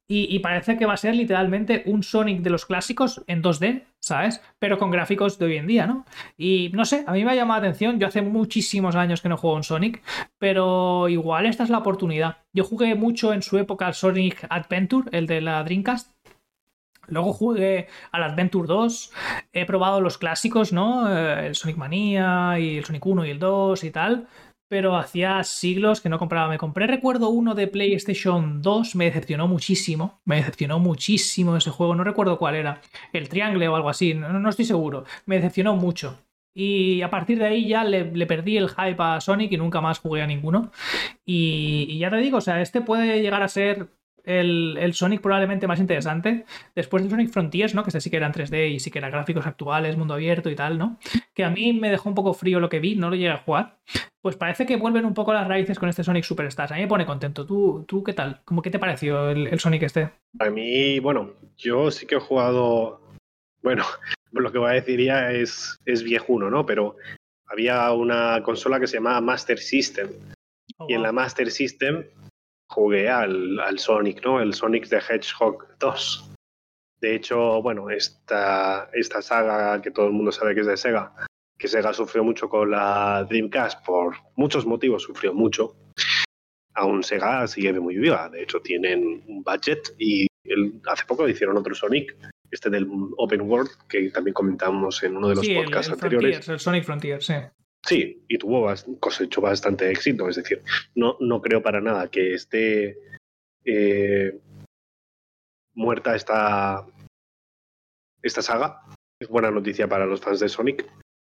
Y, 0.09 0.39
parece 0.39 0.77
que 0.77 0.85
va 0.85 0.93
a 0.93 0.97
ser 0.97 1.15
literalmente 1.15 1.83
un 1.85 2.01
Sonic 2.01 2.41
de 2.41 2.49
los 2.49 2.65
clásicos 2.65 3.25
en 3.27 3.43
2D, 3.43 3.83
¿sabes? 3.99 4.41
Pero 4.57 4.77
con 4.77 4.89
gráficos 4.89 5.37
de 5.37 5.45
hoy 5.45 5.57
en 5.57 5.67
día, 5.67 5.85
¿no? 5.85 6.05
Y 6.37 6.71
no 6.73 6.85
sé, 6.85 7.03
a 7.05 7.11
mí 7.11 7.25
me 7.25 7.31
ha 7.31 7.35
llamado 7.35 7.59
la 7.59 7.67
atención. 7.67 7.99
Yo 7.99 8.07
hace 8.07 8.21
muchísimos 8.21 8.95
años 8.95 9.21
que 9.21 9.27
no 9.27 9.35
juego 9.35 9.57
un 9.57 9.65
Sonic, 9.65 10.01
pero 10.39 11.09
igual 11.09 11.45
esta 11.45 11.65
es 11.65 11.69
la 11.69 11.79
oportunidad. 11.79 12.37
Yo 12.53 12.63
jugué 12.63 12.95
mucho 12.95 13.33
en 13.33 13.41
su 13.41 13.57
época 13.57 13.85
al 13.85 13.95
Sonic 13.95 14.47
Adventure, 14.49 15.09
el 15.11 15.27
de 15.27 15.41
la 15.41 15.61
Dreamcast, 15.65 16.13
Luego 17.07 17.33
jugué 17.33 17.87
al 18.11 18.23
Adventure 18.23 18.67
2, 18.67 19.11
he 19.53 19.65
probado 19.65 20.01
los 20.01 20.17
clásicos, 20.17 20.73
¿no? 20.73 21.09
Eh, 21.09 21.47
el 21.47 21.55
Sonic 21.55 21.77
Mania 21.77 22.59
y 22.59 22.77
el 22.77 22.85
Sonic 22.85 23.05
1 23.05 23.25
y 23.25 23.29
el 23.29 23.39
2 23.39 23.83
y 23.83 23.91
tal, 23.91 24.27
pero 24.67 24.97
hacía 24.97 25.43
siglos 25.43 26.01
que 26.01 26.09
no 26.09 26.19
compraba. 26.19 26.49
Me 26.49 26.57
compré, 26.57 26.87
recuerdo, 26.87 27.29
uno 27.29 27.55
de 27.55 27.67
PlayStation 27.67 28.61
2, 28.61 28.95
me 28.95 29.05
decepcionó 29.05 29.47
muchísimo, 29.47 30.19
me 30.25 30.37
decepcionó 30.37 30.79
muchísimo 30.79 31.55
ese 31.55 31.71
juego, 31.71 31.95
no 31.95 32.03
recuerdo 32.03 32.37
cuál 32.37 32.55
era, 32.55 32.81
el 33.13 33.29
Triangle 33.29 33.67
o 33.69 33.75
algo 33.75 33.89
así, 33.89 34.13
no, 34.13 34.49
estoy 34.49 34.65
seguro, 34.65 35.05
me 35.25 35.35
decepcionó 35.35 35.75
mucho. 35.75 36.19
Y 36.53 37.03
a 37.03 37.11
partir 37.11 37.37
de 37.37 37.45
ahí 37.45 37.67
ya 37.67 37.83
le, 37.83 38.25
perdí 38.25 38.57
el 38.57 38.69
hype 38.69 38.95
a 38.97 39.21
Sonic 39.21 39.51
y 39.51 39.57
nunca 39.57 39.79
más 39.79 39.99
jugué 39.99 40.23
a 40.23 40.27
ninguno. 40.27 40.71
Y, 41.23 41.85
y, 41.87 41.99
ya 41.99 42.09
te 42.09 42.17
digo, 42.17 42.39
o 42.39 42.41
sea, 42.41 42.61
este 42.61 42.81
puede 42.81 43.21
llegar 43.21 43.43
a 43.43 43.47
ser 43.47 43.89
el, 44.27 44.93
Sonic 44.93 45.21
probablemente 45.21 45.67
más 45.67 45.79
interesante. 45.79 46.45
Después 46.75 47.01
del 47.01 47.09
Sonic 47.09 47.31
Frontiers, 47.31 47.73
¿no? 47.73 47.83
Que 47.83 47.89
este 47.89 48.01
sí 48.01 48.09
que 48.09 48.17
eran 48.17 48.33
3D 48.33 48.71
y 48.71 48.79
sí 48.79 48.91
que 48.91 48.99
eran 48.99 49.11
gráficos 49.11 49.47
actuales, 49.47 49.95
mundo 49.95 50.13
abierto 50.13 50.49
y 50.49 50.55
tal, 50.55 50.77
¿no? 50.77 50.97
Que 51.33 51.45
a 51.45 51.49
mí 51.49 51.73
me 51.73 51.89
dejó 51.89 52.09
un 52.09 52.15
poco 52.15 52.33
frío 52.33 52.59
lo 52.59 52.69
que 52.69 52.79
vi, 52.79 52.95
no 52.95 53.09
lo 53.09 53.15
llegué 53.15 53.29
a 53.29 53.37
jugar. 53.37 53.77
Pues 54.21 54.35
parece 54.35 54.65
que 54.65 54.75
vuelven 54.75 55.05
un 55.05 55.13
poco 55.13 55.33
las 55.33 55.47
raíces 55.47 55.79
con 55.79 55.87
este 55.87 56.03
Sonic 56.03 56.25
Superstars. 56.25 56.71
A 56.73 56.75
mí 56.75 56.81
me 56.81 56.87
pone 56.87 57.05
contento. 57.05 57.45
¿Tú, 57.45 57.85
tú 57.87 58.03
qué 58.03 58.13
tal? 58.13 58.41
¿Cómo 58.43 58.61
qué 58.61 58.69
te 58.69 58.79
pareció 58.79 59.29
el, 59.29 59.59
Sonic 59.59 59.83
este? 59.83 60.11
A 60.39 60.49
mí, 60.49 60.99
bueno, 60.99 61.31
yo 61.55 61.89
sí 61.89 62.05
que 62.05 62.15
he 62.15 62.19
jugado. 62.19 63.01
Bueno, 63.63 63.85
lo 64.33 64.51
que 64.51 64.57
voy 64.57 64.71
a 64.71 64.73
decir 64.73 65.01
ya 65.01 65.31
es, 65.31 65.77
es 65.85 66.03
viejuno, 66.03 66.49
¿no? 66.49 66.65
Pero 66.65 66.97
había 67.45 67.89
una 67.93 68.43
consola 68.43 68.79
que 68.79 68.87
se 68.87 68.97
llamaba 68.97 69.21
Master 69.21 69.57
System. 69.57 70.09
Oh, 70.79 70.87
y 70.89 70.93
en 70.93 71.01
la 71.01 71.13
Master 71.13 71.49
System 71.49 72.03
jugué 72.69 73.09
al, 73.09 73.59
al, 73.59 73.79
Sonic, 73.79 74.23
¿no? 74.23 74.41
El 74.41 74.53
Sonic 74.53 74.87
the 74.89 74.97
Hedgehog 74.97 75.65
2. 75.79 76.33
De 76.99 77.15
hecho, 77.15 77.61
bueno, 77.61 77.89
esta, 77.89 78.89
esta 78.93 79.21
saga 79.21 79.81
que 79.81 79.91
todo 79.91 80.07
el 80.07 80.13
mundo 80.13 80.31
sabe 80.31 80.55
que 80.55 80.61
es 80.61 80.67
de 80.67 80.77
Sega, 80.77 81.13
que 81.57 81.67
Sega 81.67 81.93
sufrió 81.93 82.23
mucho 82.23 82.49
con 82.49 82.71
la 82.71 83.25
Dreamcast 83.29 83.85
por 83.85 84.15
muchos 84.35 84.65
motivos, 84.65 85.03
sufrió 85.03 85.33
mucho. 85.33 85.75
Aún 86.73 87.03
Sega 87.03 87.47
sigue 87.47 87.79
muy 87.79 87.97
viva, 87.97 88.29
de 88.29 88.43
hecho 88.43 88.61
tienen 88.61 89.23
un 89.27 89.43
budget 89.43 89.95
y 89.97 90.27
hace 90.87 91.05
poco 91.05 91.27
hicieron 91.27 91.57
otro 91.57 91.75
Sonic, 91.75 92.15
este 92.51 92.69
del 92.69 92.87
Open 93.17 93.41
World, 93.41 93.69
que 93.89 94.09
también 94.09 94.33
comentamos 94.33 95.03
en 95.03 95.17
uno 95.17 95.29
de 95.29 95.35
los 95.35 95.47
podcasts 95.47 95.91
anteriores. 95.91 96.47
el 96.47 96.59
Sonic 96.59 96.83
Frontier, 96.83 97.21
sí. 97.21 97.33
Sí, 97.85 98.25
y 98.27 98.37
tuvo 98.37 98.67
cosechó 98.99 99.41
bastante 99.41 99.89
éxito. 99.89 100.27
Es 100.27 100.35
decir, 100.35 100.61
no, 100.95 101.17
no 101.19 101.41
creo 101.41 101.61
para 101.61 101.79
nada 101.79 102.09
que 102.09 102.33
esté 102.33 102.97
eh, 103.63 104.39
muerta 105.73 106.15
esta, 106.15 106.85
esta 108.21 108.41
saga. 108.41 108.81
Es 109.19 109.29
buena 109.29 109.51
noticia 109.51 109.87
para 109.87 110.05
los 110.05 110.21
fans 110.21 110.39
de 110.39 110.49
Sonic. 110.49 110.85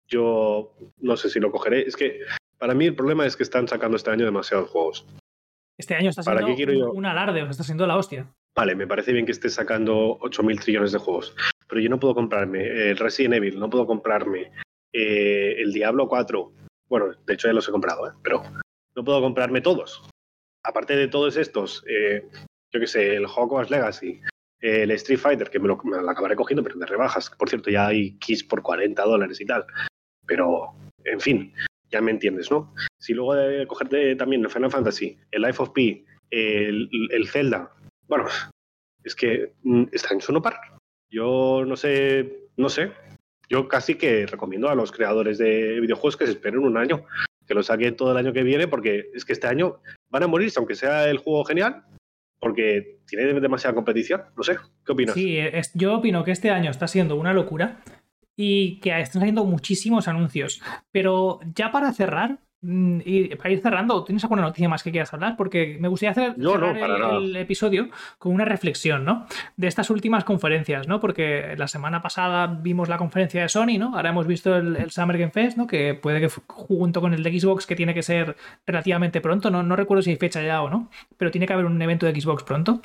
Yo 0.08 0.76
no 0.98 1.18
sé 1.18 1.30
si 1.30 1.40
lo 1.40 1.52
cogeré. 1.52 1.82
Es 1.82 1.96
que 1.96 2.22
para 2.58 2.74
mí 2.74 2.86
el 2.86 2.96
problema 2.96 3.26
es 3.26 3.36
que 3.36 3.44
están 3.44 3.68
sacando 3.68 3.98
este 3.98 4.12
año 4.12 4.26
demasiados 4.26 4.70
juegos. 4.70 5.06
Este 5.78 5.96
año 5.96 6.10
está 6.10 6.24
siendo 6.24 6.92
un, 6.94 7.06
alarde, 7.06 7.44
o 7.44 7.50
está 7.50 7.64
siendo 7.64 7.86
la 7.86 7.98
hostia. 7.98 8.32
Vale, 8.56 8.76
me 8.76 8.88
parece 8.88 9.12
bien 9.12 9.26
que 9.26 9.34
esté 9.34 9.50
sacando 9.50 10.18
8.000 10.20 10.62
trillones 10.62 10.94
de 10.94 11.00
juegos, 11.00 11.36
pero 11.68 11.82
yo 11.82 11.90
no 11.90 12.00
puedo 12.00 12.16
comprarme 12.16 12.92
el 12.92 12.98
Resident 12.98 13.36
Evil, 13.36 13.60
no 13.60 13.70
puedo 13.70 13.86
comprarme 13.86 14.52
eh, 14.98 15.62
el 15.62 15.74
Diablo 15.74 16.08
4. 16.08 16.54
Bueno, 16.88 17.12
de 17.26 17.34
hecho 17.34 17.50
ya 17.50 17.54
los 17.54 17.68
he 17.68 17.72
comprado, 17.72 18.08
¿eh? 18.08 18.14
pero 18.24 18.44
no 18.96 19.04
puedo 19.04 19.20
comprarme 19.20 19.60
todos. 19.60 20.02
Aparte 20.64 20.96
de 20.96 21.10
todos 21.10 21.36
estos, 21.36 21.84
eh, 21.86 22.26
yo 22.72 22.80
qué 22.80 22.88
sé, 22.88 23.16
el 23.18 23.26
Hogwarts 23.26 23.70
Legacy, 23.70 24.22
el 24.62 24.90
Street 24.92 25.20
Fighter, 25.20 25.50
que 25.50 25.60
me 25.60 25.68
lo, 25.68 25.78
acabaré 26.10 26.38
cogiendo, 26.38 26.64
pero 26.64 26.80
de 26.80 26.86
rebajas. 26.86 27.30
Por 27.30 27.50
cierto, 27.50 27.70
ya 27.70 27.88
hay 27.88 28.18
keys 28.20 28.46
por 28.46 28.62
40 28.62 29.04
dólares 29.04 29.42
y 29.42 29.46
tal. 29.46 29.66
Pero, 30.26 30.74
en 31.04 31.20
fin, 31.20 31.54
ya 31.92 32.00
me 32.00 32.12
entiendes, 32.12 32.50
¿no? 32.50 32.74
Si 32.98 33.14
luego 33.14 33.36
de 33.36 33.68
cogerte 33.68 34.16
también 34.16 34.44
el 34.44 34.50
Final 34.50 34.72
Fantasy, 34.72 35.20
el 35.32 35.42
Life 35.42 35.62
of 35.62 35.74
el, 36.32 36.90
el 37.12 37.28
Zelda, 37.28 37.70
bueno, 38.08 38.28
es 39.04 39.14
que 39.14 39.54
mm, 39.64 39.84
está 39.92 40.14
en 40.14 40.22
su 40.22 40.32
no 40.32 40.42
par. 40.42 40.56
Yo 41.10 41.64
no 41.66 41.76
sé, 41.76 42.50
no 42.56 42.70
sé, 42.70 42.94
Yo 43.50 43.68
casi 43.68 43.96
que 43.96 44.26
recomiendo 44.26 44.70
a 44.70 44.76
los 44.76 44.92
creadores 44.92 45.38
de 45.38 45.80
videojuegos 45.80 46.18
que 46.18 46.26
se 46.26 46.32
esperen 46.32 46.60
un 46.60 46.78
año, 46.78 47.06
que 47.46 47.54
lo 47.54 47.64
saquen 47.64 47.96
todo 47.96 48.12
el 48.12 48.18
año 48.18 48.34
que 48.34 48.44
viene, 48.44 48.68
porque 48.68 49.10
es 49.14 49.26
que 49.26 49.34
este 49.34 49.48
año 49.48 49.80
van 50.10 50.24
a 50.24 50.28
morirse, 50.28 50.60
aunque 50.60 50.76
sea 50.76 51.10
el 51.10 51.18
juego 51.18 51.46
genial, 51.46 51.84
porque 52.40 53.00
tiene 53.08 53.40
demasiada 53.40 53.76
competición. 53.76 54.24
No 54.36 54.44
sé, 54.44 54.58
¿qué 54.86 54.92
opinas? 54.92 55.16
Sí, 55.16 55.40
yo 55.74 55.96
opino 55.96 56.24
que 56.24 56.32
este 56.32 56.50
año 56.50 56.72
está 56.72 56.88
siendo 56.88 57.16
una 57.16 57.34
locura 57.34 57.82
y 58.36 58.80
que 58.80 59.00
están 59.00 59.22
saliendo 59.22 59.46
muchísimos 59.46 60.08
anuncios. 60.08 60.62
Pero 60.92 61.40
ya 61.54 61.72
para 61.72 61.94
cerrar, 61.94 62.40
y 62.68 63.36
para 63.36 63.52
ir 63.52 63.62
cerrando, 63.62 64.04
¿tienes 64.04 64.24
alguna 64.24 64.42
noticia 64.42 64.68
más 64.68 64.82
que 64.82 64.92
quieras 64.92 65.14
hablar? 65.14 65.36
Porque 65.38 65.78
me 65.80 65.88
gustaría 65.88 66.12
hacer 66.12 66.36
el, 66.38 67.36
episodio 67.36 67.90
con 68.18 68.34
una 68.34 68.46
reflexión, 68.46 69.06
¿no? 69.06 69.28
De 69.56 69.68
estas 69.68 69.90
últimas 69.90 70.24
conferencias, 70.24 70.88
¿no? 70.88 71.00
Porque 71.00 71.56
la 71.58 71.68
semana 71.68 72.02
pasada 72.02 72.48
vimos 72.48 72.90
la 72.90 72.98
conferencia 72.98 73.42
de 73.42 73.50
Sony, 73.50 73.78
¿no? 73.78 73.96
Ahora 73.96 74.10
hemos 74.10 74.26
visto 74.26 74.56
el, 74.56 74.90
Summer 74.90 75.18
Game 75.18 75.32
Fest, 75.32 75.58
¿no? 75.58 75.68
Que 75.68 75.94
puede 75.94 76.20
que 76.20 76.30
junto 76.48 77.02
con 77.02 77.14
el 77.14 77.24
de 77.24 77.40
Xbox, 77.40 77.68
que 77.68 77.76
tiene 77.76 77.94
que 77.94 78.02
ser 78.02 78.36
relativamente 78.66 79.22
pronto, 79.22 79.52
¿no? 79.52 79.62
No 79.62 79.76
recuerdo 79.76 80.02
si 80.02 80.12
hay 80.12 80.18
fecha 80.18 80.42
ya 80.42 80.62
o 80.62 80.70
no, 80.70 80.90
pero 81.18 81.32
tiene 81.32 81.46
que 81.46 81.54
haber 81.54 81.66
un 81.66 81.80
evento 81.82 82.06
de 82.06 82.20
Xbox 82.20 82.44
pronto. 82.44 82.82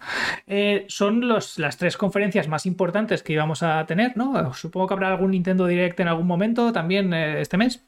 Eh, 0.46 0.84
son 0.88 1.26
los, 1.26 1.58
las 1.58 1.78
tres 1.78 1.96
conferencias 1.96 2.48
más 2.48 2.66
importantes 2.66 3.22
que 3.22 3.32
íbamos 3.32 3.62
a 3.62 3.86
tener, 3.86 4.16
¿no? 4.16 4.52
Supongo 4.52 4.88
que 4.88 4.94
habrá 4.94 5.08
algún 5.08 5.30
Nintendo 5.30 5.66
Direct 5.66 5.98
en 6.00 6.08
algún 6.08 6.26
momento 6.26 6.72
también 6.72 7.14
eh, 7.14 7.40
este 7.40 7.56
mes 7.56 7.86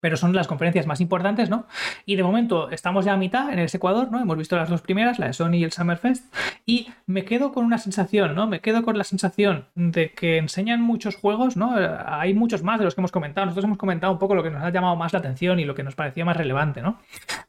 pero 0.00 0.16
son 0.16 0.34
las 0.34 0.46
conferencias 0.46 0.86
más 0.86 1.00
importantes, 1.00 1.48
¿no? 1.48 1.66
Y 2.04 2.16
de 2.16 2.22
momento 2.22 2.70
estamos 2.70 3.04
ya 3.04 3.14
a 3.14 3.16
mitad 3.16 3.52
en 3.52 3.58
el 3.58 3.70
Ecuador, 3.72 4.10
¿no? 4.10 4.20
Hemos 4.20 4.36
visto 4.36 4.56
las 4.56 4.68
dos 4.68 4.82
primeras, 4.82 5.18
la 5.18 5.28
de 5.28 5.32
Sony 5.32 5.54
y 5.54 5.64
el 5.64 5.72
Summerfest, 5.72 6.34
y 6.66 6.88
me 7.06 7.24
quedo 7.24 7.52
con 7.52 7.64
una 7.64 7.78
sensación, 7.78 8.34
¿no? 8.34 8.46
Me 8.46 8.60
quedo 8.60 8.82
con 8.82 8.98
la 8.98 9.04
sensación 9.04 9.66
de 9.74 10.12
que 10.12 10.36
enseñan 10.38 10.82
muchos 10.82 11.16
juegos, 11.16 11.56
¿no? 11.56 11.74
Hay 12.06 12.34
muchos 12.34 12.62
más 12.62 12.78
de 12.78 12.84
los 12.84 12.94
que 12.94 13.00
hemos 13.00 13.12
comentado. 13.12 13.46
Nosotros 13.46 13.64
hemos 13.64 13.78
comentado 13.78 14.12
un 14.12 14.18
poco 14.18 14.34
lo 14.34 14.42
que 14.42 14.50
nos 14.50 14.62
ha 14.62 14.70
llamado 14.70 14.96
más 14.96 15.12
la 15.12 15.20
atención 15.20 15.60
y 15.60 15.64
lo 15.64 15.74
que 15.74 15.82
nos 15.82 15.94
parecía 15.94 16.24
más 16.24 16.36
relevante, 16.36 16.82
¿no? 16.82 16.98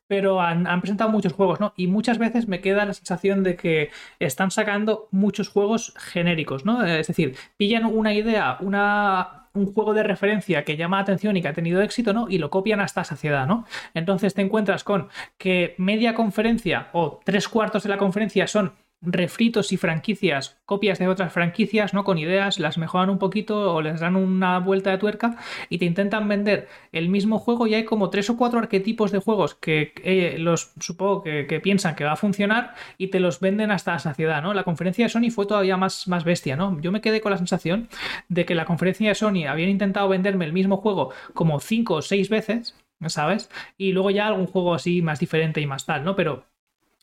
Pero 0.07 0.39
han, 0.41 0.67
han 0.67 0.81
presentado 0.81 1.09
muchos 1.09 1.33
juegos, 1.33 1.59
¿no? 1.59 1.73
Y 1.75 1.87
muchas 1.87 2.19
veces 2.19 2.47
me 2.47 2.61
queda 2.61 2.85
la 2.85 2.93
sensación 2.93 3.43
de 3.43 3.55
que 3.55 3.89
están 4.19 4.51
sacando 4.51 5.09
muchos 5.11 5.49
juegos 5.49 5.93
genéricos, 5.97 6.63
¿no? 6.63 6.85
Es 6.85 7.07
decir, 7.07 7.35
pillan 7.57 7.85
una 7.85 8.13
idea, 8.13 8.57
una 8.61 9.44
un 9.55 9.73
juego 9.73 9.93
de 9.93 10.03
referencia 10.03 10.63
que 10.63 10.77
llama 10.77 10.97
la 10.97 11.03
atención 11.03 11.35
y 11.35 11.41
que 11.41 11.47
ha 11.47 11.53
tenido 11.53 11.81
éxito, 11.81 12.13
¿no? 12.13 12.27
Y 12.29 12.37
lo 12.37 12.49
copian 12.49 12.79
hasta 12.79 13.03
saciedad, 13.03 13.47
¿no? 13.47 13.65
Entonces 13.93 14.33
te 14.33 14.41
encuentras 14.41 14.83
con 14.83 15.09
que 15.37 15.75
media 15.77 16.13
conferencia 16.13 16.89
o 16.93 17.19
tres 17.23 17.47
cuartos 17.47 17.83
de 17.83 17.89
la 17.89 17.97
conferencia 17.97 18.47
son 18.47 18.73
refritos 19.05 19.71
y 19.71 19.77
franquicias, 19.77 20.57
copias 20.65 20.99
de 20.99 21.07
otras 21.07 21.31
franquicias, 21.31 21.93
¿no? 21.93 22.03
Con 22.03 22.17
ideas, 22.17 22.59
las 22.59 22.77
mejoran 22.77 23.09
un 23.09 23.19
poquito 23.19 23.73
o 23.73 23.81
les 23.81 23.99
dan 23.99 24.15
una 24.15 24.59
vuelta 24.59 24.91
de 24.91 24.97
tuerca 24.97 25.37
y 25.69 25.77
te 25.77 25.85
intentan 25.85 26.27
vender 26.27 26.67
el 26.91 27.09
mismo 27.09 27.39
juego 27.39 27.67
y 27.67 27.75
hay 27.75 27.85
como 27.85 28.09
tres 28.09 28.29
o 28.29 28.37
cuatro 28.37 28.59
arquetipos 28.59 29.11
de 29.11 29.19
juegos 29.19 29.55
que 29.55 29.93
eh, 30.03 30.37
los 30.39 30.73
supongo 30.79 31.23
que, 31.23 31.59
piensan 31.63 31.95
que 31.95 32.03
va 32.03 32.13
a 32.13 32.17
funcionar 32.17 32.73
y 32.97 33.07
te 33.07 33.19
los 33.19 33.39
venden 33.39 33.71
hasta 33.71 33.93
la 33.93 33.99
saciedad, 33.99 34.41
¿no? 34.41 34.53
La 34.53 34.63
conferencia 34.63 35.05
de 35.05 35.09
Sony 35.09 35.31
fue 35.31 35.45
todavía 35.45 35.77
más, 35.77 36.07
más 36.07 36.23
bestia, 36.23 36.55
¿no? 36.55 36.79
Yo 36.81 36.91
me 36.91 37.01
quedé 37.01 37.21
con 37.21 37.31
la 37.31 37.37
sensación 37.37 37.89
de 38.29 38.45
que 38.45 38.55
la 38.55 38.65
conferencia 38.65 39.09
de 39.09 39.15
Sony 39.15 39.47
habían 39.47 39.69
intentado 39.69 40.09
venderme 40.09 40.45
el 40.45 40.53
mismo 40.53 40.77
juego 40.77 41.11
como 41.33 41.59
cinco 41.59 41.95
o 41.95 42.01
seis 42.01 42.29
veces, 42.29 42.75
¿sabes? 43.07 43.49
Y 43.77 43.91
luego 43.91 44.11
ya 44.11 44.27
algún 44.27 44.47
juego 44.47 44.73
así 44.73 45.01
más 45.01 45.19
diferente 45.19 45.61
y 45.61 45.65
más 45.65 45.85
tal, 45.85 46.03
¿no? 46.03 46.15
Pero 46.15 46.45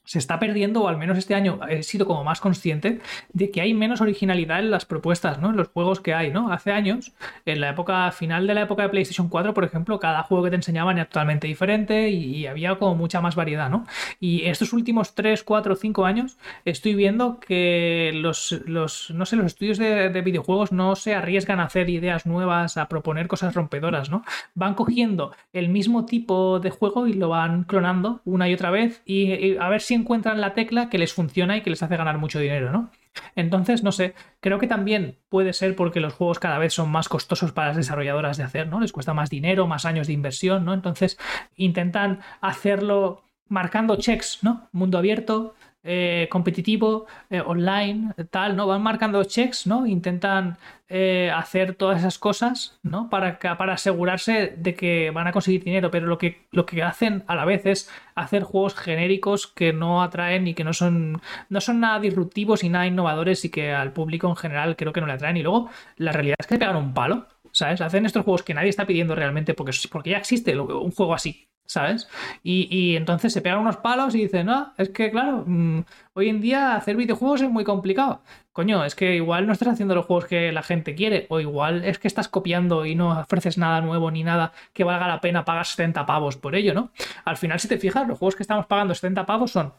se 0.04 0.18
está 0.18 0.38
perdiendo, 0.38 0.82
o 0.82 0.88
al 0.88 0.98
menos 0.98 1.16
este 1.16 1.34
año 1.34 1.60
he 1.68 1.82
sido 1.82 2.06
como 2.06 2.24
más 2.24 2.40
consciente, 2.40 3.00
de 3.32 3.50
que 3.50 3.60
hay 3.60 3.72
menos 3.72 4.00
originalidad 4.00 4.58
en 4.58 4.70
las 4.70 4.84
propuestas, 4.84 5.38
¿no? 5.38 5.50
En 5.50 5.56
los 5.56 5.68
juegos 5.68 6.00
que 6.00 6.12
hay, 6.12 6.30
¿no? 6.30 6.52
Hace 6.52 6.72
años, 6.72 7.12
en 7.46 7.60
la 7.60 7.70
época 7.70 8.10
final 8.10 8.46
de 8.46 8.54
la 8.54 8.62
época 8.62 8.82
de 8.82 8.88
PlayStation 8.88 9.28
4, 9.28 9.54
por 9.54 9.64
ejemplo, 9.64 10.00
cada 10.00 10.22
juego 10.24 10.44
que 10.44 10.50
te 10.50 10.56
enseñaban 10.56 10.98
era 10.98 11.06
totalmente 11.06 11.46
diferente 11.46 12.10
y, 12.10 12.42
había 12.42 12.74
como 12.76 12.96
mucha 12.96 13.20
más 13.20 13.36
variedad, 13.36 13.70
¿no? 13.70 13.86
Y 14.18 14.46
estos 14.46 14.72
últimos 14.72 15.14
3, 15.14 15.44
4, 15.44 15.76
5 15.76 16.04
años 16.04 16.36
estoy 16.64 16.94
viendo 16.94 17.38
que 17.38 18.10
los, 18.14 18.60
los 18.66 19.10
no 19.10 19.24
sé, 19.26 19.36
los 19.36 19.46
estudios 19.46 19.78
de, 19.78 20.10
de, 20.10 20.22
videojuegos 20.22 20.72
no 20.72 20.96
se 20.96 21.14
arriesgan 21.14 21.60
a 21.60 21.64
hacer 21.64 21.88
ideas 21.88 22.26
nuevas, 22.26 22.76
a 22.76 22.88
proponer 22.88 23.28
cosas 23.28 23.54
rompedoras, 23.54 24.10
¿no? 24.10 24.24
Van 24.54 24.74
cogiendo 24.74 25.32
el 25.52 25.68
mismo 25.68 26.04
tipo 26.04 26.58
de 26.58 26.70
juego 26.70 27.06
y 27.06 27.14
lo 27.14 27.28
van 27.28 27.62
clonando 27.64 28.20
una 28.24 28.48
y 28.48 28.54
otra 28.54 28.70
vez 28.70 29.02
y 29.06 29.56
a 29.56 29.68
ver 29.68 29.80
si 29.80 29.91
encuentran 29.94 30.40
la 30.40 30.54
tecla 30.54 30.88
que 30.88 30.98
les 30.98 31.12
funciona 31.12 31.56
y 31.56 31.62
que 31.62 31.70
les 31.70 31.82
hace 31.82 31.96
ganar 31.96 32.18
mucho 32.18 32.38
dinero, 32.38 32.72
¿no? 32.72 32.90
Entonces, 33.36 33.82
no 33.82 33.92
sé, 33.92 34.14
creo 34.40 34.58
que 34.58 34.66
también 34.66 35.18
puede 35.28 35.52
ser 35.52 35.76
porque 35.76 36.00
los 36.00 36.14
juegos 36.14 36.38
cada 36.38 36.58
vez 36.58 36.72
son 36.72 36.90
más 36.90 37.08
costosos 37.08 37.52
para 37.52 37.68
las 37.68 37.76
desarrolladoras 37.76 38.36
de 38.36 38.44
hacer, 38.44 38.68
¿no? 38.68 38.80
Les 38.80 38.92
cuesta 38.92 39.14
más 39.14 39.30
dinero, 39.30 39.66
más 39.66 39.84
años 39.84 40.06
de 40.06 40.12
inversión, 40.12 40.64
¿no? 40.64 40.74
Entonces, 40.74 41.18
intentan 41.56 42.20
hacerlo 42.40 43.24
marcando 43.48 43.96
checks, 43.96 44.38
¿no? 44.42 44.68
Mundo 44.72 44.98
abierto, 44.98 45.54
eh, 45.84 46.28
competitivo, 46.30 47.06
eh, 47.28 47.40
online, 47.40 48.14
tal, 48.30 48.54
¿no? 48.56 48.66
Van 48.66 48.82
marcando 48.82 49.24
checks, 49.24 49.66
¿no? 49.66 49.86
Intentan 49.86 50.56
eh, 50.88 51.32
hacer 51.34 51.74
todas 51.74 51.98
esas 51.98 52.18
cosas, 52.18 52.78
¿no? 52.82 53.10
Para, 53.10 53.38
para 53.38 53.72
asegurarse 53.74 54.54
de 54.56 54.74
que 54.74 55.10
van 55.10 55.26
a 55.26 55.32
conseguir 55.32 55.64
dinero, 55.64 55.90
pero 55.90 56.06
lo 56.06 56.18
que, 56.18 56.46
lo 56.52 56.66
que 56.66 56.82
hacen 56.82 57.24
a 57.26 57.34
la 57.34 57.44
vez 57.44 57.66
es 57.66 57.90
hacer 58.14 58.44
juegos 58.44 58.74
genéricos 58.74 59.46
que 59.48 59.72
no 59.72 60.02
atraen 60.02 60.46
y 60.46 60.54
que 60.54 60.64
no 60.64 60.72
son, 60.72 61.20
no 61.48 61.60
son 61.60 61.80
nada 61.80 61.98
disruptivos 61.98 62.62
y 62.62 62.68
nada 62.68 62.86
innovadores 62.86 63.44
y 63.44 63.50
que 63.50 63.72
al 63.72 63.92
público 63.92 64.28
en 64.28 64.36
general 64.36 64.76
creo 64.76 64.92
que 64.92 65.00
no 65.00 65.06
le 65.06 65.14
atraen. 65.14 65.36
Y 65.36 65.42
luego, 65.42 65.70
la 65.96 66.12
realidad 66.12 66.36
es 66.38 66.46
que 66.46 66.58
pegan 66.58 66.76
un 66.76 66.94
palo, 66.94 67.26
¿sabes? 67.50 67.80
Hacen 67.80 68.06
estos 68.06 68.24
juegos 68.24 68.42
que 68.42 68.54
nadie 68.54 68.68
está 68.68 68.86
pidiendo 68.86 69.14
realmente 69.14 69.54
porque, 69.54 69.72
porque 69.90 70.10
ya 70.10 70.18
existe 70.18 70.58
un 70.58 70.92
juego 70.92 71.14
así, 71.14 71.48
¿sabes? 71.72 72.08
Y, 72.42 72.96
entonces 72.96 73.32
se 73.32 73.40
pegan 73.42 73.60
unos 73.60 73.78
palos 73.78 74.14
y 74.14 74.18
dicen, 74.18 74.46
no, 74.46 74.72
es 74.78 74.90
que 74.90 75.10
claro, 75.10 75.44
mm, 75.46 75.80
hoy 76.14 76.28
en 76.28 76.40
día 76.40 76.76
hacer 76.76 76.96
videojuegos 76.96 77.42
es 77.42 77.50
muy 77.50 77.64
complicado. 77.64 78.22
Coño, 78.52 78.84
es 78.84 78.94
que 78.94 79.16
igual 79.16 79.46
no 79.46 79.54
estás 79.54 79.68
haciendo 79.68 79.94
los 79.94 80.04
juegos 80.04 80.26
que 80.26 80.52
la 80.52 80.62
gente 80.62 80.94
quiere, 80.94 81.26
o 81.30 81.40
igual 81.40 81.84
es 81.84 81.98
que 81.98 82.08
estás 82.08 82.28
copiando 82.28 82.84
y 82.84 82.94
no 82.94 83.18
ofreces 83.18 83.56
nada 83.56 83.80
nuevo 83.80 84.10
ni 84.10 84.22
nada 84.22 84.52
que 84.74 84.84
valga 84.84 85.08
la 85.08 85.20
pena 85.22 85.44
pagar 85.44 85.64
70 85.66 86.04
pavos 86.04 86.36
por 86.36 86.54
ello, 86.54 86.74
¿no? 86.74 86.90
Al 87.24 87.38
final, 87.38 87.58
si 87.60 87.68
te 87.68 87.78
fijas, 87.78 88.06
los 88.06 88.18
juegos 88.18 88.36
que 88.36 88.42
estamos 88.42 88.66
pagando 88.66 88.94
70 88.94 89.24
pavos 89.24 89.52
son 89.52 89.72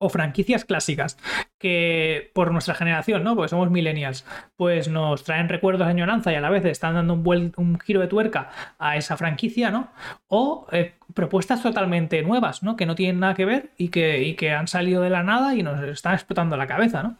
o 0.00 0.08
franquicias 0.08 0.64
clásicas 0.64 1.18
que 1.58 2.30
por 2.34 2.52
nuestra 2.52 2.74
generación, 2.74 3.22
¿no? 3.22 3.36
Porque 3.36 3.50
somos 3.50 3.70
millennials, 3.70 4.24
pues 4.56 4.88
nos 4.88 5.24
traen 5.24 5.50
recuerdos 5.50 5.86
de 5.86 5.90
añoranza 5.90 6.32
y 6.32 6.36
a 6.36 6.40
la 6.40 6.48
vez 6.48 6.64
están 6.64 6.94
dando 6.94 7.14
un, 7.14 7.52
un 7.56 7.78
giro 7.78 8.00
de 8.00 8.08
tuerca 8.08 8.50
a 8.78 8.96
esa 8.96 9.18
franquicia, 9.18 9.70
¿no? 9.70 9.90
O 10.28 10.66
eh, 10.72 10.94
propuestas 11.14 11.62
totalmente 11.62 12.22
nuevas, 12.22 12.62
¿no? 12.62 12.76
Que 12.76 12.86
no 12.86 12.94
tienen 12.94 13.20
nada 13.20 13.34
que 13.34 13.44
ver 13.44 13.70
y 13.76 13.90
que, 13.90 14.22
y 14.22 14.34
que 14.36 14.52
han 14.52 14.68
salido 14.68 15.02
de 15.02 15.10
la 15.10 15.22
nada 15.22 15.54
y 15.54 15.62
nos 15.62 15.82
están 15.84 16.14
explotando 16.14 16.56
la 16.56 16.66
cabeza, 16.66 17.02
¿no? 17.02 17.18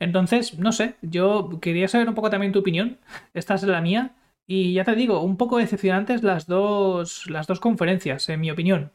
Entonces, 0.00 0.58
no 0.58 0.72
sé, 0.72 0.96
yo 1.02 1.60
quería 1.60 1.86
saber 1.86 2.08
un 2.08 2.14
poco 2.16 2.30
también 2.30 2.52
tu 2.52 2.58
opinión. 2.58 2.98
Esta 3.34 3.54
es 3.54 3.62
la 3.62 3.80
mía. 3.80 4.16
Y 4.48 4.74
ya 4.74 4.84
te 4.84 4.94
digo, 4.94 5.22
un 5.22 5.36
poco 5.36 5.58
decepcionantes 5.58 6.22
las 6.22 6.46
dos, 6.46 7.28
las 7.30 7.46
dos 7.46 7.60
conferencias, 7.60 8.28
en 8.28 8.40
mi 8.40 8.50
opinión 8.50 8.92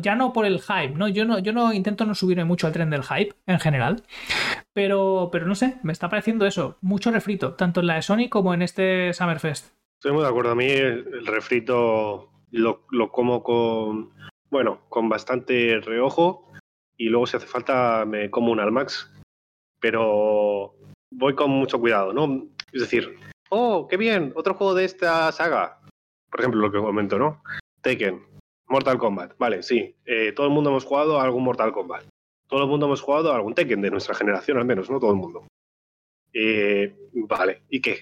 ya 0.00 0.14
no 0.14 0.32
por 0.32 0.44
el 0.44 0.60
hype, 0.60 0.94
¿no? 0.96 1.08
Yo 1.08 1.24
no, 1.24 1.38
yo 1.38 1.52
no 1.52 1.72
intento 1.72 2.04
no 2.04 2.14
subirme 2.14 2.44
mucho 2.44 2.66
al 2.66 2.72
tren 2.72 2.90
del 2.90 3.02
hype 3.02 3.34
en 3.46 3.58
general. 3.58 4.02
Pero, 4.74 5.30
pero 5.32 5.46
no 5.46 5.54
sé, 5.54 5.78
me 5.82 5.92
está 5.92 6.08
pareciendo 6.08 6.46
eso, 6.46 6.76
mucho 6.80 7.10
refrito, 7.10 7.54
tanto 7.54 7.80
en 7.80 7.86
la 7.86 7.94
de 7.94 8.02
Sony 8.02 8.28
como 8.28 8.52
en 8.54 8.62
este 8.62 9.12
Summerfest. 9.12 9.74
Estoy 9.98 10.12
muy 10.12 10.22
de 10.22 10.28
acuerdo. 10.28 10.50
A 10.50 10.54
mí 10.54 10.66
el 10.66 11.26
refrito 11.26 12.30
lo, 12.50 12.84
lo 12.90 13.10
como 13.10 13.42
con, 13.42 14.10
bueno, 14.50 14.80
con 14.88 15.08
bastante 15.08 15.80
reojo 15.80 16.52
y 16.96 17.08
luego 17.08 17.26
si 17.26 17.36
hace 17.36 17.46
falta 17.46 18.04
me 18.06 18.30
como 18.30 18.52
un 18.52 18.60
Almax. 18.60 19.10
Pero 19.80 20.74
voy 21.10 21.34
con 21.34 21.50
mucho 21.50 21.80
cuidado, 21.80 22.12
¿no? 22.12 22.46
Es 22.72 22.82
decir, 22.82 23.18
oh, 23.48 23.88
qué 23.88 23.96
bien, 23.96 24.32
otro 24.36 24.54
juego 24.54 24.74
de 24.74 24.84
esta 24.84 25.32
saga. 25.32 25.80
Por 26.30 26.40
ejemplo, 26.40 26.60
lo 26.60 26.70
que 26.70 26.78
comento, 26.78 27.18
¿no? 27.18 27.42
Taken 27.80 28.31
Mortal 28.68 28.98
Kombat, 28.98 29.36
vale, 29.38 29.62
sí. 29.62 29.94
Eh, 30.04 30.32
todo 30.32 30.46
el 30.46 30.52
mundo 30.52 30.70
hemos 30.70 30.84
jugado 30.84 31.20
a 31.20 31.24
algún 31.24 31.44
Mortal 31.44 31.72
Kombat. 31.72 32.04
Todo 32.48 32.62
el 32.62 32.68
mundo 32.68 32.86
hemos 32.86 33.00
jugado 33.00 33.32
a 33.32 33.36
algún 33.36 33.54
Tekken 33.54 33.80
de 33.82 33.90
nuestra 33.90 34.14
generación, 34.14 34.58
al 34.58 34.64
menos, 34.64 34.90
no 34.90 35.00
todo 35.00 35.10
el 35.10 35.16
mundo. 35.16 35.46
Eh, 36.32 36.94
vale, 37.12 37.62
¿y 37.68 37.80
qué? 37.80 38.00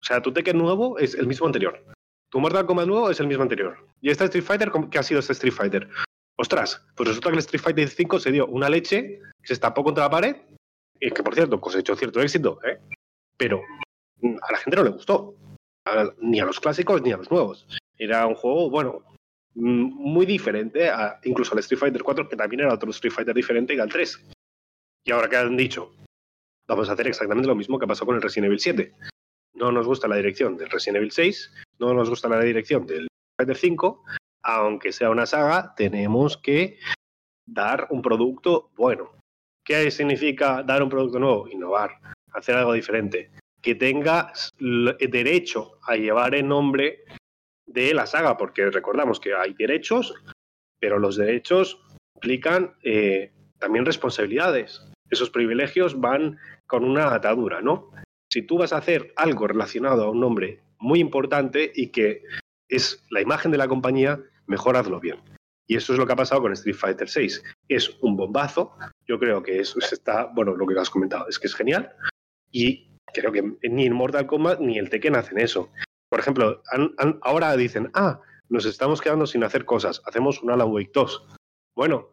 O 0.00 0.04
sea, 0.04 0.22
tu 0.22 0.32
Tekken 0.32 0.58
nuevo 0.58 0.98
es 0.98 1.14
el 1.14 1.26
mismo 1.26 1.46
anterior. 1.46 1.84
Tu 2.30 2.40
Mortal 2.40 2.66
Kombat 2.66 2.86
nuevo 2.86 3.10
es 3.10 3.20
el 3.20 3.26
mismo 3.26 3.42
anterior. 3.42 3.76
¿Y 4.00 4.10
este 4.10 4.24
Street 4.24 4.44
Fighter 4.44 4.70
qué 4.90 4.98
ha 4.98 5.02
sido 5.02 5.20
este 5.20 5.32
Street 5.32 5.52
Fighter? 5.52 5.88
Ostras, 6.36 6.86
pues 6.94 7.08
resulta 7.08 7.30
que 7.30 7.34
el 7.34 7.40
Street 7.40 7.62
Fighter 7.62 7.88
5 7.88 8.20
se 8.20 8.32
dio 8.32 8.46
una 8.46 8.68
leche, 8.68 9.20
se 9.42 9.54
estampó 9.54 9.82
contra 9.82 10.04
la 10.04 10.10
pared, 10.10 10.36
y 11.00 11.10
que 11.10 11.22
por 11.22 11.34
cierto 11.34 11.60
cosechó 11.60 11.96
cierto 11.96 12.20
éxito, 12.20 12.60
¿eh? 12.64 12.78
pero 13.36 13.62
a 14.22 14.52
la 14.52 14.58
gente 14.58 14.76
no 14.76 14.84
le 14.84 14.90
gustó. 14.90 15.34
ni 16.20 16.40
a 16.40 16.44
los 16.44 16.60
clásicos 16.60 17.02
ni 17.02 17.12
a 17.12 17.16
los 17.16 17.30
nuevos. 17.30 17.66
Era 17.96 18.26
un 18.26 18.34
juego, 18.34 18.70
bueno, 18.70 19.02
muy 19.58 20.24
diferente 20.24 20.88
a, 20.88 21.18
incluso 21.24 21.52
al 21.52 21.58
Street 21.60 21.80
Fighter 21.80 22.02
4, 22.02 22.28
que 22.28 22.36
también 22.36 22.60
era 22.60 22.74
otro 22.74 22.90
Street 22.90 23.12
Fighter 23.12 23.34
diferente 23.34 23.74
que 23.74 23.80
al 23.82 23.88
3. 23.88 24.26
Y 25.04 25.10
ahora 25.10 25.28
que 25.28 25.36
han 25.36 25.56
dicho, 25.56 25.94
vamos 26.68 26.88
a 26.88 26.92
hacer 26.92 27.08
exactamente 27.08 27.48
lo 27.48 27.54
mismo 27.54 27.78
que 27.78 27.86
pasó 27.86 28.06
con 28.06 28.16
el 28.16 28.22
Resident 28.22 28.46
Evil 28.46 28.60
7. 28.60 28.94
no 29.54 29.72
nos 29.72 29.86
gusta 29.86 30.06
la 30.06 30.16
dirección 30.16 30.56
del 30.56 30.70
Resident 30.70 30.98
Evil 30.98 31.10
6, 31.10 31.54
no 31.80 31.92
nos 31.94 32.08
gusta 32.08 32.28
la 32.28 32.40
dirección 32.40 32.86
del 32.86 33.08
Fighter 33.36 33.56
5, 33.56 34.04
aunque 34.44 34.92
sea 34.92 35.10
una 35.10 35.26
saga, 35.26 35.74
tenemos 35.74 36.36
que 36.36 36.78
dar 37.46 37.88
un 37.90 38.02
producto 38.02 38.70
bueno. 38.76 39.10
¿Qué 39.64 39.90
significa 39.90 40.62
dar 40.62 40.82
un 40.82 40.88
producto 40.88 41.18
nuevo? 41.18 41.48
Innovar, 41.48 41.98
hacer 42.32 42.54
algo 42.54 42.72
diferente. 42.72 43.30
Que 43.60 43.74
tenga 43.74 44.32
derecho 44.58 45.78
a 45.82 45.96
llevar 45.96 46.34
el 46.34 46.46
nombre 46.46 47.04
de 47.86 47.94
la 47.94 48.06
saga, 48.06 48.36
porque 48.36 48.70
recordamos 48.70 49.20
que 49.20 49.34
hay 49.34 49.54
derechos, 49.54 50.14
pero 50.80 50.98
los 50.98 51.16
derechos 51.16 51.80
implican 52.16 52.74
eh, 52.82 53.32
también 53.58 53.86
responsabilidades. 53.86 54.82
Esos 55.10 55.30
privilegios 55.30 56.00
van 56.00 56.38
con 56.66 56.84
una 56.84 57.14
atadura, 57.14 57.60
¿no? 57.62 57.90
Si 58.30 58.42
tú 58.42 58.58
vas 58.58 58.72
a 58.72 58.78
hacer 58.78 59.12
algo 59.16 59.46
relacionado 59.46 60.04
a 60.04 60.10
un 60.10 60.20
nombre 60.20 60.60
muy 60.78 61.00
importante 61.00 61.72
y 61.74 61.88
que 61.88 62.22
es 62.68 63.04
la 63.10 63.20
imagen 63.20 63.50
de 63.50 63.58
la 63.58 63.68
compañía, 63.68 64.20
mejor 64.46 64.76
hazlo 64.76 65.00
bien. 65.00 65.18
Y 65.66 65.76
eso 65.76 65.92
es 65.92 65.98
lo 65.98 66.06
que 66.06 66.12
ha 66.12 66.16
pasado 66.16 66.42
con 66.42 66.52
Street 66.52 66.76
Fighter 66.76 67.08
VI. 67.14 67.40
Es 67.68 67.96
un 68.00 68.16
bombazo. 68.16 68.72
Yo 69.06 69.18
creo 69.18 69.42
que 69.42 69.60
eso 69.60 69.78
está, 69.92 70.24
bueno, 70.26 70.54
lo 70.54 70.66
que 70.66 70.78
has 70.78 70.90
comentado 70.90 71.28
es 71.28 71.38
que 71.38 71.46
es 71.46 71.54
genial. 71.54 71.90
Y 72.50 72.90
creo 73.12 73.32
que 73.32 73.42
ni 73.68 73.86
en 73.86 73.92
Mortal 73.92 74.26
Kombat 74.26 74.60
ni 74.60 74.78
el 74.78 74.90
Tekken 74.90 75.16
hacen 75.16 75.38
eso. 75.38 75.70
Por 76.08 76.20
ejemplo, 76.20 76.62
ahora 77.22 77.56
dicen, 77.56 77.90
ah, 77.94 78.20
nos 78.48 78.64
estamos 78.64 79.00
quedando 79.00 79.26
sin 79.26 79.44
hacer 79.44 79.64
cosas, 79.64 80.02
hacemos 80.06 80.42
un 80.42 80.50
Alan 80.50 80.70
Wake 80.70 80.90
2. 80.94 81.26
Bueno, 81.76 82.08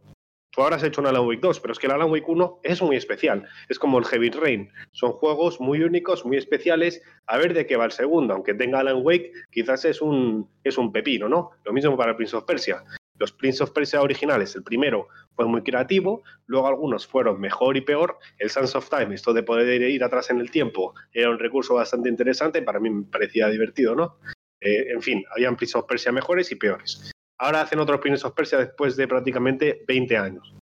tú 0.52 0.62
ahora 0.62 0.76
has 0.76 0.84
hecho 0.84 1.02
un 1.02 1.08
Alan 1.08 1.26
Wake 1.26 1.42
2, 1.42 1.60
pero 1.62 1.72
es 1.72 1.80
que 1.80 1.88
el 1.88 1.94
Alan 1.94 2.12
Wake 2.12 2.26
1 2.28 2.60
es 2.64 2.82
muy 2.82 2.98
especial. 2.98 3.48
Es 3.70 3.80
como 3.80 3.98
el 3.98 4.06
Heavy 4.06 4.30
Rain. 4.32 4.70
Son 4.92 5.12
juegos 5.14 5.60
muy 5.60 5.82
únicos, 5.82 6.26
muy 6.26 6.38
especiales. 6.38 7.02
A 7.26 7.38
ver 7.38 7.54
de 7.54 7.66
qué 7.66 7.78
va 7.78 7.86
el 7.86 7.92
segundo. 7.92 8.34
Aunque 8.34 8.54
tenga 8.54 8.80
Alan 8.80 9.00
Wake, 9.02 9.32
quizás 9.52 9.86
es 9.86 10.02
un, 10.02 10.50
es 10.64 10.78
un 10.78 10.92
pepino, 10.92 11.30
¿no? 11.30 11.52
Lo 11.64 11.74
mismo 11.74 11.98
para 11.98 12.12
el 12.12 12.18
Prince 12.18 12.36
of 12.36 12.44
Persia. 12.46 12.84
Los 13.18 13.32
Prince 13.32 13.64
of 13.64 13.72
Persia 13.72 14.02
originales, 14.02 14.56
el 14.56 14.64
primero 14.64 15.08
fue 15.36 15.46
muy 15.46 15.62
creativo, 15.64 16.24
luego 16.48 16.68
algunos 16.68 17.08
fueron 17.08 17.40
mejor 17.40 17.78
y 17.78 17.82
peor. 17.82 18.18
El 18.38 18.50
Sands 18.50 18.76
of 18.76 18.90
Time, 18.90 19.16
esto 19.16 19.34
de 19.34 19.44
poder 19.44 19.82
ir 19.82 20.04
atrás 20.04 20.30
en 20.30 20.40
el 20.40 20.52
tiempo, 20.52 20.94
era 21.14 21.30
un 21.30 21.40
recurso 21.40 21.76
bastante 21.76 22.10
interesante, 22.10 22.62
para 22.62 22.80
mí 22.80 22.90
me 22.90 23.04
parecía 23.06 23.48
divertido, 23.48 23.96
¿no? 23.96 24.18
Eh, 24.60 24.92
en 24.92 25.02
fin, 25.02 25.24
habían 25.34 25.56
Prince 25.56 25.78
of 25.78 25.86
Persia 25.86 26.12
mejores 26.12 26.52
y 26.52 26.56
peores. 26.56 27.12
Ahora 27.38 27.62
hacen 27.62 27.80
otros 27.80 28.00
Prince 28.00 28.26
of 28.26 28.34
Persia 28.34 28.58
después 28.60 28.96
de 28.96 29.08
prácticamente 29.08 29.84
20 29.88 30.18
años. 30.18 30.56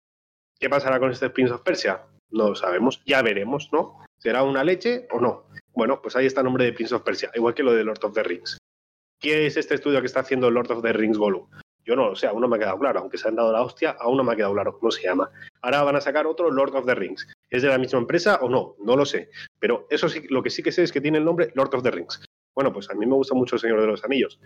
¿Qué 0.59 0.69
pasará 0.69 0.99
con 0.99 1.11
este 1.11 1.29
Prince 1.29 1.53
of 1.53 1.61
Persia? 1.61 2.01
No 2.29 2.49
lo 2.49 2.55
sabemos, 2.55 3.01
ya 3.05 3.21
veremos, 3.21 3.69
¿no? 3.71 4.03
¿Será 4.17 4.43
una 4.43 4.63
leche 4.63 5.07
o 5.11 5.19
no? 5.19 5.47
Bueno, 5.73 6.01
pues 6.01 6.15
ahí 6.15 6.25
está 6.25 6.41
el 6.41 6.45
nombre 6.45 6.65
de 6.65 6.73
Prince 6.73 6.95
of 6.95 7.03
Persia, 7.03 7.31
igual 7.35 7.53
que 7.53 7.63
lo 7.63 7.73
de 7.73 7.83
Lord 7.83 8.03
of 8.03 8.13
the 8.13 8.23
Rings. 8.23 8.57
¿Qué 9.19 9.45
es 9.45 9.57
este 9.57 9.75
estudio 9.75 10.01
que 10.01 10.07
está 10.07 10.21
haciendo 10.21 10.51
Lord 10.51 10.71
of 10.71 10.81
the 10.81 10.93
Rings 10.93 11.17
Volume? 11.17 11.47
Yo 11.85 11.95
no 11.95 12.09
lo 12.09 12.15
sé, 12.15 12.27
aún 12.27 12.41
no 12.41 12.47
me 12.47 12.55
ha 12.55 12.59
quedado 12.59 12.79
claro. 12.79 12.99
Aunque 12.99 13.17
se 13.17 13.27
han 13.27 13.35
dado 13.35 13.51
la 13.51 13.61
hostia, 13.61 13.95
aún 13.99 14.17
no 14.17 14.23
me 14.23 14.33
ha 14.33 14.35
quedado 14.35 14.53
claro 14.53 14.77
cómo 14.77 14.91
se 14.91 15.03
llama. 15.03 15.29
Ahora 15.61 15.83
van 15.83 15.95
a 15.95 16.01
sacar 16.01 16.27
otro 16.27 16.49
Lord 16.49 16.75
of 16.75 16.85
the 16.85 16.95
Rings. 16.95 17.27
¿Es 17.49 17.61
de 17.61 17.69
la 17.69 17.77
misma 17.77 17.99
empresa 17.99 18.39
o 18.41 18.49
no? 18.49 18.75
No 18.79 18.95
lo 18.95 19.05
sé. 19.05 19.29
Pero 19.59 19.87
eso 19.89 20.09
sí, 20.09 20.25
lo 20.29 20.41
que 20.41 20.49
sí 20.49 20.63
que 20.63 20.71
sé 20.71 20.83
es 20.83 20.91
que 20.91 21.01
tiene 21.01 21.17
el 21.17 21.25
nombre 21.25 21.51
Lord 21.55 21.75
of 21.75 21.83
the 21.83 21.91
Rings. 21.91 22.23
Bueno, 22.55 22.71
pues 22.71 22.89
a 22.89 22.93
mí 22.93 23.05
me 23.05 23.15
gusta 23.15 23.35
mucho 23.35 23.55
el 23.55 23.61
Señor 23.61 23.81
de 23.81 23.87
los 23.87 24.03
Anillos. 24.03 24.39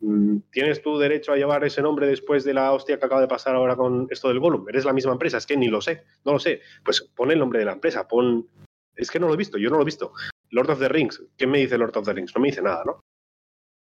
Mm, 0.00 0.38
¿Tienes 0.52 0.80
tu 0.80 0.96
derecho 0.98 1.32
a 1.32 1.36
llevar 1.36 1.64
ese 1.64 1.82
nombre 1.82 2.06
después 2.06 2.44
de 2.44 2.54
la 2.54 2.72
hostia 2.72 2.98
que 2.98 3.06
acaba 3.06 3.20
de 3.20 3.28
pasar 3.28 3.56
ahora 3.56 3.76
con 3.76 4.06
esto 4.10 4.28
del 4.28 4.38
Gollum? 4.38 4.68
¿Eres 4.68 4.84
la 4.84 4.92
misma 4.92 5.12
empresa? 5.12 5.38
Es 5.38 5.46
que 5.46 5.56
ni 5.56 5.68
lo 5.68 5.80
sé, 5.80 6.04
no 6.24 6.32
lo 6.32 6.38
sé. 6.38 6.62
Pues 6.84 7.02
pon 7.14 7.30
el 7.30 7.38
nombre 7.38 7.58
de 7.58 7.64
la 7.64 7.72
empresa, 7.72 8.06
pon... 8.06 8.48
Es 8.94 9.10
que 9.10 9.20
no 9.20 9.28
lo 9.28 9.34
he 9.34 9.38
visto, 9.38 9.58
yo 9.58 9.70
no 9.70 9.76
lo 9.76 9.82
he 9.82 9.86
visto. 9.86 10.12
Lord 10.50 10.70
of 10.70 10.78
the 10.78 10.88
Rings, 10.88 11.22
¿qué 11.36 11.46
me 11.46 11.58
dice 11.58 11.78
Lord 11.78 11.96
of 11.96 12.06
the 12.06 12.12
Rings? 12.12 12.34
No 12.34 12.40
me 12.40 12.48
dice 12.48 12.62
nada, 12.62 12.82
¿no? 12.84 13.00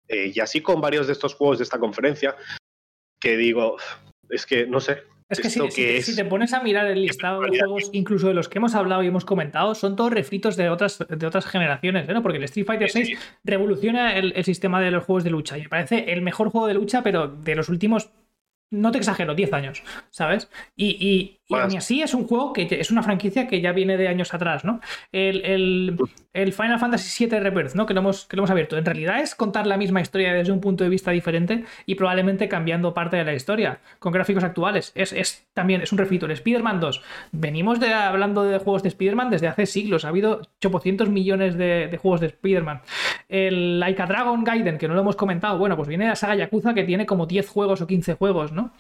Eh, 0.09 0.32
y 0.34 0.40
así 0.40 0.62
con 0.62 0.80
varios 0.80 1.07
de 1.07 1.12
estos 1.12 1.34
juegos 1.34 1.59
de 1.59 1.64
esta 1.64 1.78
conferencia, 1.78 2.36
que 3.27 3.37
digo, 3.37 3.77
es 4.31 4.47
que 4.47 4.66
no 4.66 4.81
sé. 4.81 5.03
Es 5.29 5.41
que, 5.41 5.51
si, 5.51 6.14
te 6.14 6.24
pones 6.24 6.53
a 6.53 6.62
mirar 6.62 6.87
el 6.87 7.03
listado 7.03 7.41
de 7.41 7.59
juegos, 7.59 7.91
incluso 7.93 8.29
de 8.29 8.35
los 8.35 8.49
que 8.49 8.59
hemos 8.59 8.77
hablado 8.77 9.03
y 9.03 9.09
hemos 9.09 9.24
comentado, 9.24 9.74
son 9.74 9.97
todos 9.97 10.12
refritos 10.12 10.57
de 10.57 10.68
otras, 10.68 11.05
de 11.09 11.27
otras 11.27 11.47
generaciones, 11.47 12.07
¿no? 12.07 12.22
Porque 12.22 12.39
el 12.39 12.45
Street 12.45 12.64
Fighter 12.64 12.89
VI 12.95 13.16
revoluciona 13.43 14.16
el, 14.16 14.35
el, 14.37 14.45
sistema 14.45 14.81
de 14.81 14.93
los 14.93 15.03
juegos 15.03 15.24
de 15.24 15.31
lucha 15.31 15.59
y 15.59 15.62
me 15.62 15.68
parece 15.68 16.12
el 16.12 16.22
mejor 16.22 16.51
juego 16.51 16.68
de 16.68 16.74
lucha, 16.74 17.03
pero 17.03 17.27
de 17.27 17.57
los 17.57 17.68
últimos 17.68 18.12
no 18.70 18.91
te 18.91 18.99
exagero, 18.99 19.35
10 19.35 19.53
años, 19.53 19.83
¿sabes? 20.11 20.49
Y, 20.74 20.97
y, 21.01 21.45
así 21.55 22.03
es 22.03 22.14
un 22.14 22.26
juego 22.26 22.53
que 22.53 22.66
es 22.70 22.90
una 22.90 23.03
franquicia 23.03 23.47
que 23.47 23.61
ya 23.61 23.72
viene 23.72 23.97
de 23.97 24.09
años 24.09 24.34
atrás, 24.34 24.64
¿no? 24.64 24.80
El, 25.12 25.97
Final 26.53 26.78
Fantasy 26.78 27.26
VII 27.26 27.40
Rebirth, 27.40 27.74
¿no? 27.74 27.86
Que 27.86 27.94
lo, 27.94 28.01
hemos, 28.01 28.26
que 28.26 28.36
lo 28.36 28.40
hemos 28.40 28.51
abierto. 28.51 28.76
En 28.76 28.84
realidad 28.84 29.20
es 29.20 29.34
contar 29.34 29.66
la 29.66 29.76
misma 29.76 30.01
historia 30.01 30.34
desde 30.34 30.53
un 30.53 30.61
punto 30.61 30.84
de 30.84 30.90
vista 30.90 31.11
diferente 31.11 31.64
y 31.86 31.94
probablemente 31.94 32.49
cambiando 32.49 32.92
parte 32.92 33.16
de 33.16 33.24
la 33.24 33.34
historia 33.34 33.80
con 33.99 34.12
gráficos 34.12 34.44
actuales. 34.44 34.92
Es, 34.94 35.47
también, 35.55 35.80
es 35.80 35.92
un 35.92 35.99
refrito. 35.99 36.26
El 36.26 36.32
Spider-Man 36.32 36.80
2. 36.80 37.03
Venimos 37.32 37.80
de, 37.80 37.92
hablando 37.94 38.44
de 38.44 38.59
juegos 38.59 38.82
de 38.82 38.88
Spider-Man 38.88 39.30
desde 39.30 39.49
hace 39.49 39.66
siglos. 39.66 40.05
Ha 40.05 40.09
habido 40.09 40.42
800 40.62 41.09
millones 41.09 41.57
de, 41.57 41.99
juegos 42.03 42.20
de 42.20 42.26
Spider-Man. 42.26 42.82
El 43.28 43.80
Laika 43.80 44.07
Dragon 44.07 44.44
Gaiden, 44.44 44.78
que 44.78 44.88
no 44.88 44.94
lo 44.94 45.01
hemos 45.01 45.16
comentado, 45.16 45.59
bueno, 45.59 45.76
pues 45.76 45.88
viene 45.88 46.05
de 46.05 46.11
la 46.11 46.16
saga 46.16 46.34
Yakuza 46.34 46.74
que 46.74 46.84
tiene 46.84 47.07
como 47.07 47.26
10 47.26 47.49
juegos 47.49 47.80
o 47.80 47.86
15 47.86 48.14
juegos, 48.14 48.53
¿no? 48.53 48.72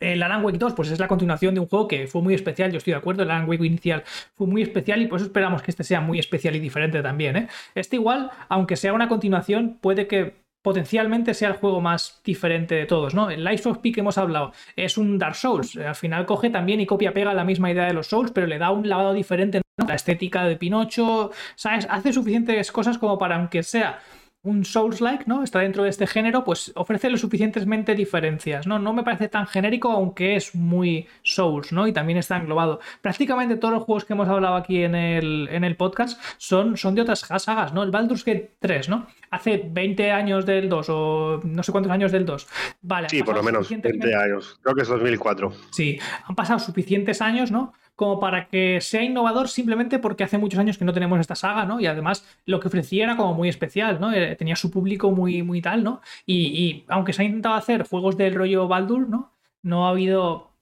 El 0.00 0.22
Alan 0.22 0.42
Wake 0.42 0.58
2, 0.58 0.72
pues 0.72 0.90
es 0.90 0.98
la 0.98 1.06
continuación 1.06 1.54
de 1.54 1.60
un 1.60 1.66
juego 1.66 1.86
que 1.86 2.06
fue 2.06 2.22
muy 2.22 2.34
especial, 2.34 2.72
yo 2.72 2.78
estoy 2.78 2.92
de 2.94 2.98
acuerdo, 2.98 3.22
el 3.22 3.30
Alan 3.30 3.52
inicial 3.52 4.02
fue 4.34 4.46
muy 4.46 4.62
especial 4.62 5.02
y 5.02 5.06
por 5.06 5.18
eso 5.18 5.26
esperamos 5.26 5.62
que 5.62 5.70
este 5.70 5.84
sea 5.84 6.00
muy 6.00 6.18
especial 6.18 6.56
y 6.56 6.58
diferente 6.58 7.02
también. 7.02 7.36
¿eh? 7.36 7.48
Este 7.74 7.96
igual, 7.96 8.30
aunque 8.48 8.76
sea 8.76 8.94
una 8.94 9.08
continuación, 9.08 9.78
puede 9.80 10.06
que 10.06 10.40
potencialmente 10.62 11.34
sea 11.34 11.48
el 11.48 11.54
juego 11.54 11.80
más 11.80 12.20
diferente 12.24 12.74
de 12.74 12.86
todos, 12.86 13.14
¿no? 13.14 13.30
El 13.30 13.44
Life 13.44 13.68
of 13.68 13.78
Pi 13.78 13.92
que 13.92 14.00
hemos 14.00 14.18
hablado 14.18 14.52
es 14.76 14.98
un 14.98 15.18
Dark 15.18 15.34
Souls, 15.34 15.76
al 15.76 15.94
final 15.94 16.26
coge 16.26 16.50
también 16.50 16.80
y 16.80 16.86
copia 16.86 17.12
pega 17.12 17.32
la 17.32 17.44
misma 17.44 17.70
idea 17.70 17.86
de 17.86 17.94
los 17.94 18.08
Souls, 18.08 18.30
pero 18.30 18.46
le 18.46 18.58
da 18.58 18.70
un 18.70 18.88
lavado 18.88 19.12
diferente, 19.12 19.62
¿no? 19.78 19.86
La 19.86 19.94
estética 19.94 20.44
de 20.44 20.56
Pinocho, 20.56 21.30
¿sabes? 21.56 21.86
Hace 21.90 22.12
suficientes 22.12 22.72
cosas 22.72 22.98
como 22.98 23.18
para, 23.18 23.36
aunque 23.36 23.62
sea 23.62 24.00
un 24.42 24.64
Souls-like, 24.64 25.24
¿no? 25.26 25.42
Está 25.42 25.60
dentro 25.60 25.82
de 25.82 25.90
este 25.90 26.06
género, 26.06 26.44
pues 26.44 26.72
ofrece 26.74 27.10
lo 27.10 27.18
suficientemente 27.18 27.94
diferencias, 27.94 28.66
¿no? 28.66 28.78
No 28.78 28.92
me 28.92 29.02
parece 29.02 29.28
tan 29.28 29.46
genérico, 29.46 29.90
aunque 29.90 30.36
es 30.36 30.54
muy 30.54 31.06
Souls, 31.22 31.72
¿no? 31.72 31.86
Y 31.86 31.92
también 31.92 32.18
está 32.18 32.38
englobado. 32.38 32.80
Prácticamente 33.02 33.56
todos 33.56 33.74
los 33.74 33.82
juegos 33.84 34.04
que 34.04 34.14
hemos 34.14 34.28
hablado 34.28 34.56
aquí 34.56 34.82
en 34.82 34.94
el, 34.94 35.48
en 35.50 35.64
el 35.64 35.76
podcast 35.76 36.20
son, 36.38 36.76
son 36.78 36.94
de 36.94 37.02
otras 37.02 37.20
sagas, 37.20 37.74
¿no? 37.74 37.82
El 37.82 37.90
Baldur's 37.90 38.24
Gate 38.24 38.54
3, 38.60 38.88
¿no? 38.88 39.06
Hace 39.30 39.62
20 39.70 40.10
años 40.10 40.46
del 40.46 40.68
2 40.68 40.86
o 40.88 41.40
no 41.44 41.62
sé 41.62 41.72
cuántos 41.72 41.92
años 41.92 42.10
del 42.10 42.24
2. 42.24 42.48
Vale. 42.82 43.08
Sí, 43.10 43.22
por 43.22 43.36
lo 43.36 43.42
menos 43.42 43.68
20 43.68 44.14
años. 44.14 44.58
Creo 44.62 44.74
que 44.74 44.82
es 44.82 44.88
2004. 44.88 45.52
Sí, 45.70 45.98
han 46.24 46.34
pasado 46.34 46.58
suficientes 46.58 47.20
años, 47.20 47.50
¿no? 47.50 47.74
Como 48.00 48.18
para 48.18 48.48
que 48.48 48.80
sea 48.80 49.02
innovador 49.02 49.50
simplemente 49.50 49.98
porque 49.98 50.24
hace 50.24 50.38
muchos 50.38 50.58
años 50.58 50.78
que 50.78 50.86
no 50.86 50.94
tenemos 50.94 51.20
esta 51.20 51.34
saga, 51.34 51.66
¿no? 51.66 51.80
Y 51.80 51.86
además 51.86 52.26
lo 52.46 52.58
que 52.58 52.68
ofrecía 52.68 53.04
era 53.04 53.14
como 53.14 53.34
muy 53.34 53.50
especial, 53.50 54.00
¿no? 54.00 54.10
Eh, 54.10 54.36
tenía 54.36 54.56
su 54.56 54.70
público 54.70 55.10
muy, 55.10 55.42
muy 55.42 55.60
tal, 55.60 55.84
¿no? 55.84 56.00
Y, 56.24 56.86
aunque 56.88 57.12
se 57.12 57.20
ha 57.20 57.24
intentado 57.26 57.56
hacer 57.56 57.86
juegos 57.86 58.16
del 58.16 58.34
rollo 58.34 58.66
Baldur, 58.68 59.06
¿no? 59.06 59.34
No 59.62 59.86
ha 59.86 59.90
habido 59.90 60.52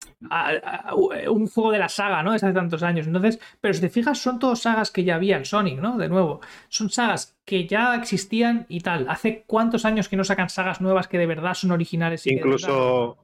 un 1.30 1.46
juego 1.46 1.70
de 1.70 1.78
la 1.78 1.88
saga, 1.88 2.24
¿no? 2.24 2.32
Desde 2.32 2.48
hace 2.48 2.54
tantos 2.56 2.82
años. 2.82 3.06
Entonces, 3.06 3.38
pero 3.60 3.72
si 3.72 3.82
te 3.82 3.88
fijas, 3.88 4.18
son 4.18 4.40
todas 4.40 4.58
sagas 4.58 4.90
que 4.90 5.04
ya 5.04 5.14
había 5.14 5.36
en 5.36 5.44
Sonic, 5.44 5.78
¿no? 5.78 5.96
De 5.96 6.08
nuevo, 6.08 6.40
son 6.68 6.90
sagas 6.90 7.38
que 7.44 7.68
ya 7.68 7.94
existían 7.94 8.66
y 8.68 8.80
tal. 8.80 9.08
¿Hace 9.08 9.44
cuántos 9.46 9.84
años 9.84 10.08
que 10.08 10.16
no 10.16 10.24
sacan 10.24 10.50
sagas 10.50 10.80
nuevas 10.80 11.06
que 11.06 11.18
de 11.18 11.26
verdad 11.26 11.54
son 11.54 11.70
originales? 11.70 12.26
incluso 12.26 13.16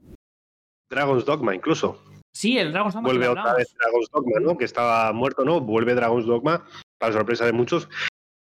Dragon's 0.88 1.24
Dogma, 1.24 1.52
incluso. 1.52 1.98
Sí, 2.34 2.58
el 2.58 2.72
Dragon's 2.72 2.94
Dogma. 2.94 3.08
Vuelve 3.08 3.28
otra 3.28 3.54
vez 3.54 3.74
Dragon's 3.78 4.10
Dogma, 4.10 4.40
¿no? 4.40 4.58
Que 4.58 4.64
estaba 4.64 5.12
muerto, 5.12 5.44
¿no? 5.44 5.60
Vuelve 5.60 5.94
Dragon's 5.94 6.26
Dogma, 6.26 6.66
para 6.98 7.12
sorpresa 7.12 7.46
de 7.46 7.52
muchos. 7.52 7.88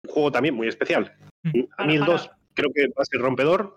Un 0.04 0.12
juego 0.12 0.32
también 0.32 0.54
muy 0.54 0.66
especial. 0.66 1.14
Mm. 1.42 1.64
A 1.76 1.84
mí 1.84 1.96
el 1.96 2.04
2 2.04 2.30
creo 2.54 2.70
que 2.74 2.88
va 2.88 3.02
a 3.02 3.04
ser 3.04 3.20
rompedor, 3.20 3.76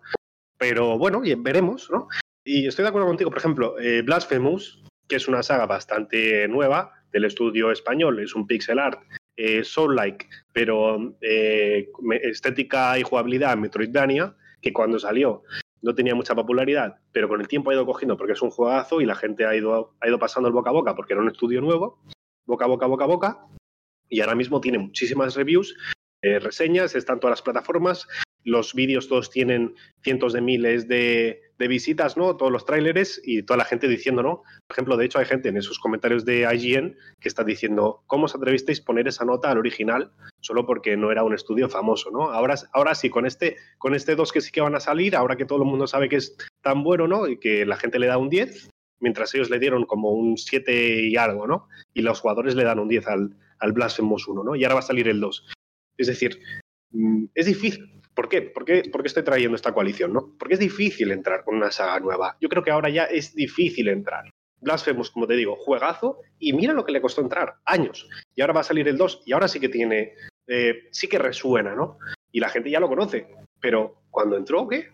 pero 0.57 0.97
bueno, 0.97 1.21
veremos, 1.37 1.89
¿no? 1.91 2.07
Y 2.45 2.67
estoy 2.67 2.83
de 2.83 2.89
acuerdo 2.89 3.07
contigo, 3.07 3.29
por 3.29 3.39
ejemplo, 3.39 3.79
eh, 3.79 4.01
Blasphemous, 4.03 4.83
que 5.07 5.17
es 5.17 5.27
una 5.27 5.43
saga 5.43 5.65
bastante 5.65 6.47
nueva 6.47 6.93
del 7.11 7.25
estudio 7.25 7.71
español, 7.71 8.19
es 8.19 8.35
un 8.35 8.47
pixel 8.47 8.79
art 8.79 9.01
eh, 9.35 9.63
soul-like, 9.63 10.27
pero 10.53 11.15
eh, 11.21 11.89
estética 12.21 12.97
y 12.97 13.03
jugabilidad 13.03 13.57
Metroidvania, 13.57 14.35
que 14.61 14.71
cuando 14.71 14.99
salió 14.99 15.43
no 15.81 15.93
tenía 15.95 16.15
mucha 16.15 16.35
popularidad, 16.35 16.99
pero 17.11 17.27
con 17.27 17.41
el 17.41 17.47
tiempo 17.47 17.69
ha 17.69 17.73
ido 17.73 17.85
cogiendo 17.85 18.17
porque 18.17 18.33
es 18.33 18.41
un 18.41 18.49
juegazo 18.49 19.01
y 19.01 19.05
la 19.05 19.15
gente 19.15 19.45
ha 19.45 19.55
ido, 19.55 19.95
ha 19.99 20.07
ido 20.07 20.19
pasando 20.19 20.47
el 20.47 20.53
boca 20.53 20.69
a 20.69 20.73
boca 20.73 20.95
porque 20.95 21.13
era 21.13 21.21
un 21.21 21.29
estudio 21.29 21.61
nuevo, 21.61 21.99
boca 22.45 22.65
a 22.65 22.67
boca, 22.67 22.85
boca 22.85 23.03
a 23.03 23.07
boca, 23.07 23.47
y 24.09 24.21
ahora 24.21 24.35
mismo 24.35 24.61
tiene 24.61 24.77
muchísimas 24.77 25.35
reviews, 25.35 25.75
eh, 26.21 26.39
reseñas, 26.39 26.95
están 26.95 27.19
todas 27.19 27.33
las 27.33 27.41
plataformas 27.41 28.07
los 28.45 28.73
vídeos 28.73 29.09
todos 29.09 29.29
tienen 29.29 29.75
cientos 30.01 30.31
de 30.31 30.39
miles 30.39 30.87
de, 30.87 31.41
visitas, 31.57 32.15
¿no? 32.15 32.37
Todos 32.37 32.51
los 32.51 32.65
tráileres 32.65 33.19
y 33.23 33.41
toda 33.41 33.57
la 33.57 33.65
gente 33.65 33.87
diciendo, 33.87 34.21
¿no? 34.21 34.43
Por 34.67 34.75
ejemplo, 34.75 34.97
de 34.97 35.05
hecho 35.05 35.19
hay 35.19 35.25
gente 35.25 35.49
en 35.49 35.57
esos 35.57 35.79
comentarios 35.79 36.23
de 36.23 36.47
IGN 36.53 36.95
que 37.19 37.27
está 37.27 37.43
diciendo, 37.43 38.03
¿cómo 38.07 38.25
os 38.25 38.35
atrevisteis 38.35 38.81
a 38.81 38.85
poner 38.85 39.07
esa 39.07 39.25
nota 39.25 39.49
al 39.49 39.57
original 39.57 40.11
solo 40.41 40.65
porque 40.65 40.95
no 40.95 41.11
era 41.11 41.23
un 41.23 41.33
estudio 41.33 41.67
famoso, 41.67 42.11
¿no? 42.11 42.29
Ahora, 42.29 42.55
ahora 42.73 42.93
sí, 42.93 43.09
con 43.09 43.25
este, 43.25 43.57
con 43.79 43.95
este 43.95 44.15
2 44.15 44.31
que 44.31 44.41
sí 44.41 44.51
que 44.51 44.61
van 44.61 44.75
a 44.75 44.79
salir, 44.79 45.15
ahora 45.15 45.37
que 45.37 45.45
todo 45.45 45.63
el 45.63 45.69
mundo 45.69 45.87
sabe 45.87 46.07
que 46.07 46.17
es 46.17 46.37
tan 46.61 46.83
bueno, 46.83 47.07
¿no? 47.07 47.27
Y 47.27 47.39
que 47.39 47.65
la 47.65 47.77
gente 47.77 47.97
le 47.97 48.07
da 48.07 48.19
un 48.19 48.29
10, 48.29 48.69
mientras 48.99 49.33
ellos 49.33 49.49
le 49.49 49.57
dieron 49.57 49.85
como 49.85 50.11
un 50.11 50.37
7 50.37 51.07
y 51.07 51.15
algo, 51.15 51.47
¿no? 51.47 51.67
Y 51.93 52.01
los 52.01 52.19
jugadores 52.19 52.53
le 52.53 52.63
dan 52.63 52.79
un 52.79 52.89
10 52.89 53.07
al, 53.07 53.35
al 53.59 53.71
Blasphemous 53.71 54.27
1, 54.27 54.43
¿no? 54.43 54.55
Y 54.55 54.63
ahora 54.63 54.75
va 54.75 54.79
a 54.81 54.83
salir 54.83 55.07
el 55.07 55.19
2. 55.19 55.47
Es 55.97 56.07
decir, 56.07 56.39
mm, 56.91 57.25
es 57.33 57.45
difícil. 57.45 58.01
¿Por 58.15 58.29
qué? 58.29 58.41
¿Por 58.41 58.63
qué? 58.63 58.83
¿Por 58.91 59.01
qué 59.01 59.07
estoy 59.07 59.23
trayendo 59.23 59.55
esta 59.55 59.73
coalición? 59.73 60.13
¿no? 60.13 60.35
Porque 60.39 60.53
es 60.53 60.59
difícil 60.59 61.11
entrar 61.11 61.43
con 61.43 61.55
una 61.55 61.69
saga 61.71 61.99
nueva. 61.99 62.37
Yo 62.39 62.49
creo 62.49 62.63
que 62.63 62.71
ahora 62.71 62.89
ya 62.89 63.03
es 63.03 63.35
difícil 63.35 63.89
entrar. 63.89 64.29
Blasphemous, 64.61 65.11
como 65.11 65.27
te 65.27 65.35
digo, 65.35 65.57
juegazo, 65.57 66.21
y 66.39 66.53
mira 66.53 66.73
lo 66.73 66.85
que 66.85 66.93
le 66.93 67.01
costó 67.01 67.21
entrar, 67.21 67.55
años. 67.65 68.09
Y 68.33 68.41
ahora 68.41 68.53
va 68.53 68.61
a 68.61 68.63
salir 68.63 68.87
el 68.87 68.97
2, 68.97 69.23
y 69.25 69.33
ahora 69.33 69.47
sí 69.47 69.59
que 69.59 69.69
tiene, 69.69 70.13
eh, 70.47 70.87
sí 70.91 71.07
que 71.07 71.19
resuena, 71.19 71.75
¿no? 71.75 71.99
Y 72.31 72.39
la 72.39 72.49
gente 72.49 72.71
ya 72.71 72.79
lo 72.79 72.87
conoce. 72.87 73.27
Pero 73.59 74.01
cuando 74.09 74.37
entró, 74.37 74.67
¿qué? 74.67 74.89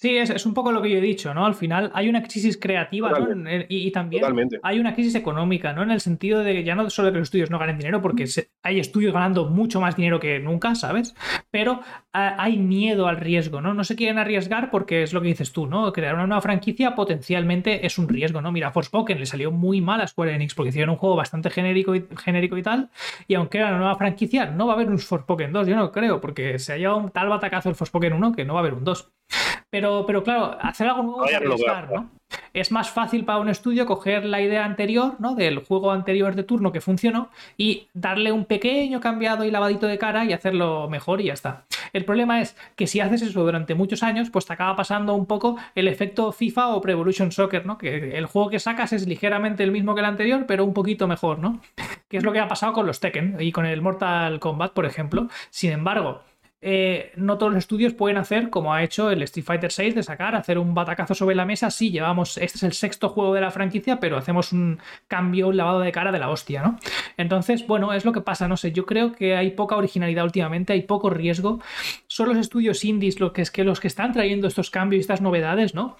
Sí, 0.00 0.16
es, 0.16 0.46
un 0.46 0.54
poco 0.54 0.72
lo 0.72 0.80
que 0.80 0.88
yo 0.88 0.96
he 0.96 1.02
dicho, 1.02 1.34
¿no? 1.34 1.44
Al 1.44 1.54
final 1.54 1.90
hay 1.92 2.08
una 2.08 2.22
crisis 2.22 2.56
creativa 2.56 3.10
¿no? 3.10 3.50
y, 3.68 3.90
también 3.90 4.24
hay 4.62 4.78
una 4.78 4.94
crisis 4.94 5.14
económica, 5.14 5.74
¿no? 5.74 5.82
En 5.82 5.90
el 5.90 6.00
sentido 6.00 6.42
de 6.42 6.54
que 6.54 6.64
ya 6.64 6.74
no 6.74 6.88
solo 6.88 7.12
que 7.12 7.18
los 7.18 7.26
estudios 7.26 7.50
no 7.50 7.58
ganen 7.58 7.76
dinero, 7.76 8.00
porque 8.00 8.24
hay 8.62 8.80
estudios 8.80 9.12
ganando 9.12 9.50
mucho 9.50 9.78
más 9.78 9.96
dinero 9.96 10.18
que 10.18 10.38
nunca, 10.38 10.74
¿sabes? 10.74 11.14
Pero 11.50 11.80
hay 12.12 12.56
miedo 12.56 13.08
al 13.08 13.18
riesgo, 13.18 13.60
¿no? 13.60 13.74
No 13.74 13.84
se 13.84 13.94
quieren 13.94 14.16
arriesgar 14.16 14.70
porque 14.70 15.02
es 15.02 15.12
lo 15.12 15.20
que 15.20 15.28
dices 15.28 15.52
tú, 15.52 15.66
¿no? 15.66 15.92
Crear 15.92 16.14
una 16.14 16.26
nueva 16.26 16.40
franquicia 16.40 16.94
potencialmente 16.94 17.84
es 17.84 17.98
un 17.98 18.08
riesgo, 18.08 18.40
¿no? 18.40 18.52
Mira, 18.52 18.70
Forspoken 18.70 19.20
le 19.20 19.26
salió 19.26 19.50
muy 19.52 19.82
mal 19.82 20.00
a 20.00 20.06
Square 20.06 20.34
Enix 20.34 20.54
porque 20.54 20.70
hicieron 20.70 20.88
un 20.88 20.96
juego 20.96 21.14
bastante 21.14 21.50
genérico 21.50 21.94
y, 21.94 22.06
genérico 22.16 22.56
y 22.56 22.62
tal, 22.62 22.88
y 23.28 23.34
aunque 23.34 23.58
era 23.58 23.68
una 23.68 23.78
nueva 23.78 23.96
franquicia, 23.96 24.46
no 24.46 24.66
va 24.66 24.72
a 24.72 24.76
haber 24.76 24.88
un 24.88 24.98
Forspoken 24.98 25.52
2, 25.52 25.68
yo 25.68 25.76
no 25.76 25.92
creo, 25.92 26.22
porque 26.22 26.58
se 26.58 26.72
ha 26.72 26.78
llevado 26.78 27.00
un 27.00 27.10
tal 27.10 27.28
batacazo 27.28 27.68
el 27.68 27.74
Forspoken 27.74 28.14
1 28.14 28.32
que 28.32 28.46
no 28.46 28.54
va 28.54 28.60
a 28.60 28.62
haber 28.62 28.72
un 28.72 28.84
2. 28.84 29.12
Pero, 29.70 30.04
pero 30.06 30.22
claro, 30.24 30.56
hacer 30.60 30.88
algo 30.88 31.02
nuevo 31.02 31.24
es 31.24 31.34
arriesgar, 31.34 31.90
¿no? 31.92 32.10
Es 32.52 32.70
más 32.72 32.90
fácil 32.90 33.24
para 33.24 33.38
un 33.38 33.48
estudio 33.48 33.86
coger 33.86 34.24
la 34.24 34.40
idea 34.40 34.64
anterior, 34.64 35.14
¿no? 35.18 35.34
Del 35.34 35.64
juego 35.64 35.92
anterior 35.92 36.34
de 36.34 36.42
turno 36.42 36.72
que 36.72 36.80
funcionó 36.80 37.30
y 37.56 37.88
darle 37.92 38.32
un 38.32 38.44
pequeño 38.44 39.00
cambiado 39.00 39.44
y 39.44 39.50
lavadito 39.50 39.86
de 39.86 39.98
cara 39.98 40.24
y 40.24 40.32
hacerlo 40.32 40.88
mejor 40.88 41.20
y 41.20 41.24
ya 41.24 41.32
está. 41.32 41.64
El 41.92 42.04
problema 42.04 42.40
es 42.40 42.56
que 42.76 42.86
si 42.86 43.00
haces 43.00 43.22
eso 43.22 43.42
durante 43.42 43.74
muchos 43.74 44.02
años, 44.02 44.30
pues 44.30 44.46
te 44.46 44.52
acaba 44.52 44.76
pasando 44.76 45.14
un 45.14 45.26
poco 45.26 45.56
el 45.74 45.88
efecto 45.88 46.32
FIFA 46.32 46.74
o 46.74 46.80
Pre 46.80 46.92
Evolution 46.92 47.32
Soccer, 47.32 47.66
¿no? 47.66 47.78
Que 47.78 48.16
el 48.16 48.26
juego 48.26 48.50
que 48.50 48.60
sacas 48.60 48.92
es 48.92 49.06
ligeramente 49.06 49.62
el 49.64 49.72
mismo 49.72 49.94
que 49.94 50.00
el 50.00 50.06
anterior, 50.06 50.44
pero 50.46 50.64
un 50.64 50.74
poquito 50.74 51.08
mejor, 51.08 51.38
¿no? 51.38 51.60
Que 52.08 52.16
es 52.16 52.24
lo 52.24 52.32
que 52.32 52.40
ha 52.40 52.48
pasado 52.48 52.72
con 52.72 52.86
los 52.86 53.00
Tekken 53.00 53.36
y 53.40 53.52
con 53.52 53.66
el 53.66 53.82
Mortal 53.82 54.40
Kombat, 54.40 54.72
por 54.72 54.86
ejemplo. 54.86 55.28
Sin 55.50 55.72
embargo, 55.72 56.22
eh, 56.62 57.12
no 57.16 57.38
todos 57.38 57.52
los 57.52 57.58
estudios 57.60 57.94
pueden 57.94 58.18
hacer 58.18 58.50
como 58.50 58.74
ha 58.74 58.82
hecho 58.82 59.10
el 59.10 59.22
Street 59.22 59.44
Fighter 59.44 59.72
6 59.72 59.94
de 59.94 60.02
sacar, 60.02 60.34
hacer 60.34 60.58
un 60.58 60.74
batacazo 60.74 61.14
sobre 61.14 61.34
la 61.34 61.46
mesa. 61.46 61.70
Sí, 61.70 61.90
llevamos, 61.90 62.36
este 62.36 62.58
es 62.58 62.62
el 62.62 62.72
sexto 62.72 63.08
juego 63.08 63.32
de 63.34 63.40
la 63.40 63.50
franquicia, 63.50 63.98
pero 63.98 64.18
hacemos 64.18 64.52
un 64.52 64.78
cambio, 65.08 65.48
un 65.48 65.56
lavado 65.56 65.80
de 65.80 65.92
cara 65.92 66.12
de 66.12 66.18
la 66.18 66.28
hostia, 66.28 66.62
¿no? 66.62 66.78
Entonces, 67.16 67.66
bueno, 67.66 67.92
es 67.92 68.04
lo 68.04 68.12
que 68.12 68.20
pasa, 68.20 68.46
no 68.48 68.56
sé, 68.56 68.72
yo 68.72 68.84
creo 68.84 69.12
que 69.12 69.36
hay 69.36 69.52
poca 69.52 69.76
originalidad 69.76 70.24
últimamente, 70.24 70.72
hay 70.72 70.82
poco 70.82 71.10
riesgo. 71.10 71.60
Son 72.06 72.28
los 72.28 72.36
estudios 72.36 72.84
indies 72.84 73.20
lo 73.20 73.32
que 73.32 73.42
es 73.42 73.50
que 73.50 73.64
los 73.64 73.80
que 73.80 73.88
están 73.88 74.12
trayendo 74.12 74.46
estos 74.46 74.70
cambios 74.70 74.98
y 74.98 75.00
estas 75.00 75.22
novedades, 75.22 75.74
¿no? 75.74 75.96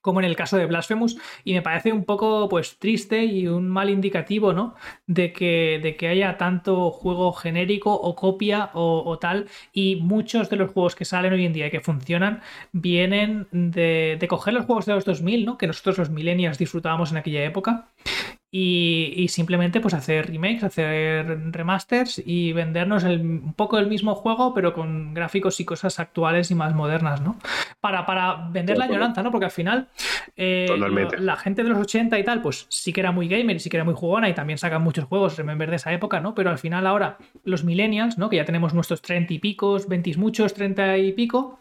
Como 0.00 0.20
en 0.20 0.26
el 0.26 0.36
caso 0.36 0.56
de 0.56 0.66
Blasphemous, 0.66 1.16
y 1.44 1.54
me 1.54 1.62
parece 1.62 1.92
un 1.92 2.04
poco 2.04 2.48
pues 2.48 2.78
triste 2.78 3.24
y 3.24 3.46
un 3.46 3.68
mal 3.68 3.88
indicativo, 3.88 4.52
¿no? 4.52 4.74
De 5.06 5.32
que, 5.32 5.80
de 5.82 5.96
que 5.96 6.08
haya 6.08 6.36
tanto 6.36 6.90
juego 6.90 7.32
genérico 7.32 7.94
o 7.94 8.14
copia 8.14 8.70
o, 8.74 9.18
tal, 9.18 9.48
y 9.72 9.96
muchos 9.96 10.50
de 10.50 10.56
los 10.56 10.70
juegos 10.70 10.94
que 10.94 11.04
salen 11.04 11.32
hoy 11.32 11.46
en 11.46 11.52
día 11.52 11.68
y 11.68 11.70
que 11.70 11.80
funcionan 11.80 12.42
vienen 12.72 13.46
de, 13.50 14.16
de 14.20 14.28
coger 14.28 14.54
los 14.54 14.66
juegos 14.66 14.86
de 14.86 14.94
los 14.94 15.04
2000, 15.04 15.46
¿no? 15.46 15.58
Que 15.58 15.66
nosotros 15.66 15.98
los 15.98 16.10
millennials 16.10 16.58
disfrutábamos 16.58 17.10
en 17.10 17.16
aquella 17.16 17.44
época, 17.44 17.88
y, 18.56 19.26
simplemente 19.30 19.80
pues 19.80 19.94
hacer 19.94 20.28
remakes, 20.28 20.62
hacer 20.62 21.26
remasters 21.50 22.22
y 22.24 22.52
vendernos 22.52 23.02
un 23.02 23.52
poco 23.56 23.78
el 23.78 23.88
mismo 23.88 24.14
juego 24.14 24.54
pero 24.54 24.72
con 24.72 25.12
gráficos 25.12 25.58
y 25.58 25.64
cosas 25.64 25.98
actuales 25.98 26.52
y 26.52 26.54
más 26.54 26.72
modernas, 26.72 27.20
¿no? 27.20 27.36
Para, 27.80 28.06
para 28.06 28.48
vender 28.52 28.78
la 28.78 28.84
añoranza, 28.84 29.24
¿no? 29.24 29.32
Porque 29.32 29.46
al 29.46 29.50
final 29.50 29.88
eh, 30.36 30.68
la 31.18 31.34
gente 31.34 31.64
de 31.64 31.70
los 31.70 31.78
80 31.78 32.16
y 32.16 32.22
tal 32.22 32.42
pues 32.42 32.66
sí 32.68 32.92
que 32.92 33.00
era 33.00 33.10
muy 33.10 33.26
gamer 33.26 33.56
y 33.56 33.58
sí 33.58 33.68
que 33.68 33.76
era 33.76 33.84
muy 33.84 33.94
jugona 33.94 34.28
y 34.28 34.34
también 34.34 34.56
sacan 34.56 34.82
muchos 34.82 35.06
juegos, 35.06 35.36
remember 35.36 35.68
de 35.68 35.76
esa 35.76 35.92
época, 35.92 36.20
¿no? 36.20 36.36
Pero 36.36 36.50
al 36.50 36.58
final 36.58 36.86
ahora 36.86 37.18
los 37.42 37.64
millennials, 37.64 38.18
¿no? 38.18 38.30
Que 38.30 38.36
ya 38.36 38.44
tenemos 38.44 38.72
nuestros 38.72 39.02
30 39.02 39.34
y 39.34 39.40
picos, 39.40 39.88
20 39.88 40.16
muchos, 40.16 40.54
30 40.54 40.98
y 40.98 41.12
pico, 41.12 41.58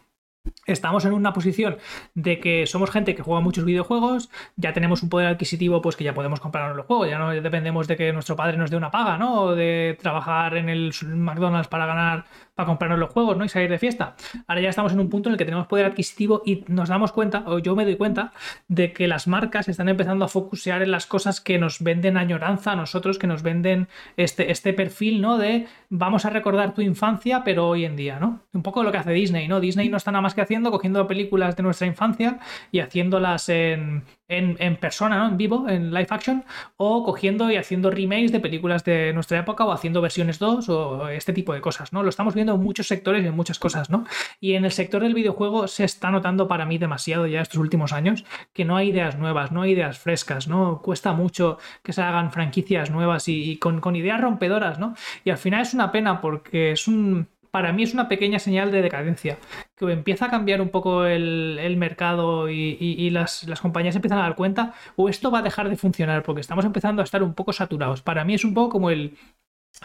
Estamos 0.65 1.05
en 1.05 1.13
una 1.13 1.31
posición 1.31 1.77
de 2.15 2.39
que 2.39 2.67
somos 2.67 2.91
gente 2.91 3.15
que 3.15 3.21
juega 3.21 3.39
muchos 3.39 3.63
videojuegos, 3.63 4.29
ya 4.57 4.73
tenemos 4.73 5.01
un 5.01 5.09
poder 5.09 5.27
adquisitivo, 5.27 5.81
pues 5.81 5.95
que 5.95 6.03
ya 6.03 6.13
podemos 6.13 6.41
comprarnos 6.41 6.75
los 6.75 6.85
juegos, 6.85 7.09
ya 7.09 7.17
no 7.17 7.31
dependemos 7.31 7.87
de 7.87 7.95
que 7.95 8.11
nuestro 8.11 8.35
padre 8.35 8.57
nos 8.57 8.69
dé 8.69 8.75
una 8.75 8.91
paga, 8.91 9.17
¿no? 9.17 9.41
O 9.41 9.55
de 9.55 9.97
trabajar 10.01 10.57
en 10.57 10.67
el 10.67 10.93
McDonald's 11.01 11.69
para 11.69 11.85
ganar 11.85 12.25
para 12.55 12.67
comprarnos 12.67 12.99
los 12.99 13.09
juegos 13.09 13.37
¿no? 13.37 13.45
y 13.45 13.49
salir 13.49 13.69
de 13.69 13.79
fiesta. 13.79 14.15
Ahora 14.47 14.61
ya 14.61 14.69
estamos 14.69 14.93
en 14.93 14.99
un 14.99 15.09
punto 15.09 15.29
en 15.29 15.33
el 15.33 15.37
que 15.37 15.45
tenemos 15.45 15.67
poder 15.67 15.85
adquisitivo 15.85 16.43
y 16.45 16.63
nos 16.67 16.89
damos 16.89 17.11
cuenta, 17.11 17.43
o 17.47 17.59
yo 17.59 17.75
me 17.75 17.83
doy 17.83 17.95
cuenta, 17.95 18.33
de 18.67 18.93
que 18.93 19.07
las 19.07 19.27
marcas 19.27 19.67
están 19.67 19.89
empezando 19.89 20.25
a 20.25 20.27
focusear 20.27 20.81
en 20.83 20.91
las 20.91 21.07
cosas 21.07 21.41
que 21.41 21.57
nos 21.57 21.81
venden 21.81 22.17
añoranza 22.17 22.73
a 22.73 22.75
nosotros, 22.75 23.17
que 23.17 23.27
nos 23.27 23.41
venden 23.41 23.87
este, 24.17 24.51
este 24.51 24.73
perfil, 24.73 25.21
¿no? 25.21 25.37
De 25.37 25.67
vamos 25.89 26.25
a 26.25 26.29
recordar 26.29 26.73
tu 26.73 26.81
infancia, 26.81 27.43
pero 27.43 27.67
hoy 27.67 27.85
en 27.85 27.95
día, 27.95 28.19
¿no? 28.19 28.41
Un 28.53 28.61
poco 28.61 28.83
lo 28.83 28.91
que 28.91 28.97
hace 28.97 29.11
Disney, 29.11 29.47
¿no? 29.47 29.59
Disney 29.59 29.89
no 29.89 29.97
está 29.97 30.11
nada 30.11 30.21
más 30.21 30.35
que 30.35 30.41
haciendo, 30.41 30.69
cogiendo 30.71 31.07
películas 31.07 31.55
de 31.55 31.63
nuestra 31.63 31.87
infancia 31.87 32.39
y 32.71 32.79
haciéndolas 32.79 33.49
en, 33.49 34.03
en, 34.27 34.75
persona, 34.77 35.17
¿no? 35.17 35.27
En 35.27 35.37
vivo, 35.37 35.67
en 35.69 35.93
live 35.93 36.07
action, 36.09 36.43
o 36.77 37.03
cogiendo 37.03 37.51
y 37.51 37.57
haciendo 37.57 37.91
remakes 37.91 38.31
de 38.31 38.39
películas 38.39 38.83
de 38.83 39.13
nuestra 39.13 39.39
época 39.39 39.65
o 39.65 39.71
haciendo 39.71 40.01
versiones 40.01 40.39
2 40.39 40.69
o 40.69 41.09
este 41.09 41.33
tipo 41.33 41.53
de 41.53 41.61
cosas, 41.61 41.93
¿no? 41.93 42.03
Lo 42.03 42.09
estamos 42.09 42.33
viendo 42.33 42.42
en 42.49 42.61
muchos 42.61 42.87
sectores 42.87 43.23
y 43.23 43.27
en 43.27 43.35
muchas 43.35 43.59
cosas, 43.59 43.89
¿no? 43.89 44.05
Y 44.39 44.53
en 44.53 44.65
el 44.65 44.71
sector 44.71 45.01
del 45.01 45.13
videojuego 45.13 45.67
se 45.67 45.83
está 45.85 46.11
notando 46.11 46.47
para 46.47 46.65
mí 46.65 46.77
demasiado 46.77 47.27
ya 47.27 47.41
estos 47.41 47.59
últimos 47.59 47.93
años 47.93 48.25
que 48.53 48.65
no 48.65 48.75
hay 48.75 48.89
ideas 48.89 49.17
nuevas, 49.17 49.51
no 49.51 49.61
hay 49.61 49.71
ideas 49.71 49.97
frescas, 49.97 50.47
¿no? 50.47 50.81
Cuesta 50.81 51.13
mucho 51.13 51.57
que 51.81 51.93
se 51.93 52.01
hagan 52.01 52.31
franquicias 52.31 52.91
nuevas 52.91 53.27
y, 53.27 53.57
con, 53.57 53.79
con 53.79 53.95
ideas 53.95 54.21
rompedoras, 54.21 54.79
¿no? 54.79 54.95
Y 55.23 55.29
al 55.29 55.37
final 55.37 55.61
es 55.61 55.73
una 55.73 55.91
pena 55.91 56.21
porque 56.21 56.71
es 56.71 56.87
un 56.87 57.27
para 57.53 57.71
mí 57.71 57.83
es 57.83 57.93
una 57.93 58.09
pequeña 58.09 58.39
señal 58.39 58.71
de 58.71 58.81
decadencia, 58.81 59.37
que 59.75 59.85
empieza 59.91 60.25
a 60.25 60.31
cambiar 60.31 60.59
un 60.59 60.69
poco 60.69 61.05
el, 61.05 61.77
mercado 61.77 62.49
y, 62.49 63.11
las, 63.11 63.45
compañías 63.61 63.95
empiezan 63.95 64.17
a 64.17 64.23
dar 64.23 64.35
cuenta, 64.35 64.73
o 64.95 65.07
esto 65.07 65.29
va 65.29 65.37
a 65.37 65.41
dejar 65.43 65.69
de 65.69 65.75
funcionar 65.75 66.23
porque 66.23 66.41
estamos 66.41 66.65
empezando 66.65 67.03
a 67.03 67.05
estar 67.05 67.21
un 67.21 67.35
poco 67.35 67.53
saturados. 67.53 68.01
Para 68.01 68.25
mí 68.25 68.33
es 68.33 68.43
un 68.43 68.55
poco 68.55 68.69
como 68.69 68.89
el, 68.89 69.17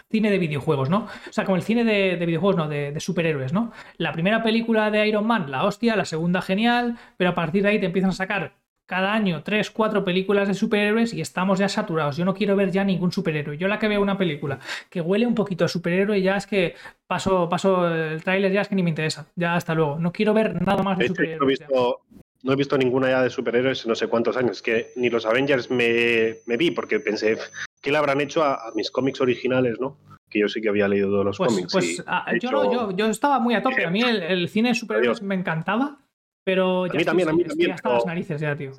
cine 0.09 0.31
de 0.31 0.37
videojuegos, 0.37 0.89
¿no? 0.89 1.07
O 1.29 1.33
sea, 1.33 1.45
como 1.45 1.55
el 1.55 1.63
cine 1.63 1.83
de, 1.83 2.25
videojuegos, 2.25 2.55
no, 2.55 2.67
de, 2.67 2.91
de, 2.91 2.99
superhéroes, 2.99 3.53
¿no? 3.53 3.71
La 3.97 4.11
primera 4.11 4.43
película 4.43 4.91
de 4.91 5.07
Iron 5.07 5.25
Man, 5.27 5.51
la 5.51 5.65
hostia, 5.65 5.95
la 5.95 6.05
segunda 6.05 6.41
genial, 6.41 6.97
pero 7.17 7.31
a 7.31 7.35
partir 7.35 7.63
de 7.63 7.69
ahí 7.69 7.79
te 7.79 7.87
empiezan 7.87 8.11
a 8.11 8.13
sacar 8.13 8.53
cada 8.89 9.13
año 9.13 9.43
tres, 9.43 9.69
cuatro 9.69 10.03
películas 10.03 10.47
de 10.47 10.55
superhéroes 10.55 11.13
y 11.13 11.21
estamos 11.21 11.59
ya 11.59 11.69
saturados. 11.69 12.17
Yo 12.17 12.25
no 12.25 12.33
quiero 12.33 12.55
ver 12.55 12.71
ya 12.71 12.83
ningún 12.83 13.11
superhéroe. 13.11 13.55
Yo 13.55 13.67
la 13.67 13.77
que 13.77 13.87
veo 13.87 14.01
una 14.01 14.17
película 14.17 14.57
que 14.89 14.99
huele 14.99 15.27
un 15.27 15.35
poquito 15.35 15.63
a 15.63 15.67
superhéroe 15.67 16.19
ya 16.23 16.35
es 16.35 16.47
que 16.47 16.73
paso, 17.05 17.47
paso 17.47 17.87
el 17.87 18.23
tráiler 18.23 18.51
ya 18.51 18.61
es 18.61 18.67
que 18.67 18.73
ni 18.73 18.81
me 18.81 18.89
interesa. 18.89 19.27
Ya 19.35 19.53
hasta 19.53 19.75
luego. 19.75 19.99
No 19.99 20.11
quiero 20.11 20.33
ver 20.33 20.59
nada 20.59 20.81
más 20.81 20.97
de, 20.97 21.07
superhéroes. 21.07 21.39
No 21.39 21.45
he, 21.45 21.49
visto, 21.49 22.01
no 22.41 22.53
he 22.53 22.55
visto 22.55 22.77
ninguna 22.79 23.09
ya 23.11 23.21
de 23.21 23.29
superhéroes 23.29 23.85
en 23.85 23.89
no 23.89 23.95
sé 23.95 24.07
cuántos 24.07 24.35
años. 24.35 24.63
Que 24.63 24.91
ni 24.95 25.11
los 25.11 25.27
Avengers 25.27 25.69
me, 25.69 26.37
vi 26.57 26.71
porque 26.71 26.99
pensé, 26.99 27.37
¿qué 27.81 27.91
le 27.91 27.97
habrán 27.97 28.21
hecho 28.21 28.43
a, 28.43 28.71
mis 28.75 28.91
cómics 28.91 29.21
originales, 29.21 29.79
no? 29.79 29.97
que 30.29 30.39
yo 30.39 30.47
sí 30.47 30.61
que 30.61 30.69
había 30.69 30.87
leído 30.87 31.09
todos 31.09 31.25
los 31.25 31.37
pues, 31.37 31.51
cómics. 31.51 31.73
Pues 31.73 32.03
ah, 32.05 32.25
yo, 32.39 32.91
yo, 32.91 33.07
estaba 33.07 33.39
muy 33.39 33.55
a 33.55 33.63
tope. 33.63 33.83
A 33.83 33.89
mí 33.89 34.01
el, 34.01 34.47
cine 34.47 34.69
de 34.69 34.75
superhéroes 34.75 35.21
me 35.21 35.35
encantaba. 35.35 35.97
Pero 36.43 36.87
ya 36.87 36.93
a 36.93 36.97
mí 36.97 37.03
también, 37.03 37.29
a 37.29 37.33
mí 37.33 37.43
también. 37.43 37.71
hasta 37.73 37.89
las 37.89 38.05
narices 38.05 38.41
ya, 38.41 38.55
tío. 38.55 38.71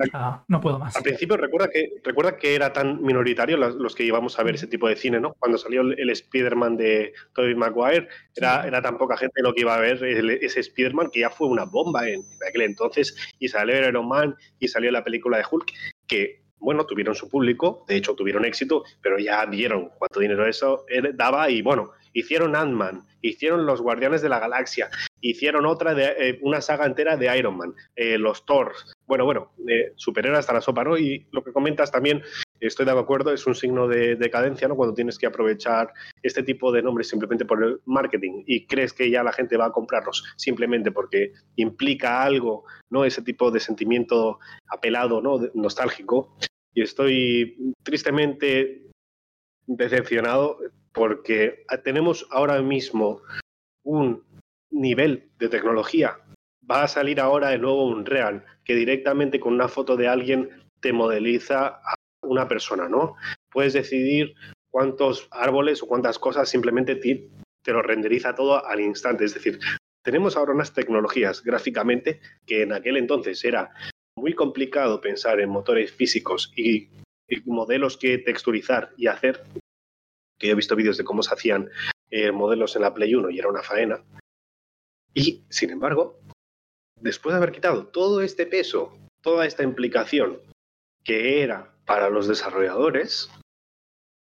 no 0.48 0.60
puedo 0.60 0.78
más. 0.78 0.96
Al 0.96 1.02
principio 1.02 1.36
recuerda 1.36 1.68
que, 1.68 2.00
recuerda 2.02 2.36
que 2.36 2.54
era 2.54 2.72
tan 2.72 3.00
minoritario 3.00 3.56
los, 3.56 3.94
que 3.94 4.02
íbamos 4.02 4.38
a 4.38 4.42
ver 4.42 4.56
ese 4.56 4.66
tipo 4.66 4.88
de 4.88 4.96
cine, 4.96 5.20
¿no? 5.20 5.34
Cuando 5.38 5.56
salió 5.56 5.82
el, 5.82 6.10
Spider-Man 6.10 6.76
de 6.76 7.12
Tobey 7.32 7.54
Maguire, 7.54 8.08
era, 8.34 8.66
era 8.66 8.82
tan 8.82 8.98
poca 8.98 9.16
gente 9.16 9.42
lo 9.42 9.54
que 9.54 9.60
iba 9.60 9.74
a 9.74 9.80
ver 9.80 10.02
ese 10.02 10.60
Spider-Man 10.60 11.10
que 11.12 11.20
ya 11.20 11.30
fue 11.30 11.46
una 11.46 11.64
bomba 11.64 12.08
en, 12.08 12.22
aquel 12.48 12.62
entonces. 12.62 13.14
Y 13.38 13.46
salió 13.46 13.76
Iron 13.86 14.08
Man 14.08 14.34
y 14.58 14.66
salió 14.66 14.90
la 14.90 15.04
película 15.04 15.36
de 15.36 15.44
Hulk, 15.48 15.70
que 16.08 16.39
bueno, 16.60 16.86
tuvieron 16.86 17.14
su 17.14 17.28
público, 17.28 17.84
de 17.88 17.96
hecho 17.96 18.14
tuvieron 18.14 18.44
éxito, 18.44 18.84
pero 19.02 19.18
ya 19.18 19.44
vieron 19.46 19.90
cuánto 19.98 20.20
dinero 20.20 20.46
eso 20.46 20.84
daba 21.14 21.50
y 21.50 21.62
bueno, 21.62 21.92
hicieron 22.12 22.54
Ant-Man, 22.56 23.06
hicieron 23.22 23.66
Los 23.66 23.80
Guardianes 23.80 24.22
de 24.22 24.28
la 24.28 24.38
Galaxia, 24.38 24.90
hicieron 25.20 25.66
otra 25.66 25.94
de 25.94 26.14
eh, 26.18 26.38
una 26.42 26.60
saga 26.60 26.86
entera 26.86 27.16
de 27.16 27.36
Iron 27.36 27.56
Man, 27.56 27.74
eh, 27.96 28.18
los 28.18 28.44
Thor. 28.46 28.72
Bueno, 29.06 29.24
bueno, 29.24 29.52
eh, 29.68 29.92
superhéroes 29.96 30.40
hasta 30.40 30.52
la 30.52 30.60
sopa, 30.60 30.84
¿no? 30.84 30.96
Y 30.96 31.26
lo 31.32 31.42
que 31.42 31.52
comentas 31.52 31.90
también, 31.90 32.22
estoy 32.60 32.86
de 32.86 32.92
acuerdo, 32.92 33.32
es 33.32 33.46
un 33.46 33.54
signo 33.54 33.88
de 33.88 34.16
decadencia, 34.16 34.68
¿no? 34.68 34.76
Cuando 34.76 34.94
tienes 34.94 35.18
que 35.18 35.26
aprovechar 35.26 35.92
este 36.22 36.42
tipo 36.42 36.72
de 36.72 36.82
nombres 36.82 37.08
simplemente 37.08 37.44
por 37.44 37.62
el 37.62 37.80
marketing 37.86 38.44
y 38.46 38.66
crees 38.66 38.92
que 38.92 39.10
ya 39.10 39.22
la 39.22 39.32
gente 39.32 39.56
va 39.56 39.66
a 39.66 39.72
comprarlos 39.72 40.24
simplemente 40.36 40.92
porque 40.92 41.32
implica 41.56 42.22
algo, 42.22 42.64
¿no? 42.90 43.04
Ese 43.04 43.22
tipo 43.22 43.50
de 43.50 43.60
sentimiento 43.60 44.38
apelado, 44.68 45.20
¿no? 45.20 45.40
nostálgico. 45.54 46.36
Y 46.74 46.82
estoy 46.82 47.74
tristemente 47.82 48.90
decepcionado 49.66 50.58
porque 50.92 51.64
tenemos 51.84 52.26
ahora 52.30 52.60
mismo 52.62 53.22
un 53.84 54.24
nivel 54.70 55.30
de 55.38 55.48
tecnología. 55.48 56.18
Va 56.68 56.84
a 56.84 56.88
salir 56.88 57.20
ahora 57.20 57.48
de 57.50 57.58
nuevo 57.58 57.86
un 57.86 58.06
Real 58.06 58.44
que 58.64 58.74
directamente 58.74 59.40
con 59.40 59.54
una 59.54 59.68
foto 59.68 59.96
de 59.96 60.08
alguien 60.08 60.48
te 60.80 60.92
modeliza 60.92 61.66
a 61.66 61.94
una 62.22 62.46
persona, 62.46 62.88
¿no? 62.88 63.16
Puedes 63.50 63.72
decidir 63.72 64.34
cuántos 64.70 65.28
árboles 65.32 65.82
o 65.82 65.86
cuántas 65.86 66.18
cosas 66.18 66.48
simplemente 66.48 66.96
te, 66.96 67.28
te 67.62 67.72
lo 67.72 67.82
renderiza 67.82 68.34
todo 68.34 68.64
al 68.64 68.80
instante. 68.80 69.24
Es 69.24 69.34
decir, 69.34 69.58
tenemos 70.02 70.36
ahora 70.36 70.52
unas 70.52 70.72
tecnologías 70.72 71.42
gráficamente 71.42 72.20
que 72.46 72.62
en 72.62 72.72
aquel 72.72 72.96
entonces 72.96 73.44
era 73.44 73.72
muy 74.20 74.34
complicado 74.34 75.00
pensar 75.00 75.40
en 75.40 75.48
motores 75.48 75.92
físicos 75.92 76.52
y, 76.54 76.88
modelos 77.44 77.96
que 77.96 78.18
texturizar 78.18 78.92
y 78.96 79.06
hacer, 79.06 79.44
que 80.36 80.48
yo 80.48 80.52
he 80.52 80.56
visto 80.56 80.74
vídeos 80.74 80.96
de 80.96 81.04
cómo 81.04 81.22
se 81.22 81.32
hacían 81.32 81.70
eh, 82.10 82.32
modelos 82.32 82.74
en 82.74 82.82
la 82.82 82.92
Play 82.92 83.14
1 83.14 83.30
y 83.30 83.38
era 83.38 83.48
una 83.48 83.62
faena. 83.62 84.02
Y, 85.14 85.44
sin 85.48 85.70
embargo, 85.70 86.18
después 86.96 87.32
de 87.32 87.36
haber 87.36 87.52
quitado 87.52 87.86
todo 87.86 88.20
este 88.20 88.46
peso, 88.46 88.98
toda 89.22 89.46
esta 89.46 89.62
implicación 89.62 90.40
que 91.04 91.42
era 91.42 91.72
para 91.86 92.10
los 92.10 92.26
desarrolladores, 92.26 93.30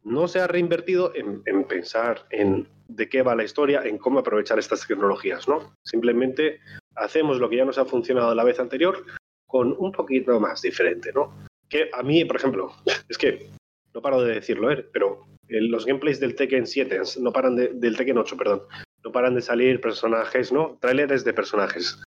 no 0.05 0.29
se 0.29 0.41
ha 0.41 0.47
reinvertido 0.47 1.15
en, 1.15 1.43
en, 1.47 1.65
pensar 1.65 2.27
en 2.31 2.69
de 2.89 3.09
qué 3.09 3.23
va 3.23 3.35
la 3.35 3.45
historia, 3.45 3.83
en 3.85 3.99
cómo 3.99 4.19
aprovechar 4.19 4.59
estas 4.59 4.87
tecnologías, 4.87 5.49
¿no? 5.49 5.75
Simplemente 5.83 6.61
hacemos 6.95 7.39
lo 7.39 7.49
que 7.49 7.57
ya 7.57 7.65
nos 7.65 7.79
ha 7.79 7.85
funcionado 7.85 8.35
la 8.35 8.45
vez 8.45 8.61
anterior, 8.61 9.05
con 9.49 9.75
un 9.79 9.91
poquito 9.91 10.39
más 10.39 10.63
diferente, 10.63 11.11
¿no? 11.13 11.35
Que 11.69 11.91
a 11.93 12.03
mí, 12.05 12.25
por 12.25 12.37
ejemplo, 12.37 12.73
es 13.09 13.19
que 13.19 13.51
no 13.93 14.01
paro 14.01 14.23
de 14.23 14.35
decirlo, 14.35 14.71
¿eh? 14.71 14.87
pero 14.93 15.27
los 15.49 15.87
gameplays 15.87 16.21
del 16.21 16.35
Tekken 16.35 16.67
7, 16.67 17.01
no 17.21 17.33
paran 17.33 17.57
de, 17.57 17.69
del 17.69 17.97
Tekken 17.97 18.19
8, 18.19 18.37
perdón, 18.37 18.63
no 19.03 19.11
paran 19.11 19.35
de 19.35 19.41
salir 19.41 19.81
personajes, 19.81 20.53
¿no? 20.53 20.77
Trailers 20.81 21.25
de 21.25 21.33
personajes. 21.33 22.01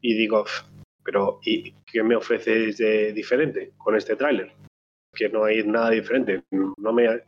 Y 0.00 0.14
digo, 0.14 0.44
pero 1.04 1.40
¿y 1.42 1.72
qué 1.90 2.02
me 2.04 2.14
ofreces 2.14 2.78
de 2.78 3.12
diferente 3.12 3.72
con 3.76 3.96
este 3.96 4.14
tráiler? 4.14 4.52
Que 5.12 5.28
no 5.28 5.44
hay 5.44 5.64
nada 5.64 5.90
diferente. 5.90 6.44
No 6.50 6.92
me 6.92 7.22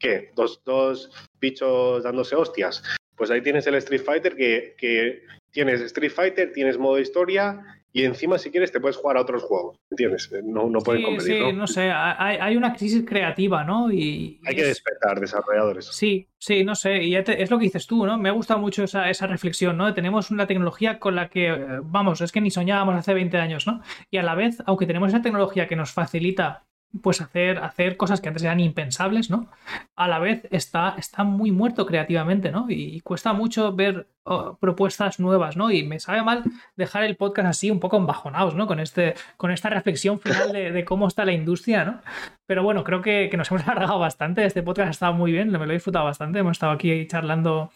¿Qué? 0.00 0.32
Dos, 0.34 0.60
dos 0.64 1.10
bichos 1.40 2.02
dándose 2.02 2.34
hostias. 2.34 2.82
Pues 3.16 3.30
ahí 3.30 3.42
tienes 3.42 3.66
el 3.66 3.74
Street 3.76 4.02
Fighter 4.02 4.34
que, 4.34 4.74
que 4.76 5.22
tienes 5.52 5.80
Street 5.82 6.10
Fighter, 6.10 6.52
tienes 6.52 6.78
modo 6.78 6.98
historia 6.98 7.79
y 7.92 8.04
encima 8.04 8.38
si 8.38 8.50
quieres 8.50 8.70
te 8.70 8.80
puedes 8.80 8.96
jugar 8.96 9.16
a 9.16 9.22
otros 9.22 9.42
juegos, 9.42 9.78
¿entiendes? 9.90 10.30
No, 10.44 10.68
no 10.68 10.80
pueden 10.80 11.02
competir. 11.02 11.42
Sí, 11.42 11.52
¿no? 11.52 11.66
sé, 11.66 11.90
hay, 11.90 12.36
hay, 12.40 12.56
una 12.56 12.74
crisis 12.74 13.04
creativa, 13.04 13.64
¿no? 13.64 13.92
Y, 13.92 14.40
hay 14.46 14.54
que 14.54 14.64
despertar 14.64 15.18
desarrolladores. 15.18 15.86
Sí, 15.86 16.28
sí, 16.38 16.64
no 16.64 16.74
sé, 16.74 17.02
y 17.02 17.16
es 17.16 17.50
lo 17.50 17.58
que 17.58 17.64
dices 17.64 17.86
tú, 17.86 18.06
¿no? 18.06 18.16
Me 18.16 18.28
ha 18.28 18.32
gustado 18.32 18.60
mucho 18.60 18.84
esa, 18.84 19.10
esa 19.10 19.26
reflexión, 19.26 19.76
¿no? 19.76 19.92
Tenemos 19.92 20.30
una 20.30 20.46
tecnología 20.46 20.98
con 21.00 21.16
la 21.16 21.28
que, 21.28 21.48
eh, 21.48 21.80
vamos, 21.82 22.20
es 22.20 22.30
que 22.30 22.40
ni 22.40 22.50
soñábamos 22.50 22.94
hace 22.94 23.12
20 23.12 23.36
años, 23.38 23.66
¿no? 23.66 23.82
Y 24.10 24.18
a 24.18 24.22
la 24.22 24.34
vez, 24.34 24.62
aunque 24.66 24.86
tenemos 24.86 25.08
esa 25.08 25.22
tecnología 25.22 25.66
que 25.66 25.76
nos 25.76 25.92
facilita 25.92 26.64
pues 27.02 27.20
hacer, 27.20 27.58
hacer 27.58 27.96
cosas 27.96 28.20
que 28.20 28.28
antes 28.28 28.42
eran 28.42 28.58
impensables, 28.58 29.30
¿no? 29.30 29.48
A 29.94 30.08
la 30.08 30.18
vez 30.18 30.46
está, 30.50 30.96
está 30.98 31.22
muy 31.22 31.52
muerto 31.52 31.86
creativamente, 31.86 32.50
¿no? 32.50 32.66
Y, 32.68 33.00
cuesta 33.02 33.32
mucho 33.32 33.72
ver 33.74 34.08
oh, 34.24 34.58
propuestas 34.60 35.20
nuevas, 35.20 35.56
¿no? 35.56 35.70
Y 35.70 35.84
me 35.84 36.00
sabe 36.00 36.22
mal 36.22 36.42
dejar 36.76 37.04
el 37.04 37.16
podcast 37.16 37.48
así 37.48 37.70
un 37.70 37.78
poco 37.78 37.96
embajonados, 37.96 38.56
¿no? 38.56 38.66
Con, 38.66 38.80
este, 38.80 39.14
con 39.36 39.52
esta 39.52 39.70
reflexión 39.70 40.18
final 40.18 40.52
de, 40.52 40.84
cómo 40.84 41.06
está 41.06 41.24
la 41.24 41.32
industria, 41.32 41.84
¿no? 41.84 42.00
Pero 42.46 42.64
bueno, 42.64 42.82
creo 42.82 43.02
que, 43.02 43.30
nos 43.36 43.50
hemos 43.50 43.62
alargado 43.68 43.98
bastante. 43.98 44.44
Este 44.44 44.62
podcast 44.62 44.88
ha 44.88 44.90
estado 44.90 45.12
muy 45.12 45.30
bien, 45.30 45.50
me 45.50 45.58
lo 45.58 45.70
he 45.70 45.74
disfrutado 45.74 46.06
bastante. 46.06 46.40
Hemos 46.40 46.52
estado 46.52 46.72
aquí 46.72 47.06
charlando 47.06 47.70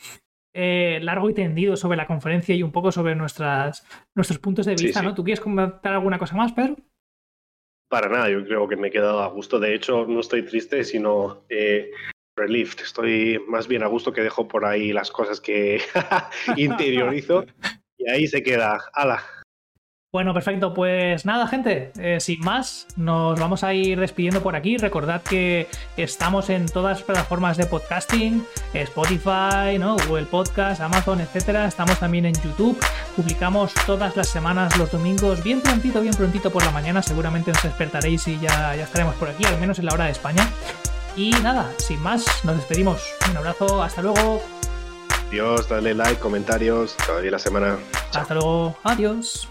eh, 0.52 0.98
largo 1.02 1.30
y 1.30 1.34
tendido 1.34 1.76
sobre 1.76 1.96
la 1.96 2.06
conferencia 2.06 2.54
y 2.54 2.64
un 2.64 2.72
poco 2.72 2.90
sobre 2.90 3.14
nuestras, 3.14 3.86
nuestros 4.16 4.40
puntos 4.40 4.66
de 4.66 4.74
vista, 4.74 5.02
¿no? 5.02 5.14
¿Tú 5.14 5.22
quieres 5.22 5.40
comentar 5.40 5.92
alguna 5.92 6.18
cosa 6.18 6.34
más, 6.34 6.52
Pedro? 6.52 6.76
Para 7.88 8.08
nada, 8.08 8.28
yo 8.28 8.44
creo 8.44 8.68
que 8.68 8.76
me 8.76 8.88
he 8.88 8.90
quedado 8.90 9.22
a 9.22 9.28
gusto. 9.28 9.60
De 9.60 9.74
hecho, 9.74 10.06
no 10.06 10.20
estoy 10.20 10.42
triste, 10.42 10.84
sino 10.84 11.44
eh, 11.48 11.90
relieved. 12.36 12.80
Estoy 12.80 13.40
más 13.46 13.68
bien 13.68 13.82
a 13.82 13.88
gusto 13.88 14.12
que 14.12 14.22
dejo 14.22 14.48
por 14.48 14.64
ahí 14.64 14.92
las 14.92 15.10
cosas 15.10 15.40
que 15.40 15.80
interiorizo 16.56 17.44
y 17.98 18.10
ahí 18.10 18.26
se 18.26 18.42
queda. 18.42 18.80
¡Hala! 18.94 19.22
Bueno, 20.14 20.32
perfecto. 20.32 20.72
Pues 20.72 21.26
nada, 21.26 21.48
gente, 21.48 21.90
eh, 21.98 22.20
sin 22.20 22.38
más, 22.38 22.86
nos 22.94 23.36
vamos 23.40 23.64
a 23.64 23.74
ir 23.74 23.98
despidiendo 23.98 24.44
por 24.44 24.54
aquí. 24.54 24.76
Recordad 24.76 25.22
que 25.22 25.66
estamos 25.96 26.50
en 26.50 26.66
todas 26.66 26.98
las 26.98 27.02
plataformas 27.02 27.56
de 27.56 27.66
podcasting, 27.66 28.46
Spotify, 28.74 29.76
¿no? 29.76 29.96
Google 30.06 30.26
Podcast, 30.26 30.80
Amazon, 30.82 31.20
etcétera. 31.20 31.66
Estamos 31.66 31.98
también 31.98 32.26
en 32.26 32.34
YouTube. 32.34 32.78
Publicamos 33.16 33.74
todas 33.86 34.16
las 34.16 34.28
semanas 34.28 34.78
los 34.78 34.92
domingos, 34.92 35.42
bien 35.42 35.60
prontito, 35.60 36.00
bien 36.00 36.14
prontito 36.14 36.48
por 36.52 36.64
la 36.64 36.70
mañana. 36.70 37.02
Seguramente 37.02 37.50
nos 37.50 37.64
despertaréis 37.64 38.28
y 38.28 38.38
ya, 38.38 38.76
ya 38.76 38.84
estaremos 38.84 39.16
por 39.16 39.30
aquí, 39.30 39.44
al 39.44 39.58
menos 39.58 39.80
en 39.80 39.86
la 39.86 39.94
hora 39.94 40.04
de 40.04 40.12
España. 40.12 40.48
Y 41.16 41.32
nada, 41.42 41.72
sin 41.78 42.00
más, 42.00 42.24
nos 42.44 42.54
despedimos. 42.54 43.02
Un 43.28 43.36
abrazo, 43.36 43.82
hasta 43.82 44.00
luego. 44.00 44.40
Adiós, 45.26 45.68
dale 45.68 45.92
like, 45.92 46.20
comentarios, 46.20 46.96
todavía 47.04 47.32
la 47.32 47.40
semana. 47.40 47.78
Hasta 48.12 48.32
luego, 48.34 48.76
adiós. 48.84 49.48